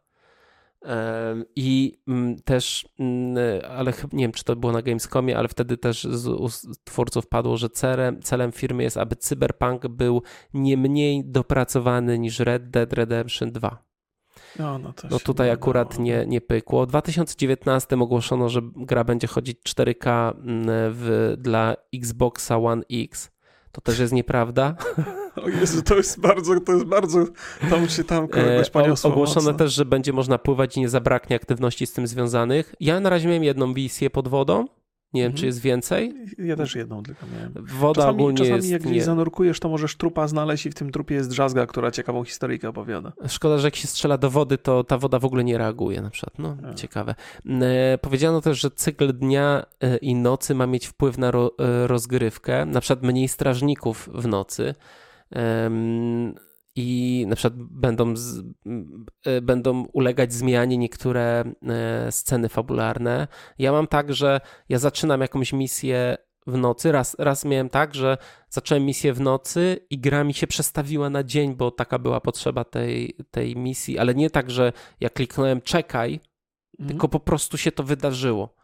i 1.56 1.98
mm, 2.08 2.36
też, 2.36 2.88
mm, 2.98 3.36
ale 3.70 3.92
nie 4.12 4.24
wiem, 4.24 4.32
czy 4.32 4.44
to 4.44 4.56
było 4.56 4.72
na 4.72 4.82
Gamescomie, 4.82 5.38
ale 5.38 5.48
wtedy 5.48 5.76
też 5.76 6.04
z 6.04 6.26
ust 6.26 6.84
twórców 6.84 7.26
padło, 7.26 7.56
że 7.56 7.70
celem, 7.70 8.22
celem 8.22 8.52
firmy 8.52 8.82
jest, 8.82 8.96
aby 8.96 9.16
Cyberpunk 9.16 9.88
był 9.88 10.22
nie 10.54 10.76
mniej 10.76 11.24
dopracowany 11.24 12.18
niż 12.18 12.38
Red 12.38 12.70
Dead 12.70 12.92
Redemption 12.92 13.52
2. 13.52 13.86
No, 14.58 14.78
no, 14.78 14.92
no 15.10 15.18
tutaj 15.18 15.50
akurat 15.50 15.98
nie, 15.98 16.26
nie 16.26 16.40
pykło. 16.40 16.86
W 16.86 16.88
2019 16.88 17.96
ogłoszono, 17.96 18.48
że 18.48 18.60
gra 18.76 19.04
będzie 19.04 19.26
chodzić 19.26 19.58
4K 19.68 20.34
mm, 20.36 20.66
w, 20.92 21.34
dla 21.38 21.76
Xboxa 21.94 22.56
One 22.56 22.82
X. 22.92 23.35
To 23.76 23.80
też 23.80 23.98
jest 23.98 24.12
nieprawda. 24.12 24.74
O 25.36 25.48
Jezu, 25.48 25.82
to 25.82 25.96
jest 25.96 26.20
bardzo, 26.20 26.60
to 26.60 26.72
jest 26.72 26.84
bardzo, 26.84 27.24
tam 27.70 27.88
się 27.88 28.04
tam 28.04 28.28
kogoś 28.28 28.68
e, 28.68 28.70
poniosło 28.72 29.10
Ogłoszone 29.10 29.46
mocno. 29.46 29.54
też, 29.58 29.72
że 29.72 29.84
będzie 29.84 30.12
można 30.12 30.38
pływać 30.38 30.76
i 30.76 30.80
nie 30.80 30.88
zabraknie 30.88 31.36
aktywności 31.36 31.86
z 31.86 31.92
tym 31.92 32.06
związanych. 32.06 32.74
Ja 32.80 33.00
na 33.00 33.10
razie 33.10 33.28
miałem 33.28 33.44
jedną 33.44 33.74
wizję 33.74 34.10
pod 34.10 34.28
wodą, 34.28 34.66
nie 35.16 35.22
wiem, 35.22 35.30
mhm. 35.30 35.40
czy 35.40 35.46
jest 35.46 35.60
więcej. 35.60 36.14
Ja 36.38 36.56
też 36.56 36.74
jedną 36.74 37.02
tylko 37.02 37.26
miałem. 37.34 37.52
Woda 37.66 37.94
czasami, 37.94 38.14
ogólnie 38.14 38.38
czasami 38.38 38.56
jest... 38.56 38.70
jak 38.70 38.84
nie... 38.84 39.04
zanurkujesz, 39.04 39.60
to 39.60 39.68
możesz 39.68 39.96
trupa 39.96 40.28
znaleźć 40.28 40.66
i 40.66 40.70
w 40.70 40.74
tym 40.74 40.90
trupie 40.90 41.14
jest 41.14 41.30
drzazga, 41.30 41.66
która 41.66 41.90
ciekawą 41.90 42.24
historyjkę 42.24 42.68
opowiada. 42.68 43.12
Szkoda, 43.28 43.58
że 43.58 43.66
jak 43.66 43.76
się 43.76 43.86
strzela 43.86 44.18
do 44.18 44.30
wody, 44.30 44.58
to 44.58 44.84
ta 44.84 44.98
woda 44.98 45.18
w 45.18 45.24
ogóle 45.24 45.44
nie 45.44 45.58
reaguje 45.58 46.02
na 46.02 46.10
przykład. 46.10 46.38
No, 46.38 46.56
A. 46.70 46.74
ciekawe. 46.74 47.14
E, 47.60 47.98
powiedziano 47.98 48.40
też, 48.40 48.60
że 48.60 48.70
cykl 48.70 49.12
dnia 49.12 49.66
e, 49.80 49.96
i 49.96 50.14
nocy 50.14 50.54
ma 50.54 50.66
mieć 50.66 50.86
wpływ 50.86 51.18
na 51.18 51.30
ro, 51.30 51.50
e, 51.58 51.86
rozgrywkę. 51.86 52.66
Na 52.66 52.80
przykład 52.80 53.02
mniej 53.02 53.28
strażników 53.28 54.10
w 54.14 54.26
nocy 54.26 54.74
i 56.76 57.24
na 57.28 57.36
przykład 57.36 57.62
będą, 57.62 58.16
z, 58.16 58.42
e, 59.26 59.40
będą 59.40 59.84
ulegać 59.92 60.32
zmianie 60.32 60.78
niektóre 60.78 61.44
e, 61.68 62.12
sceny 62.12 62.48
fabularne. 62.48 63.28
Ja 63.58 63.72
mam 63.72 63.86
tak, 63.86 64.14
że 64.14 64.40
ja 64.68 64.78
zaczynam 64.78 65.20
jakąś 65.20 65.52
misję 65.52 66.16
w 66.46 66.56
nocy. 66.56 66.92
Raz, 66.92 67.16
raz 67.18 67.44
miałem 67.44 67.68
tak, 67.68 67.94
że 67.94 68.18
zacząłem 68.48 68.84
misję 68.84 69.12
w 69.12 69.20
nocy 69.20 69.86
i 69.90 69.98
gra 69.98 70.24
mi 70.24 70.34
się 70.34 70.46
przestawiła 70.46 71.10
na 71.10 71.24
dzień, 71.24 71.54
bo 71.54 71.70
taka 71.70 71.98
była 71.98 72.20
potrzeba 72.20 72.64
tej, 72.64 73.16
tej 73.30 73.56
misji, 73.56 73.98
ale 73.98 74.14
nie 74.14 74.30
tak, 74.30 74.50
że 74.50 74.72
ja 75.00 75.10
kliknąłem 75.10 75.60
czekaj, 75.60 76.20
mhm. 76.78 76.88
tylko 76.88 77.08
po 77.08 77.20
prostu 77.20 77.56
się 77.58 77.72
to 77.72 77.82
wydarzyło. 77.82 78.55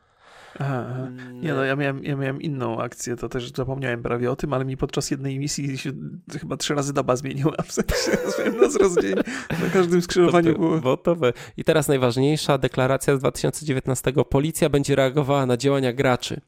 Aha, 0.58 0.86
aha. 0.90 1.08
Nie 1.32 1.54
no, 1.54 1.64
ja 1.64 1.76
miałem, 1.76 2.04
ja 2.04 2.16
miałem 2.16 2.42
inną 2.42 2.80
akcję, 2.80 3.16
to 3.16 3.28
też 3.28 3.52
zapomniałem 3.52 4.02
prawie 4.02 4.30
o 4.30 4.36
tym, 4.36 4.52
ale 4.52 4.64
mi 4.64 4.76
podczas 4.76 5.10
jednej 5.10 5.38
misji 5.38 5.78
się 5.78 5.92
chyba 6.40 6.56
trzy 6.56 6.74
razy 6.74 6.92
doba 6.92 7.16
zmieniła, 7.16 7.56
w 7.64 7.72
sensie 7.72 8.30
swoim 8.30 8.56
nas 8.56 8.76
rozdzień 8.76 9.14
na 9.50 9.70
każdym 9.72 10.02
skrzyżowaniu 10.02 10.58
było. 10.58 10.80
Gotowe. 10.80 11.32
I 11.56 11.64
teraz 11.64 11.88
najważniejsza 11.88 12.58
deklaracja 12.58 13.16
z 13.16 13.18
2019. 13.18 14.12
Policja 14.30 14.68
będzie 14.68 14.96
reagowała 14.96 15.46
na 15.46 15.56
działania 15.56 15.92
graczy. 15.92 16.40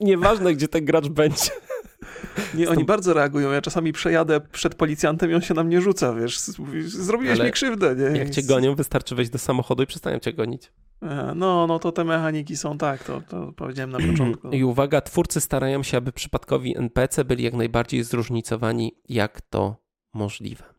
Nieważne, 0.00 0.54
gdzie 0.54 0.68
ten 0.68 0.84
gracz 0.84 1.08
będzie. 1.08 1.50
Nie, 2.54 2.68
oni 2.68 2.84
bardzo 2.84 3.14
reagują. 3.14 3.52
Ja 3.52 3.60
czasami 3.60 3.92
przejadę 3.92 4.40
przed 4.40 4.74
policjantem 4.74 5.30
i 5.30 5.34
on 5.34 5.40
się 5.40 5.54
na 5.54 5.64
mnie 5.64 5.80
rzuca, 5.80 6.14
wiesz, 6.14 6.40
zrobiłeś 6.84 7.38
Ale 7.38 7.48
mi 7.48 7.52
krzywdę, 7.52 7.94
nie? 7.96 8.18
Jak 8.18 8.30
cię 8.30 8.42
gonią, 8.42 8.74
wystarczy 8.74 9.14
wejść 9.14 9.30
do 9.30 9.38
samochodu 9.38 9.82
i 9.82 9.86
przestają 9.86 10.18
cię 10.18 10.32
gonić. 10.32 10.72
E, 11.02 11.32
no, 11.36 11.66
no 11.66 11.78
to 11.78 11.92
te 11.92 12.04
mechaniki 12.04 12.56
są 12.56 12.78
tak, 12.78 13.04
to, 13.04 13.20
to 13.20 13.52
powiedziałem 13.56 13.90
na 13.90 13.98
początku. 14.10 14.50
I 14.50 14.64
uwaga, 14.64 15.00
twórcy 15.00 15.40
starają 15.40 15.82
się, 15.82 15.96
aby 15.96 16.12
przypadkowi 16.12 16.78
NPC 16.78 17.24
byli 17.24 17.44
jak 17.44 17.54
najbardziej 17.54 18.04
zróżnicowani, 18.04 18.92
jak 19.08 19.40
to 19.40 19.76
możliwe. 20.14 20.77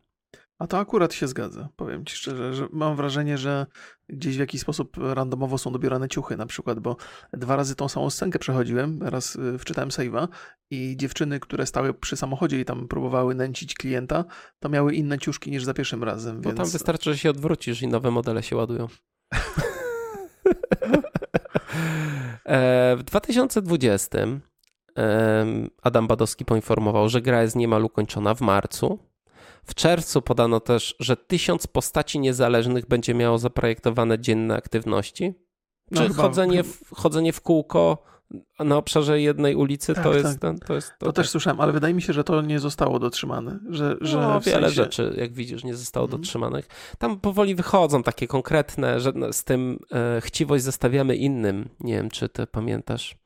A 0.60 0.66
to 0.66 0.78
akurat 0.78 1.14
się 1.14 1.28
zgadza. 1.28 1.68
Powiem 1.76 2.04
ci 2.04 2.16
szczerze, 2.16 2.54
że 2.54 2.68
mam 2.72 2.96
wrażenie, 2.96 3.38
że 3.38 3.66
gdzieś 4.08 4.36
w 4.36 4.40
jakiś 4.40 4.60
sposób 4.60 4.96
randomowo 4.96 5.58
są 5.58 5.72
dobierane 5.72 6.08
ciuchy 6.08 6.36
na 6.36 6.46
przykład, 6.46 6.80
bo 6.80 6.96
dwa 7.32 7.56
razy 7.56 7.74
tą 7.74 7.88
samą 7.88 8.10
scenkę 8.10 8.38
przechodziłem, 8.38 9.02
raz 9.02 9.36
y, 9.36 9.58
wczytałem 9.58 9.90
save'a 9.90 10.28
i 10.70 10.96
dziewczyny, 10.96 11.40
które 11.40 11.66
stały 11.66 11.94
przy 11.94 12.16
samochodzie 12.16 12.60
i 12.60 12.64
tam 12.64 12.88
próbowały 12.88 13.34
nęcić 13.34 13.74
klienta, 13.74 14.24
to 14.58 14.68
miały 14.68 14.94
inne 14.94 15.18
ciuszki 15.18 15.50
niż 15.50 15.64
za 15.64 15.74
pierwszym 15.74 16.04
razem. 16.04 16.40
Bo 16.40 16.48
więc... 16.48 16.56
tam 16.56 16.70
wystarczy, 16.70 17.12
że 17.12 17.18
się 17.18 17.30
odwrócisz 17.30 17.82
i 17.82 17.88
nowe 17.88 18.10
modele 18.10 18.42
się 18.42 18.56
ładują. 18.56 18.86
E, 22.44 22.96
w 22.96 23.02
2020 23.02 24.18
Adam 25.82 26.06
Badowski 26.06 26.44
poinformował, 26.44 27.08
że 27.08 27.22
gra 27.22 27.42
jest 27.42 27.56
niemal 27.56 27.84
ukończona 27.84 28.34
w 28.34 28.40
marcu. 28.40 29.09
W 29.64 29.74
czerwcu 29.74 30.22
podano 30.22 30.60
też, 30.60 30.96
że 31.00 31.16
tysiąc 31.16 31.66
postaci 31.66 32.20
niezależnych 32.20 32.86
będzie 32.86 33.14
miało 33.14 33.38
zaprojektowane 33.38 34.18
dzienne 34.18 34.56
aktywności. 34.56 35.34
Czy 35.94 36.08
no, 36.08 36.14
chodzenie, 36.14 36.62
w, 36.62 36.94
chodzenie 36.94 37.32
w 37.32 37.40
kółko 37.40 38.02
na 38.58 38.76
obszarze 38.76 39.20
jednej 39.20 39.54
ulicy 39.54 39.94
tak, 39.94 40.04
to, 40.04 40.14
jest, 40.14 40.24
tak. 40.24 40.38
ten, 40.38 40.58
to 40.58 40.74
jest. 40.74 40.92
To, 40.98 41.06
to 41.06 41.12
też 41.12 41.30
słyszałem, 41.30 41.60
ale 41.60 41.72
wydaje 41.72 41.94
mi 41.94 42.02
się, 42.02 42.12
że 42.12 42.24
to 42.24 42.42
nie 42.42 42.58
zostało 42.58 42.98
dotrzymane. 42.98 43.58
Że, 43.68 43.96
że 44.00 44.16
no, 44.16 44.40
wiele 44.40 44.60
sensie... 44.60 44.74
rzeczy, 44.74 45.14
jak 45.16 45.32
widzisz, 45.32 45.64
nie 45.64 45.74
zostało 45.74 46.06
mhm. 46.06 46.22
dotrzymanych. 46.22 46.68
Tam 46.98 47.20
powoli 47.20 47.54
wychodzą 47.54 48.02
takie 48.02 48.26
konkretne, 48.26 49.00
że 49.00 49.12
z 49.32 49.44
tym 49.44 49.78
e, 49.92 50.20
chciwość 50.20 50.64
zostawiamy 50.64 51.16
innym. 51.16 51.68
Nie 51.80 51.94
wiem, 51.94 52.10
czy 52.10 52.28
ty 52.28 52.46
pamiętasz. 52.46 53.19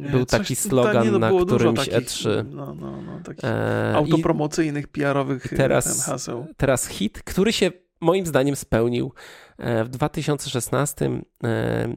Był 0.00 0.26
taki 0.26 0.56
slogan 0.56 1.04
nie, 1.04 1.10
no, 1.10 1.18
na 1.18 1.30
którymś 1.44 1.78
takich, 1.78 1.94
E3. 1.94 2.44
No, 2.50 2.74
no, 2.74 3.02
no, 3.02 3.20
takich 3.24 3.44
e, 3.44 3.92
autopromocyjnych, 3.94 4.88
PR-owych 4.88 5.48
teraz, 5.56 6.06
haseł. 6.06 6.46
Teraz 6.56 6.86
hit, 6.86 7.22
który 7.22 7.52
się 7.52 7.70
moim 8.00 8.26
zdaniem 8.26 8.56
spełnił. 8.56 9.12
E, 9.58 9.84
w 9.84 9.88
2016 9.88 11.10
e, 11.44 11.94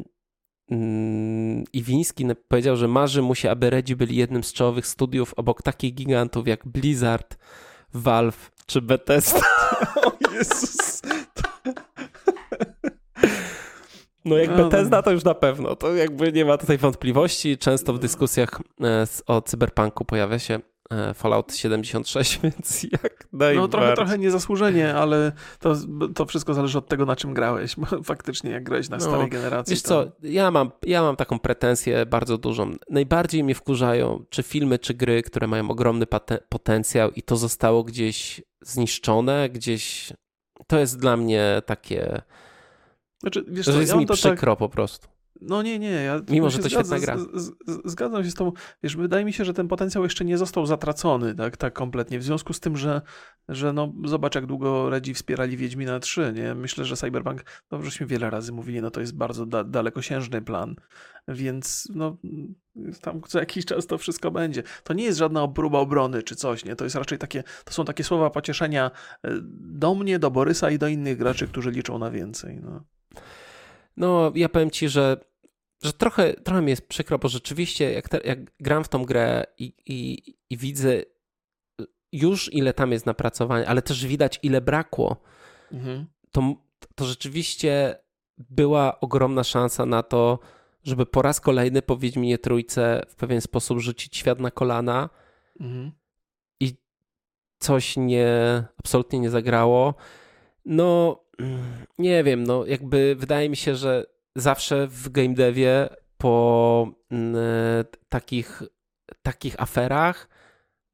mm, 0.71 1.63
Iwiński 1.73 2.25
powiedział, 2.47 2.75
że 2.75 2.87
marzy 2.87 3.21
mu 3.21 3.35
się, 3.35 3.51
aby 3.51 3.69
Redzi 3.69 3.95
byli 3.95 4.15
jednym 4.15 4.43
z 4.43 4.53
czołowych 4.53 4.87
studiów 4.87 5.33
obok 5.33 5.61
takich 5.61 5.93
gigantów 5.93 6.47
jak 6.47 6.67
Blizzard, 6.67 7.37
Valve 7.93 8.51
czy 8.65 8.81
Bethesda. 8.81 9.41
O 10.05 10.11
Jezus. 10.33 11.01
No 14.25 14.37
jak 14.37 14.57
Bethesda 14.57 15.01
to 15.01 15.11
już 15.11 15.23
na 15.23 15.33
pewno, 15.33 15.75
to 15.75 15.95
jakby 15.95 16.31
nie 16.31 16.45
ma 16.45 16.57
tutaj 16.57 16.77
wątpliwości. 16.77 17.57
Często 17.57 17.93
w 17.93 17.99
dyskusjach 17.99 18.61
e, 18.81 19.07
o 19.27 19.41
cyberpunku 19.41 20.05
pojawia 20.05 20.39
się 20.39 20.59
e, 20.91 21.13
Fallout 21.13 21.55
76, 21.55 22.39
więc 22.43 22.83
jak 22.83 23.27
najbardziej. 23.33 23.61
No 23.61 23.67
trochę, 23.67 23.93
trochę 23.93 24.17
niezasłużenie, 24.17 24.93
ale 24.93 25.31
to, 25.59 25.75
to 26.15 26.25
wszystko 26.25 26.53
zależy 26.53 26.77
od 26.77 26.87
tego, 26.87 27.05
na 27.05 27.15
czym 27.15 27.33
grałeś. 27.33 27.75
Bo 27.75 27.85
faktycznie 28.03 28.51
jak 28.51 28.63
grałeś 28.63 28.89
na 28.89 28.97
no, 28.97 29.03
starej 29.03 29.29
generacji. 29.29 29.71
Wiesz 29.71 29.81
to... 29.81 30.05
co, 30.05 30.11
ja 30.23 30.51
mam, 30.51 30.71
ja 30.85 31.01
mam 31.01 31.15
taką 31.15 31.39
pretensję 31.39 32.05
bardzo 32.05 32.37
dużą. 32.37 32.71
Najbardziej 32.89 33.43
mnie 33.43 33.55
wkurzają 33.55 34.25
czy 34.29 34.43
filmy, 34.43 34.79
czy 34.79 34.93
gry, 34.93 35.23
które 35.23 35.47
mają 35.47 35.71
ogromny 35.71 36.05
potencjał 36.49 37.11
i 37.11 37.21
to 37.21 37.35
zostało 37.35 37.83
gdzieś 37.83 38.41
zniszczone, 38.61 39.49
gdzieś... 39.49 40.13
To 40.67 40.79
jest 40.79 40.99
dla 40.99 41.17
mnie 41.17 41.61
takie 41.65 42.21
znaczy, 43.23 43.45
wiesz 43.47 43.65
to 43.65 43.71
co, 43.71 43.79
jest 43.79 43.91
ja 43.91 43.99
mi 43.99 44.05
to 44.05 44.13
przykro 44.13 44.51
tak... 44.51 44.59
po 44.59 44.69
prostu. 44.69 45.07
No 45.41 45.61
nie, 45.61 45.79
nie. 45.79 45.91
Ja 45.91 46.21
Mimo, 46.29 46.49
że 46.49 46.59
to 46.59 46.69
świetna 46.69 46.99
gra. 46.99 47.17
Z, 47.17 47.27
z, 47.33 47.51
zgadzam 47.85 48.23
się 48.23 48.31
z 48.31 48.33
tą. 48.33 48.51
Wiesz, 48.83 48.95
wydaje 48.95 49.25
mi 49.25 49.33
się, 49.33 49.45
że 49.45 49.53
ten 49.53 49.67
potencjał 49.67 50.03
jeszcze 50.03 50.25
nie 50.25 50.37
został 50.37 50.65
zatracony 50.65 51.35
tak, 51.35 51.57
tak 51.57 51.73
kompletnie. 51.73 52.19
W 52.19 52.23
związku 52.23 52.53
z 52.53 52.59
tym, 52.59 52.77
że, 52.77 53.01
że 53.49 53.73
no, 53.73 53.93
zobacz, 54.05 54.35
jak 54.35 54.45
długo 54.45 54.89
Redzi 54.89 55.13
wspierali 55.13 55.57
Wiedźmina 55.57 55.99
3. 55.99 56.33
Nie? 56.35 56.55
Myślę, 56.55 56.85
że 56.85 56.95
Cyberpunk, 56.95 57.45
no 57.71 57.81
żeśmy 57.81 58.05
wiele 58.05 58.29
razy 58.29 58.51
mówili, 58.51 58.81
no 58.81 58.91
to 58.91 58.99
jest 58.99 59.15
bardzo 59.15 59.45
da 59.45 59.63
dalekosiężny 59.63 60.41
plan. 60.41 60.75
Więc 61.27 61.87
no, 61.95 62.17
tam 63.01 63.21
co 63.27 63.39
jakiś 63.39 63.65
czas 63.65 63.87
to 63.87 63.97
wszystko 63.97 64.31
będzie. 64.31 64.63
To 64.83 64.93
nie 64.93 65.03
jest 65.03 65.19
żadna 65.19 65.47
próba 65.47 65.79
obrony 65.79 66.23
czy 66.23 66.35
coś, 66.35 66.65
nie? 66.65 66.75
To 66.75 66.83
jest 66.83 66.95
raczej 66.95 67.17
takie, 67.17 67.43
to 67.65 67.73
są 67.73 67.85
takie 67.85 68.03
słowa 68.03 68.29
pocieszenia 68.29 68.91
e, 69.23 69.29
do 69.59 69.95
mnie, 69.95 70.19
do 70.19 70.31
Borysa 70.31 70.71
i 70.71 70.77
do 70.77 70.87
innych 70.87 71.17
graczy, 71.17 71.47
którzy 71.47 71.71
liczą 71.71 71.99
na 71.99 72.11
więcej. 72.11 72.59
No. 72.63 72.83
No, 73.97 74.31
ja 74.35 74.49
powiem 74.49 74.71
ci, 74.71 74.89
że, 74.89 75.17
że 75.83 75.93
trochę, 75.93 76.33
trochę 76.33 76.61
mi 76.61 76.69
jest 76.69 76.87
przykro, 76.87 77.19
bo 77.19 77.27
rzeczywiście 77.27 77.91
jak, 77.91 78.09
te, 78.09 78.19
jak 78.23 78.39
gram 78.59 78.83
w 78.83 78.89
tą 78.89 79.05
grę 79.05 79.45
i, 79.57 79.73
i, 79.85 80.23
i 80.49 80.57
widzę 80.57 81.03
już 82.11 82.53
ile 82.53 82.73
tam 82.73 82.91
jest 82.91 83.05
napracowania, 83.05 83.65
ale 83.65 83.81
też 83.81 84.05
widać 84.05 84.39
ile 84.43 84.61
brakło, 84.61 85.21
mhm. 85.71 86.07
to, 86.31 86.55
to 86.95 87.05
rzeczywiście 87.05 87.95
była 88.37 88.99
ogromna 88.99 89.43
szansa 89.43 89.85
na 89.85 90.03
to, 90.03 90.39
żeby 90.83 91.05
po 91.05 91.21
raz 91.21 91.39
kolejny 91.39 91.81
po 91.81 91.97
Wiedźminie 91.97 92.37
Trójce 92.37 93.01
w 93.09 93.15
pewien 93.15 93.41
sposób 93.41 93.79
rzucić 93.79 94.17
świat 94.17 94.39
na 94.39 94.51
kolana 94.51 95.09
mhm. 95.59 95.91
i 96.59 96.77
coś 97.59 97.97
nie, 97.97 98.63
absolutnie 98.77 99.19
nie 99.19 99.29
zagrało. 99.29 99.95
No, 100.65 101.22
nie 101.97 102.23
wiem, 102.23 102.43
no 102.43 102.65
jakby 102.65 103.15
wydaje 103.19 103.49
mi 103.49 103.55
się, 103.55 103.75
że 103.75 104.05
zawsze 104.35 104.87
w 104.87 105.09
game 105.09 105.33
devie 105.33 105.89
po 106.17 106.87
mm, 107.11 107.35
takich, 108.09 108.63
takich 109.21 109.61
aferach 109.61 110.29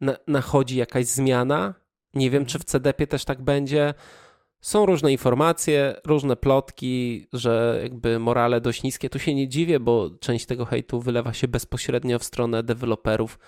na, 0.01 0.17
nachodzi 0.27 0.77
jakaś 0.77 1.05
zmiana. 1.05 1.73
Nie 2.13 2.29
wiem, 2.29 2.45
czy 2.45 2.59
w 2.59 2.63
CDP 2.63 3.07
też 3.07 3.25
tak 3.25 3.41
będzie. 3.41 3.93
Są 4.61 4.85
różne 4.85 5.11
informacje, 5.11 5.95
różne 6.05 6.35
plotki, 6.35 7.27
że 7.33 7.79
jakby 7.83 8.19
morale 8.19 8.61
dość 8.61 8.83
niskie. 8.83 9.09
Tu 9.09 9.19
się 9.19 9.35
nie 9.35 9.47
dziwię, 9.47 9.79
bo 9.79 10.09
część 10.19 10.45
tego 10.45 10.65
hejtu 10.65 11.01
wylewa 11.01 11.33
się 11.33 11.47
bezpośrednio 11.47 12.19
w 12.19 12.23
stronę 12.23 12.63
deweloperów, 12.63 13.39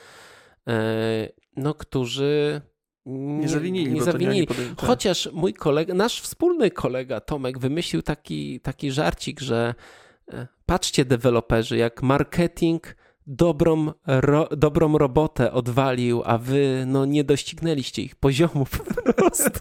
e, 0.67 1.29
no, 1.55 1.73
którzy 1.73 2.61
nie, 3.05 3.49
zawinili. 3.49 3.93
Nie 3.93 4.03
zawinili. 4.03 4.47
Tak. 4.47 4.57
Chociaż 4.77 5.29
mój 5.33 5.53
kolega, 5.53 5.93
nasz 5.93 6.21
wspólny 6.21 6.71
kolega 6.71 7.19
Tomek 7.19 7.59
wymyślił 7.59 8.01
taki, 8.01 8.59
taki 8.59 8.91
żarcik, 8.91 9.39
że 9.39 9.75
e, 10.33 10.47
patrzcie 10.65 11.05
deweloperzy, 11.05 11.77
jak 11.77 12.03
marketing 12.03 12.95
dobrą, 13.27 13.91
ro, 14.07 14.49
dobrą 14.57 14.97
robotę 14.97 15.51
odwalił, 15.51 16.21
a 16.25 16.37
wy 16.37 16.83
no 16.87 17.05
nie 17.05 17.23
doścignęliście 17.23 18.01
ich 18.01 18.15
poziomu 18.15 18.65
po 18.65 19.13
prostu. 19.13 19.59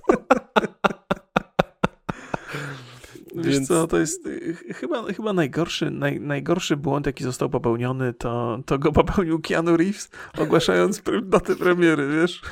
Wiesz 3.34 3.54
Więc... 3.54 3.68
co, 3.68 3.86
to 3.86 3.98
jest 3.98 4.28
chyba, 4.74 5.12
chyba 5.12 5.32
najgorszy, 5.32 5.90
naj, 5.90 6.20
najgorszy 6.20 6.76
błąd, 6.76 7.06
jaki 7.06 7.24
został 7.24 7.50
popełniony, 7.50 8.14
to, 8.14 8.58
to 8.66 8.78
go 8.78 8.92
popełnił 8.92 9.40
Keanu 9.40 9.76
Reeves, 9.76 10.10
ogłaszając 10.38 11.02
datę 11.22 11.56
premiery, 11.56 12.08
wiesz? 12.20 12.42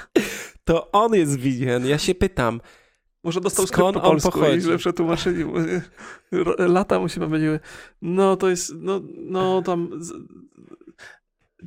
To 0.69 0.91
on 0.93 1.15
jest 1.15 1.37
winien. 1.37 1.87
Ja 1.87 1.99
się 1.99 2.15
pytam, 2.15 2.61
może 3.25 3.41
dostał 3.41 3.67
skąd 3.67 3.95
po 3.95 4.01
polsku 4.01 4.31
pochodzi? 4.31 4.59
i 4.59 4.61
źle 4.61 4.79
przetłumaczyli. 4.79 5.45
Lata 6.59 6.99
mu 6.99 7.09
się 7.09 7.21
pomyliły. 7.21 7.61
No 8.03 8.37
to 8.37 8.49
jest, 8.49 8.73
no, 8.77 9.01
no 9.17 9.63
tam 9.63 10.01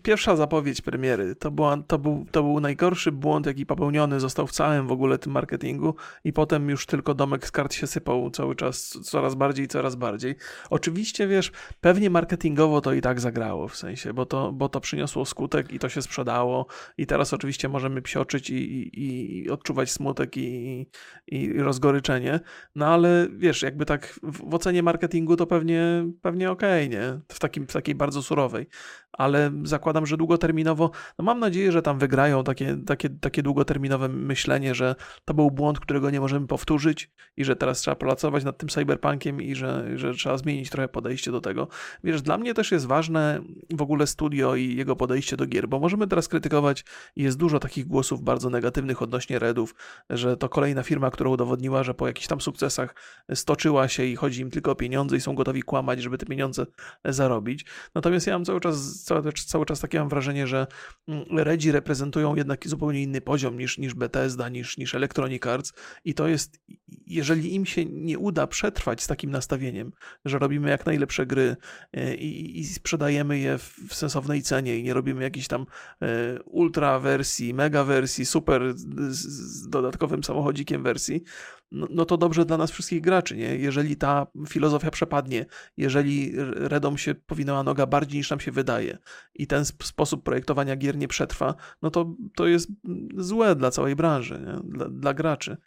pierwsza 0.03 0.35
zapowiedź 0.35 0.81
premiery 0.81 1.35
to, 1.35 1.51
była, 1.51 1.77
to, 1.77 1.99
był, 1.99 2.25
to 2.31 2.43
był 2.43 2.59
najgorszy 2.59 3.11
błąd, 3.11 3.45
jaki 3.45 3.65
popełniony 3.65 4.19
został 4.19 4.47
w 4.47 4.51
całym 4.51 4.87
w 4.87 4.91
ogóle 4.91 5.17
tym 5.17 5.31
marketingu 5.31 5.95
i 6.23 6.33
potem 6.33 6.69
już 6.69 6.85
tylko 6.85 7.13
domek 7.13 7.47
z 7.47 7.51
kart 7.51 7.73
się 7.73 7.87
sypał 7.87 8.29
cały 8.29 8.55
czas 8.55 8.99
coraz 9.03 9.35
bardziej, 9.35 9.67
coraz 9.67 9.95
bardziej. 9.95 10.35
Oczywiście, 10.69 11.27
wiesz, 11.27 11.51
pewnie 11.81 12.09
marketingowo 12.09 12.81
to 12.81 12.93
i 12.93 13.01
tak 13.01 13.19
zagrało, 13.19 13.67
w 13.67 13.75
sensie, 13.75 14.13
bo 14.13 14.25
to, 14.25 14.51
bo 14.51 14.69
to 14.69 14.81
przyniosło 14.81 15.25
skutek 15.25 15.73
i 15.73 15.79
to 15.79 15.89
się 15.89 16.01
sprzedało 16.01 16.65
i 16.97 17.07
teraz 17.07 17.33
oczywiście 17.33 17.69
możemy 17.69 18.01
psioczyć 18.01 18.49
i, 18.49 18.55
i, 18.55 19.37
i 19.37 19.49
odczuwać 19.49 19.91
smutek 19.91 20.37
i, 20.37 20.87
i 21.27 21.53
rozgoryczenie, 21.53 22.39
no 22.75 22.87
ale 22.87 23.27
wiesz, 23.31 23.61
jakby 23.61 23.85
tak 23.85 24.19
w, 24.23 24.49
w 24.49 24.53
ocenie 24.53 24.83
marketingu 24.83 25.35
to 25.35 25.47
pewnie, 25.47 26.05
pewnie 26.21 26.51
okej, 26.51 26.87
okay, 26.87 26.99
nie? 26.99 27.19
W, 27.27 27.39
takim, 27.39 27.67
w 27.67 27.73
takiej 27.73 27.95
bardzo 27.95 28.23
surowej, 28.23 28.67
ale 29.11 29.51
zakładam, 29.81 30.05
że 30.05 30.17
długoterminowo, 30.17 30.91
no 31.19 31.25
mam 31.25 31.39
nadzieję, 31.39 31.71
że 31.71 31.81
tam 31.81 31.99
wygrają 31.99 32.43
takie, 32.43 32.77
takie, 32.85 33.09
takie 33.09 33.43
długoterminowe 33.43 34.07
myślenie, 34.07 34.75
że 34.75 34.95
to 35.25 35.33
był 35.33 35.51
błąd, 35.51 35.79
którego 35.79 36.09
nie 36.09 36.19
możemy 36.19 36.47
powtórzyć 36.47 37.09
i 37.37 37.45
że 37.45 37.55
teraz 37.55 37.79
trzeba 37.79 37.95
pracować 37.95 38.43
nad 38.43 38.57
tym 38.57 38.69
cyberpunkiem 38.69 39.41
i 39.41 39.55
że, 39.55 39.97
że 39.97 40.13
trzeba 40.13 40.37
zmienić 40.37 40.69
trochę 40.69 40.87
podejście 40.87 41.31
do 41.31 41.41
tego. 41.41 41.67
Wiesz, 42.03 42.21
dla 42.21 42.37
mnie 42.37 42.53
też 42.53 42.71
jest 42.71 42.85
ważne 42.85 43.41
w 43.73 43.81
ogóle 43.81 44.07
studio 44.07 44.55
i 44.55 44.75
jego 44.75 44.95
podejście 44.95 45.37
do 45.37 45.45
gier, 45.45 45.67
bo 45.67 45.79
możemy 45.79 46.07
teraz 46.07 46.27
krytykować 46.27 46.85
i 47.15 47.23
jest 47.23 47.37
dużo 47.37 47.59
takich 47.59 47.87
głosów 47.87 48.21
bardzo 48.21 48.49
negatywnych 48.49 49.01
odnośnie 49.01 49.39
Redów, 49.39 49.75
że 50.09 50.37
to 50.37 50.49
kolejna 50.49 50.83
firma, 50.83 51.11
która 51.11 51.29
udowodniła, 51.29 51.83
że 51.83 51.93
po 51.93 52.07
jakichś 52.07 52.27
tam 52.27 52.41
sukcesach 52.41 52.95
stoczyła 53.33 53.87
się 53.87 54.05
i 54.05 54.15
chodzi 54.15 54.41
im 54.41 54.51
tylko 54.51 54.71
o 54.71 54.75
pieniądze 54.75 55.17
i 55.17 55.21
są 55.21 55.35
gotowi 55.35 55.61
kłamać, 55.61 56.01
żeby 56.01 56.17
te 56.17 56.25
pieniądze 56.25 56.65
zarobić. 57.05 57.65
Natomiast 57.95 58.27
ja 58.27 58.33
mam 58.33 58.45
cały 58.45 58.59
czas, 58.59 59.03
cały, 59.03 59.33
cały 59.33 59.65
czas 59.65 59.70
takie 59.79 59.99
mam 59.99 60.09
wrażenie, 60.09 60.47
że 60.47 60.67
mm, 61.07 61.25
Redzi 61.37 61.71
reprezentują 61.71 62.35
jednak 62.35 62.67
zupełnie 62.67 63.03
inny 63.03 63.21
poziom 63.21 63.57
niż, 63.57 63.77
niż 63.77 63.93
Bethesda, 63.93 64.49
niż, 64.49 64.77
niż 64.77 64.95
Electronic 64.95 65.45
Arts. 65.45 65.73
I 66.05 66.13
to 66.13 66.27
jest, 66.27 66.59
jeżeli 67.07 67.55
im 67.55 67.65
się 67.65 67.85
nie 67.85 68.19
uda 68.19 68.47
przetrwać 68.47 69.01
z 69.01 69.07
takim 69.07 69.31
nastawieniem, 69.31 69.91
że 70.25 70.39
robimy 70.39 70.69
jak 70.69 70.85
najlepsze 70.85 71.25
gry 71.25 71.55
e, 71.93 72.15
i, 72.15 72.59
i 72.59 72.65
sprzedajemy 72.65 73.39
je 73.39 73.57
w, 73.57 73.75
w 73.89 73.95
sensownej 73.95 74.41
cenie 74.41 74.77
i 74.77 74.83
nie 74.83 74.93
robimy 74.93 75.23
jakiejś 75.23 75.47
tam 75.47 75.65
e, 76.01 76.39
ultra 76.43 76.99
wersji, 76.99 77.53
mega 77.53 77.83
wersji, 77.83 78.25
super 78.25 78.73
z, 78.75 78.85
z 79.09 79.69
dodatkowym 79.69 80.23
samochodzikiem 80.23 80.83
wersji, 80.83 81.23
no, 81.71 81.87
no 81.89 82.05
to 82.05 82.17
dobrze 82.17 82.45
dla 82.45 82.57
nas 82.57 82.71
wszystkich 82.71 83.01
graczy, 83.01 83.37
nie? 83.37 83.55
Jeżeli 83.55 83.97
ta 83.97 84.27
filozofia 84.49 84.91
przepadnie, 84.91 85.45
jeżeli 85.77 86.31
Redom 86.53 86.97
się 86.97 87.15
powinęła 87.15 87.63
noga 87.63 87.85
bardziej 87.85 88.17
niż 88.17 88.29
nam 88.29 88.39
się 88.39 88.51
wydaje 88.51 88.97
i 89.35 89.47
ten 89.47 89.65
sposób 89.65 90.23
projektowania 90.23 90.75
gier 90.75 90.97
nie 90.97 91.07
przetrwa, 91.07 91.55
no 91.81 91.91
to 91.91 92.15
to 92.35 92.47
jest 92.47 92.69
złe 93.17 93.55
dla 93.55 93.71
całej 93.71 93.95
branży, 93.95 94.43
nie? 94.45 94.77
Dla, 94.77 94.89
dla 94.89 95.13
graczy. 95.13 95.57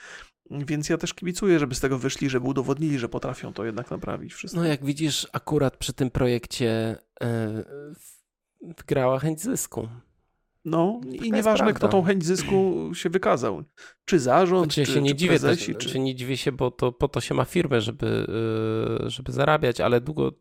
Więc 0.50 0.88
ja 0.88 0.98
też 0.98 1.14
kibicuję, 1.14 1.58
żeby 1.58 1.74
z 1.74 1.80
tego 1.80 1.98
wyszli, 1.98 2.30
żeby 2.30 2.46
udowodnili, 2.46 2.98
że 2.98 3.08
potrafią 3.08 3.52
to 3.52 3.64
jednak 3.64 3.90
naprawić 3.90 4.34
wszystko. 4.34 4.60
No 4.60 4.66
jak 4.66 4.84
widzisz, 4.84 5.26
akurat 5.32 5.76
przy 5.76 5.92
tym 5.92 6.10
projekcie 6.10 6.96
yy, 7.20 8.74
grała 8.86 9.18
chęć 9.18 9.40
zysku. 9.40 9.88
No 10.64 11.00
i 11.12 11.32
nieważne, 11.32 11.72
kto 11.72 11.88
tą 11.88 12.02
chęć 12.02 12.24
zysku 12.24 12.74
się 12.94 13.10
wykazał. 13.10 13.64
Czy 14.04 14.18
zarząd, 14.18 14.72
znaczy, 14.72 14.86
czy, 14.86 14.92
się 14.92 15.02
nie 15.02 15.10
czy 15.10 15.16
dziwię, 15.16 15.30
prezesi, 15.30 15.74
czy... 15.74 15.98
nie 15.98 16.14
dziwię 16.14 16.36
się, 16.36 16.52
bo 16.52 16.70
to, 16.70 16.92
po 16.92 17.08
to 17.08 17.20
się 17.20 17.34
ma 17.34 17.44
firmę, 17.44 17.80
żeby, 17.80 18.26
y, 19.06 19.10
żeby 19.10 19.32
zarabiać, 19.32 19.80
ale 19.80 20.00
długo, 20.00 20.32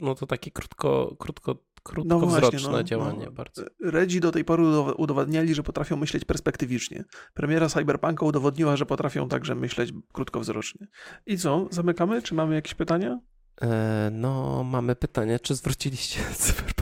no 0.00 0.14
to 0.14 0.26
takie 0.26 0.50
krótko, 0.50 1.16
krótko 1.18 1.56
krótkowzroczne 1.82 2.40
no 2.40 2.50
właśnie, 2.50 2.70
no, 2.72 2.82
działanie 2.82 3.26
no. 3.26 3.32
bardzo. 3.32 3.62
Redzi 3.84 4.20
do 4.20 4.32
tej 4.32 4.44
pory 4.44 4.62
udowadniali, 4.96 5.54
że 5.54 5.62
potrafią 5.62 5.96
myśleć 5.96 6.24
perspektywicznie. 6.24 7.04
Premiera 7.34 7.68
Cyberpunka 7.68 8.26
udowodniła, 8.26 8.76
że 8.76 8.86
potrafią 8.86 9.28
także 9.28 9.54
myśleć 9.54 9.92
krótkowzrocznie. 10.12 10.86
I 11.26 11.38
co, 11.38 11.68
zamykamy? 11.70 12.22
Czy 12.22 12.34
mamy 12.34 12.54
jakieś 12.54 12.74
pytania? 12.74 13.20
E, 13.62 14.10
no, 14.12 14.64
mamy 14.64 14.96
pytanie, 14.96 15.40
czy 15.40 15.54
zwróciliście 15.54 16.20
Cyberpunka? 16.34 16.81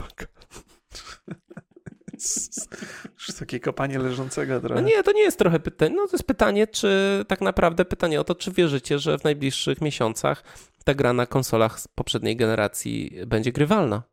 Takie 3.39 3.59
kopanie 3.59 3.99
leżącego 3.99 4.59
trochę. 4.59 4.81
No 4.81 4.87
nie, 4.87 5.03
to 5.03 5.11
nie 5.11 5.21
jest 5.21 5.39
trochę 5.39 5.59
pytanie. 5.59 5.95
No 5.95 6.07
to 6.07 6.11
jest 6.13 6.27
pytanie, 6.27 6.67
czy 6.67 7.25
tak 7.27 7.41
naprawdę 7.41 7.85
pytanie 7.85 8.21
o 8.21 8.23
to, 8.23 8.35
czy 8.35 8.51
wierzycie, 8.51 8.99
że 8.99 9.17
w 9.17 9.23
najbliższych 9.23 9.81
miesiącach 9.81 10.43
ta 10.83 10.93
gra 10.93 11.13
na 11.13 11.25
konsolach 11.25 11.79
z 11.79 11.87
poprzedniej 11.87 12.35
generacji 12.35 13.17
będzie 13.27 13.51
grywalna? 13.51 14.03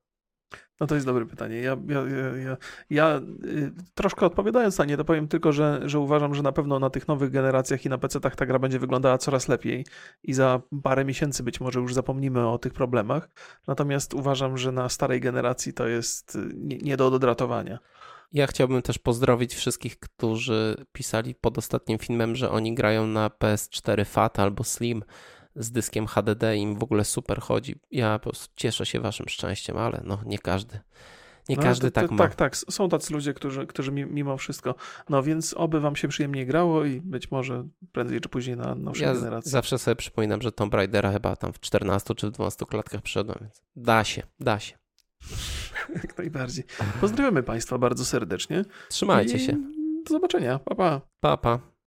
No 0.80 0.86
to 0.86 0.94
jest 0.94 1.06
dobre 1.06 1.26
pytanie. 1.26 1.56
Ja, 1.56 1.76
ja, 1.88 2.00
ja, 2.00 2.36
ja, 2.36 2.56
ja 2.90 3.20
y, 3.44 3.72
troszkę 3.94 4.26
odpowiadając 4.26 4.78
na 4.78 4.84
nie, 4.84 4.96
to 4.96 5.04
powiem 5.04 5.28
tylko, 5.28 5.52
że, 5.52 5.80
że 5.84 5.98
uważam, 5.98 6.34
że 6.34 6.42
na 6.42 6.52
pewno 6.52 6.78
na 6.78 6.90
tych 6.90 7.08
nowych 7.08 7.30
generacjach 7.30 7.84
i 7.84 7.88
na 7.88 7.98
PC-tach 7.98 8.36
ta 8.36 8.46
gra 8.46 8.58
będzie 8.58 8.78
wyglądała 8.78 9.18
coraz 9.18 9.48
lepiej 9.48 9.86
i 10.22 10.34
za 10.34 10.60
parę 10.82 11.04
miesięcy 11.04 11.42
być 11.42 11.60
może 11.60 11.80
już 11.80 11.94
zapomnimy 11.94 12.48
o 12.48 12.58
tych 12.58 12.72
problemach. 12.72 13.28
Natomiast 13.66 14.14
uważam, 14.14 14.58
że 14.58 14.72
na 14.72 14.88
starej 14.88 15.20
generacji 15.20 15.72
to 15.72 15.86
jest 15.86 16.36
y, 16.36 16.38
nie, 16.54 16.78
nie 16.78 16.96
do 16.96 17.06
odratowania. 17.06 17.78
Ja 18.32 18.46
chciałbym 18.46 18.82
też 18.82 18.98
pozdrowić 18.98 19.54
wszystkich, 19.54 19.98
którzy 19.98 20.84
pisali 20.92 21.34
pod 21.34 21.58
ostatnim 21.58 21.98
filmem, 21.98 22.36
że 22.36 22.50
oni 22.50 22.74
grają 22.74 23.06
na 23.06 23.28
PS4 23.28 24.04
Fat 24.04 24.38
albo 24.38 24.64
Slim 24.64 25.04
z 25.56 25.70
dyskiem 25.70 26.06
HDD 26.06 26.56
im 26.56 26.78
w 26.78 26.82
ogóle 26.82 27.04
super 27.04 27.40
chodzi. 27.40 27.80
Ja 27.90 28.18
po 28.18 28.30
prostu 28.30 28.54
cieszę 28.56 28.86
się 28.86 29.00
waszym 29.00 29.28
szczęściem, 29.28 29.78
ale 29.78 30.02
no 30.04 30.18
nie 30.26 30.38
każdy. 30.38 30.80
Nie 31.48 31.56
no, 31.56 31.62
każdy 31.62 31.90
to, 31.90 32.00
to, 32.00 32.00
tak 32.00 32.10
ma. 32.10 32.18
Tak, 32.18 32.34
tak. 32.34 32.56
Są 32.56 32.88
tacy 32.88 33.12
ludzie, 33.12 33.34
którzy, 33.34 33.66
którzy 33.66 33.92
mimo 33.92 34.36
wszystko. 34.36 34.74
No 35.08 35.22
więc 35.22 35.54
oby 35.54 35.80
wam 35.80 35.96
się 35.96 36.08
przyjemnie 36.08 36.46
grało 36.46 36.84
i 36.84 37.00
być 37.00 37.30
może 37.30 37.68
prędzej 37.92 38.20
czy 38.20 38.28
później 38.28 38.56
na 38.56 38.74
nowszej 38.74 39.06
ja 39.06 39.14
generacji. 39.14 39.50
Zawsze 39.50 39.78
sobie 39.78 39.96
przypominam, 39.96 40.42
że 40.42 40.52
Tomb 40.52 40.74
Raidera 40.74 41.12
chyba 41.12 41.36
tam 41.36 41.52
w 41.52 41.60
14 41.60 42.14
czy 42.14 42.26
w 42.26 42.30
12 42.30 42.66
klatkach 42.66 43.02
przyszedłem, 43.02 43.38
więc 43.40 43.62
da 43.76 44.04
się, 44.04 44.22
da 44.40 44.60
się. 44.60 44.78
Jak 46.02 46.18
najbardziej. 46.18 46.64
Pozdrawiamy 47.00 47.42
Państwa 47.42 47.78
bardzo 47.78 48.04
serdecznie. 48.04 48.64
Trzymajcie 48.88 49.38
się. 49.38 49.52
Do 50.06 50.14
zobaczenia. 50.14 50.58
Pa, 50.58 50.74
pa. 50.74 51.00
Pa, 51.20 51.36
pa. 51.36 51.58